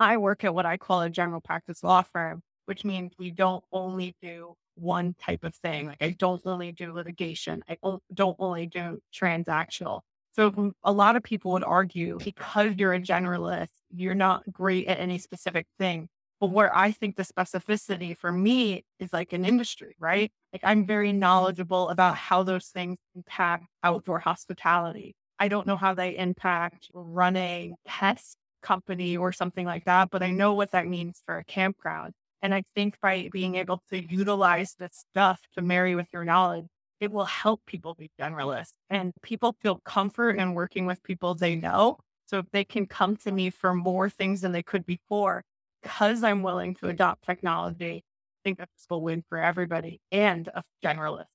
I 0.00 0.16
work 0.16 0.42
at 0.42 0.54
what 0.54 0.66
I 0.66 0.78
call 0.78 1.02
a 1.02 1.10
general 1.10 1.40
practice 1.40 1.84
law 1.84 2.02
firm, 2.02 2.42
which 2.66 2.84
means 2.84 3.12
we 3.18 3.30
don't 3.30 3.62
only 3.72 4.16
do 4.20 4.56
one 4.74 5.14
type 5.20 5.44
of 5.44 5.54
thing. 5.54 5.86
Like 5.86 6.02
I 6.02 6.10
don't 6.10 6.42
only 6.46 6.72
do 6.72 6.92
litigation. 6.92 7.62
I 7.68 7.76
don't 8.14 8.36
only 8.38 8.66
do 8.66 8.98
transactional. 9.14 10.00
So 10.34 10.72
a 10.82 10.92
lot 10.92 11.16
of 11.16 11.22
people 11.22 11.52
would 11.52 11.64
argue 11.64 12.18
because 12.24 12.74
you're 12.76 12.94
a 12.94 13.00
generalist, 13.00 13.68
you're 13.90 14.14
not 14.14 14.50
great 14.50 14.86
at 14.86 14.98
any 14.98 15.18
specific 15.18 15.66
thing. 15.78 16.08
But 16.40 16.50
where 16.50 16.76
I 16.76 16.90
think 16.90 17.16
the 17.16 17.22
specificity 17.22 18.16
for 18.16 18.32
me 18.32 18.84
is 18.98 19.12
like 19.12 19.32
an 19.32 19.44
industry, 19.44 19.94
right? 20.00 20.32
Like 20.52 20.62
I'm 20.64 20.86
very 20.86 21.10
mm-hmm. 21.10 21.20
knowledgeable 21.20 21.88
about 21.90 22.16
how 22.16 22.42
those 22.42 22.66
things 22.66 22.98
impact 23.14 23.66
outdoor 23.84 24.18
hospitality. 24.18 25.14
I 25.38 25.48
don't 25.48 25.66
know 25.66 25.76
how 25.76 25.94
they 25.94 26.16
impact 26.16 26.88
running 26.94 27.74
pest 27.84 28.36
company 28.62 29.16
or 29.16 29.32
something 29.32 29.66
like 29.66 29.84
that, 29.84 30.10
but 30.10 30.22
I 30.22 30.30
know 30.30 30.54
what 30.54 30.72
that 30.72 30.86
means 30.86 31.20
for 31.26 31.38
a 31.38 31.44
campground. 31.44 32.14
And 32.42 32.52
I 32.54 32.64
think 32.74 33.00
by 33.00 33.28
being 33.32 33.54
able 33.54 33.80
to 33.90 34.02
utilize 34.02 34.74
this 34.74 35.04
stuff 35.10 35.40
to 35.54 35.62
marry 35.62 35.94
with 35.94 36.08
your 36.12 36.24
knowledge, 36.24 36.66
it 37.00 37.10
will 37.10 37.24
help 37.24 37.60
people 37.66 37.94
be 37.94 38.10
generalists 38.20 38.74
and 38.90 39.12
people 39.22 39.56
feel 39.60 39.80
comfort 39.84 40.38
in 40.38 40.54
working 40.54 40.86
with 40.86 41.02
people 41.02 41.34
they 41.34 41.56
know. 41.56 41.98
So 42.26 42.38
if 42.38 42.46
they 42.52 42.64
can 42.64 42.86
come 42.86 43.16
to 43.18 43.32
me 43.32 43.50
for 43.50 43.74
more 43.74 44.08
things 44.08 44.40
than 44.40 44.52
they 44.52 44.62
could 44.62 44.86
before, 44.86 45.42
because 45.82 46.22
I'm 46.22 46.42
willing 46.42 46.74
to 46.76 46.88
adopt 46.88 47.24
technology, 47.24 48.04
I 48.04 48.38
think 48.44 48.58
that's 48.58 48.86
a 48.90 48.98
win 48.98 49.24
for 49.28 49.38
everybody 49.38 50.00
and 50.10 50.48
a 50.48 50.62
generalist. 50.84 51.26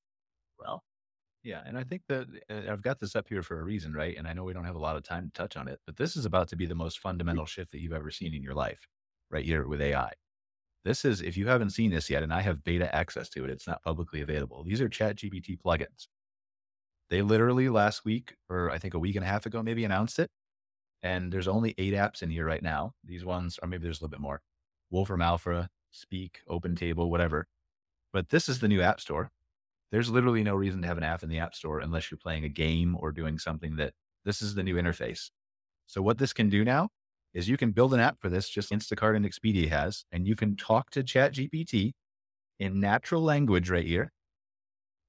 will. 0.59 0.81
yeah, 1.43 1.61
and 1.65 1.77
I 1.77 1.83
think 1.83 2.03
that 2.07 2.27
uh, 2.49 2.71
I've 2.71 2.81
got 2.81 2.99
this 2.99 3.15
up 3.15 3.27
here 3.27 3.43
for 3.43 3.59
a 3.59 3.63
reason, 3.63 3.93
right? 3.93 4.17
And 4.17 4.27
I 4.27 4.33
know 4.33 4.43
we 4.43 4.53
don't 4.53 4.65
have 4.65 4.75
a 4.75 4.79
lot 4.79 4.97
of 4.97 5.03
time 5.03 5.25
to 5.25 5.31
touch 5.31 5.57
on 5.57 5.67
it, 5.67 5.79
but 5.85 5.97
this 5.97 6.15
is 6.15 6.25
about 6.25 6.49
to 6.49 6.55
be 6.55 6.65
the 6.65 6.75
most 6.75 6.99
fundamental 6.99 7.45
shift 7.45 7.71
that 7.71 7.81
you've 7.81 7.93
ever 7.93 8.11
seen 8.11 8.33
in 8.33 8.43
your 8.43 8.55
life, 8.55 8.87
right 9.29 9.45
here 9.45 9.67
with 9.67 9.81
AI. 9.81 10.11
This 10.85 11.03
is, 11.03 11.21
if 11.21 11.35
you 11.35 11.47
haven't 11.47 11.71
seen 11.71 11.91
this 11.91 12.09
yet, 12.09 12.23
and 12.23 12.33
I 12.33 12.41
have 12.41 12.63
beta 12.63 12.93
access 12.95 13.29
to 13.29 13.43
it, 13.43 13.49
it's 13.49 13.67
not 13.67 13.83
publicly 13.83 14.21
available. 14.21 14.63
These 14.63 14.81
are 14.81 14.89
ChatGPT 14.89 15.59
plugins. 15.59 16.07
They 17.09 17.21
literally 17.21 17.69
last 17.69 18.05
week, 18.05 18.35
or 18.49 18.69
I 18.69 18.77
think 18.77 18.93
a 18.93 18.99
week 18.99 19.15
and 19.15 19.23
a 19.23 19.27
half 19.27 19.45
ago, 19.45 19.63
maybe 19.63 19.85
announced 19.85 20.19
it. 20.19 20.29
And 21.03 21.31
there's 21.31 21.47
only 21.47 21.73
eight 21.77 21.93
apps 21.93 22.21
in 22.21 22.29
here 22.29 22.45
right 22.45 22.63
now. 22.63 22.93
These 23.03 23.23
ones, 23.23 23.59
or 23.61 23.67
maybe 23.67 23.83
there's 23.83 24.01
a 24.01 24.03
little 24.03 24.11
bit 24.11 24.19
more 24.19 24.41
Wolfram 24.89 25.21
Alpha, 25.21 25.69
Speak, 25.91 26.39
Open 26.47 26.75
Table, 26.75 27.09
whatever. 27.09 27.47
But 28.13 28.29
this 28.29 28.49
is 28.49 28.59
the 28.59 28.67
new 28.67 28.81
App 28.81 28.99
Store. 28.99 29.31
There's 29.91 30.09
literally 30.09 30.43
no 30.43 30.55
reason 30.55 30.81
to 30.81 30.87
have 30.87 30.97
an 30.97 31.03
app 31.03 31.23
in 31.23 31.29
the 31.29 31.39
App 31.39 31.55
Store 31.55 31.79
unless 31.79 32.11
you're 32.11 32.17
playing 32.17 32.43
a 32.43 32.49
game 32.49 32.97
or 32.99 33.11
doing 33.11 33.39
something 33.39 33.77
that 33.77 33.93
this 34.25 34.41
is 34.41 34.55
the 34.55 34.63
new 34.63 34.75
interface. 34.75 35.29
So, 35.85 36.01
what 36.01 36.17
this 36.17 36.33
can 36.33 36.49
do 36.49 36.65
now 36.65 36.89
is 37.33 37.49
you 37.49 37.57
can 37.57 37.71
build 37.71 37.93
an 37.93 37.99
app 37.99 38.19
for 38.19 38.29
this, 38.29 38.49
just 38.49 38.71
Instacart 38.71 39.15
and 39.15 39.25
Expedia 39.25 39.69
has, 39.69 40.05
and 40.11 40.27
you 40.27 40.35
can 40.35 40.55
talk 40.55 40.89
to 40.91 41.03
ChatGPT 41.03 41.93
in 42.59 42.79
natural 42.79 43.21
language 43.21 43.69
right 43.69 43.85
here. 43.85 44.11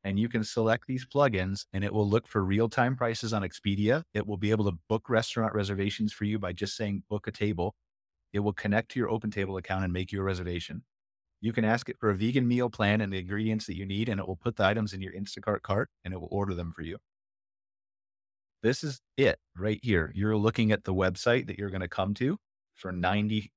And 0.05 0.19
you 0.19 0.29
can 0.29 0.45
select 0.45 0.85
these 0.87 1.05
plugins 1.05 1.66
and 1.73 1.83
it 1.85 1.93
will 1.93 2.09
look 2.09 2.29
for 2.29 2.43
real 2.43 2.69
time 2.69 2.97
prices 2.97 3.33
on 3.33 3.43
Expedia. 3.43 4.05
It 4.14 4.27
will 4.27 4.37
be 4.37 4.51
able 4.51 4.64
to 4.71 4.79
book 4.89 5.11
restaurant 5.11 5.55
reservations 5.55 6.12
for 6.12 6.25
you 6.25 6.39
by 6.39 6.53
just 6.53 6.77
saying 6.77 7.03
book 7.11 7.27
a 7.27 7.33
table. 7.33 7.75
It 8.33 8.41
will 8.41 8.53
connect 8.53 8.91
to 8.93 9.01
your 9.01 9.09
OpenTable 9.09 9.59
account 9.59 9.85
and 9.85 9.93
make 9.93 10.12
you 10.12 10.21
a 10.21 10.25
reservation. 10.25 10.83
You 11.41 11.53
can 11.53 11.64
ask 11.64 11.89
it 11.89 11.99
for 11.99 12.11
a 12.11 12.16
vegan 12.16 12.49
meal 12.49 12.71
plan 12.71 13.01
and 13.01 13.12
the 13.12 13.19
ingredients 13.19 13.66
that 13.66 13.77
you 13.77 13.87
need, 13.87 14.09
and 14.09 14.21
it 14.21 14.27
will 14.27 14.37
put 14.37 14.57
the 14.57 14.64
items 14.64 14.93
in 14.93 15.01
your 15.01 15.12
Instacart 15.12 15.62
cart 15.62 15.89
and 16.05 16.12
it 16.12 16.21
will 16.21 16.29
order 16.31 16.55
them 16.55 16.73
for 16.73 16.83
you. 16.83 16.99
This 18.62 18.82
is 18.82 19.00
it 19.16 19.38
right 19.56 19.80
here. 19.82 20.12
You're 20.14 20.36
looking 20.36 20.72
at 20.72 20.84
the 20.84 20.94
website 20.94 21.46
that 21.46 21.59
you're 21.59 21.70
going 21.70 21.80
to 21.80 21.88
come 21.88 22.14
to 22.14 22.38
for 22.74 22.92
92% 22.92 23.50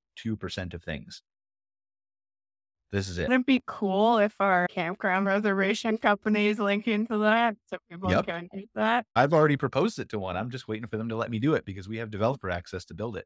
of 0.74 0.82
things. 0.82 1.22
This 2.92 3.08
is 3.08 3.18
it. 3.18 3.22
Wouldn't 3.22 3.44
it 3.44 3.46
be 3.46 3.62
cool 3.66 4.18
if 4.18 4.34
our 4.38 4.66
campground 4.68 5.26
reservation 5.26 5.96
companies 5.96 6.58
link 6.58 6.86
into 6.86 7.16
that 7.18 7.56
so 7.70 7.78
people 7.90 8.10
yep. 8.10 8.26
can 8.26 8.48
use 8.52 8.68
that? 8.74 9.06
I've 9.16 9.32
already 9.32 9.56
proposed 9.56 9.98
it 9.98 10.10
to 10.10 10.18
one. 10.18 10.36
I'm 10.36 10.50
just 10.50 10.68
waiting 10.68 10.86
for 10.86 10.98
them 10.98 11.08
to 11.08 11.16
let 11.16 11.30
me 11.30 11.38
do 11.38 11.54
it 11.54 11.64
because 11.64 11.88
we 11.88 11.96
have 11.96 12.10
developer 12.10 12.50
access 12.50 12.84
to 12.86 12.94
build 12.94 13.16
it. 13.16 13.24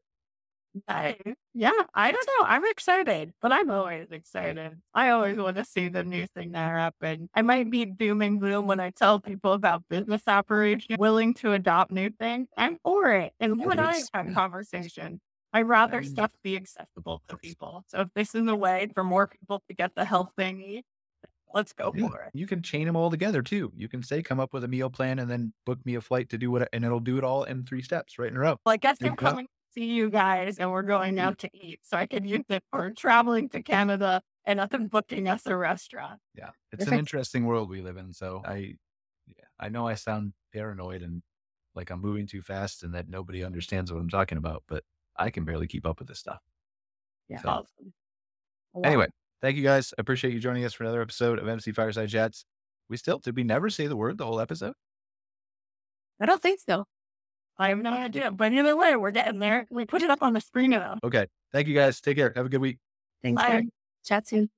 I, 0.87 1.17
mm-hmm. 1.19 1.31
yeah, 1.53 1.71
I 1.93 2.11
don't 2.11 2.27
know. 2.27 2.45
I'm 2.47 2.65
excited, 2.65 3.33
but 3.41 3.51
I'm 3.51 3.69
always 3.69 4.07
excited. 4.11 4.79
I 4.93 5.09
always 5.09 5.33
mm-hmm. 5.33 5.43
want 5.43 5.57
to 5.57 5.65
see 5.65 5.89
the 5.89 6.03
new 6.03 6.27
thing 6.27 6.51
that 6.51 6.69
happen. 6.69 7.29
I 7.33 7.41
might 7.41 7.69
be 7.69 7.85
doom 7.85 8.21
and 8.21 8.39
gloom 8.39 8.67
when 8.67 8.79
I 8.79 8.91
tell 8.91 9.19
people 9.19 9.53
about 9.53 9.83
business 9.89 10.23
operations, 10.27 10.97
willing 10.97 11.33
to 11.35 11.53
adopt 11.53 11.91
new 11.91 12.09
things. 12.09 12.47
I'm 12.57 12.77
for 12.83 13.11
it. 13.11 13.33
And 13.39 13.59
you 13.59 13.69
and 13.69 13.81
I 13.81 13.95
have 14.13 14.27
mm. 14.27 14.33
conversation. 14.33 15.19
I'd 15.53 15.67
rather 15.67 16.01
mm. 16.01 16.05
stuff 16.05 16.31
be 16.43 16.55
accessible 16.55 17.21
to 17.29 17.37
people. 17.37 17.83
So 17.87 18.01
if 18.01 18.09
this 18.15 18.35
is 18.35 18.47
a 18.47 18.55
way 18.55 18.89
for 18.93 19.03
more 19.03 19.27
people 19.27 19.63
to 19.67 19.73
get 19.73 19.95
the 19.95 20.05
health 20.05 20.31
they 20.37 20.51
need, 20.51 20.83
let's 21.53 21.73
go 21.73 21.91
yeah. 21.95 22.07
for 22.07 22.21
it. 22.21 22.31
You 22.33 22.45
can 22.45 22.61
chain 22.61 22.85
them 22.85 22.95
all 22.95 23.09
together 23.09 23.41
too. 23.41 23.71
You 23.75 23.87
can 23.87 24.03
say, 24.03 24.21
come 24.21 24.39
up 24.39 24.53
with 24.53 24.63
a 24.63 24.67
meal 24.67 24.89
plan 24.89 25.19
and 25.19 25.29
then 25.29 25.53
book 25.65 25.79
me 25.85 25.95
a 25.95 26.01
flight 26.01 26.29
to 26.29 26.37
do 26.37 26.51
what, 26.51 26.67
and 26.73 26.83
it'll 26.83 26.99
do 26.99 27.17
it 27.17 27.23
all 27.23 27.43
in 27.45 27.65
three 27.65 27.81
steps 27.81 28.19
right 28.19 28.29
in 28.29 28.37
a 28.37 28.39
row. 28.39 28.59
Well, 28.65 28.73
I 28.73 28.77
guess 28.77 28.97
I'm 29.01 29.15
coming 29.15 29.47
see 29.77 29.85
you 29.85 30.09
guys 30.09 30.57
and 30.57 30.71
we're 30.71 30.81
going 30.81 31.15
mm-hmm. 31.15 31.27
out 31.27 31.37
to 31.39 31.49
eat. 31.53 31.79
So 31.83 31.97
I 31.97 32.07
can 32.07 32.25
use 32.25 32.45
it 32.49 32.63
for 32.71 32.91
traveling 32.91 33.49
to 33.49 33.61
Canada 33.61 34.21
and 34.45 34.57
nothing 34.57 34.87
booking 34.87 35.27
us 35.27 35.45
a 35.45 35.55
restaurant. 35.55 36.19
Yeah. 36.33 36.49
It's 36.71 36.87
an 36.87 36.97
interesting 36.97 37.45
world 37.45 37.69
we 37.69 37.81
live 37.81 37.97
in. 37.97 38.13
So 38.13 38.41
I 38.45 38.75
yeah, 39.27 39.45
I 39.59 39.69
know 39.69 39.87
I 39.87 39.95
sound 39.95 40.33
paranoid 40.53 41.01
and 41.03 41.21
like 41.75 41.91
I'm 41.91 42.01
moving 42.01 42.25
too 42.25 42.41
fast 42.41 42.83
and 42.83 42.93
that 42.95 43.07
nobody 43.09 43.43
understands 43.43 43.91
what 43.91 43.99
I'm 43.99 44.09
talking 44.09 44.37
about, 44.37 44.63
but 44.67 44.83
I 45.15 45.29
can 45.29 45.45
barely 45.45 45.67
keep 45.67 45.85
up 45.85 45.99
with 45.99 46.07
this 46.07 46.19
stuff. 46.19 46.39
Yeah. 47.29 47.41
So, 47.41 47.49
awesome. 47.49 47.93
Anyway, 48.83 49.07
thank 49.41 49.57
you 49.57 49.63
guys. 49.63 49.93
I 49.97 50.01
appreciate 50.01 50.33
you 50.33 50.39
joining 50.39 50.63
us 50.65 50.73
for 50.73 50.83
another 50.83 51.01
episode 51.01 51.39
of 51.39 51.47
MC 51.47 51.71
Fireside 51.71 52.09
Chats. 52.09 52.45
We 52.89 52.97
still 52.97 53.19
did 53.19 53.35
we 53.35 53.43
never 53.43 53.69
say 53.69 53.87
the 53.87 53.97
word 53.97 54.17
the 54.17 54.25
whole 54.25 54.39
episode? 54.39 54.73
I 56.19 56.25
don't 56.25 56.41
think 56.41 56.61
so. 56.65 56.85
I 57.59 57.69
have 57.69 57.79
no 57.79 57.91
idea. 57.91 58.31
But 58.31 58.53
either 58.53 58.75
way, 58.75 58.95
we're 58.95 59.11
getting 59.11 59.39
there. 59.39 59.67
We 59.69 59.85
put 59.85 60.01
it 60.01 60.09
up 60.09 60.21
on 60.21 60.33
the 60.33 60.41
screen 60.41 60.71
now. 60.71 60.99
Okay. 61.03 61.27
Thank 61.51 61.67
you 61.67 61.75
guys. 61.75 61.99
Take 62.01 62.17
care. 62.17 62.31
Have 62.35 62.45
a 62.45 62.49
good 62.49 62.61
week. 62.61 62.77
Thanks. 63.23 63.41
Bye. 63.41 63.63
Chat 64.05 64.27
soon. 64.27 64.49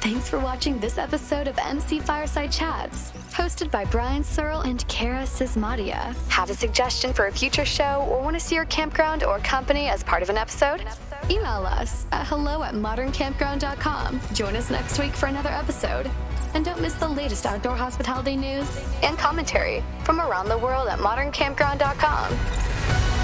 Thanks 0.00 0.28
for 0.28 0.38
watching 0.38 0.78
this 0.78 0.96
episode 0.96 1.48
of 1.48 1.58
MC 1.58 1.98
Fireside 1.98 2.52
Chats, 2.52 3.10
hosted 3.32 3.68
by 3.68 3.84
Brian 3.84 4.22
Searl 4.22 4.60
and 4.60 4.86
Cara 4.86 5.24
Czismadia. 5.24 6.14
Have 6.28 6.50
a 6.50 6.54
suggestion 6.54 7.12
for 7.12 7.26
a 7.26 7.32
future 7.32 7.64
show 7.64 8.06
or 8.08 8.22
want 8.22 8.34
to 8.34 8.40
see 8.40 8.54
your 8.54 8.64
campground 8.66 9.24
or 9.24 9.40
company 9.40 9.88
as 9.88 10.04
part 10.04 10.22
of 10.22 10.30
an 10.30 10.38
episode? 10.38 10.86
Email 11.28 11.66
us 11.66 12.06
at 12.12 12.28
hello 12.28 12.62
at 12.62 12.74
moderncampground.com. 12.74 14.20
Join 14.34 14.54
us 14.54 14.70
next 14.70 15.00
week 15.00 15.12
for 15.12 15.26
another 15.26 15.50
episode. 15.50 16.08
And 16.54 16.64
don't 16.64 16.80
miss 16.80 16.94
the 16.94 17.08
latest 17.08 17.46
outdoor 17.46 17.76
hospitality 17.76 18.36
news 18.36 18.66
and 19.02 19.18
commentary 19.18 19.82
from 20.04 20.20
around 20.20 20.48
the 20.48 20.58
world 20.58 20.88
at 20.88 20.98
moderncampground.com. 20.98 23.17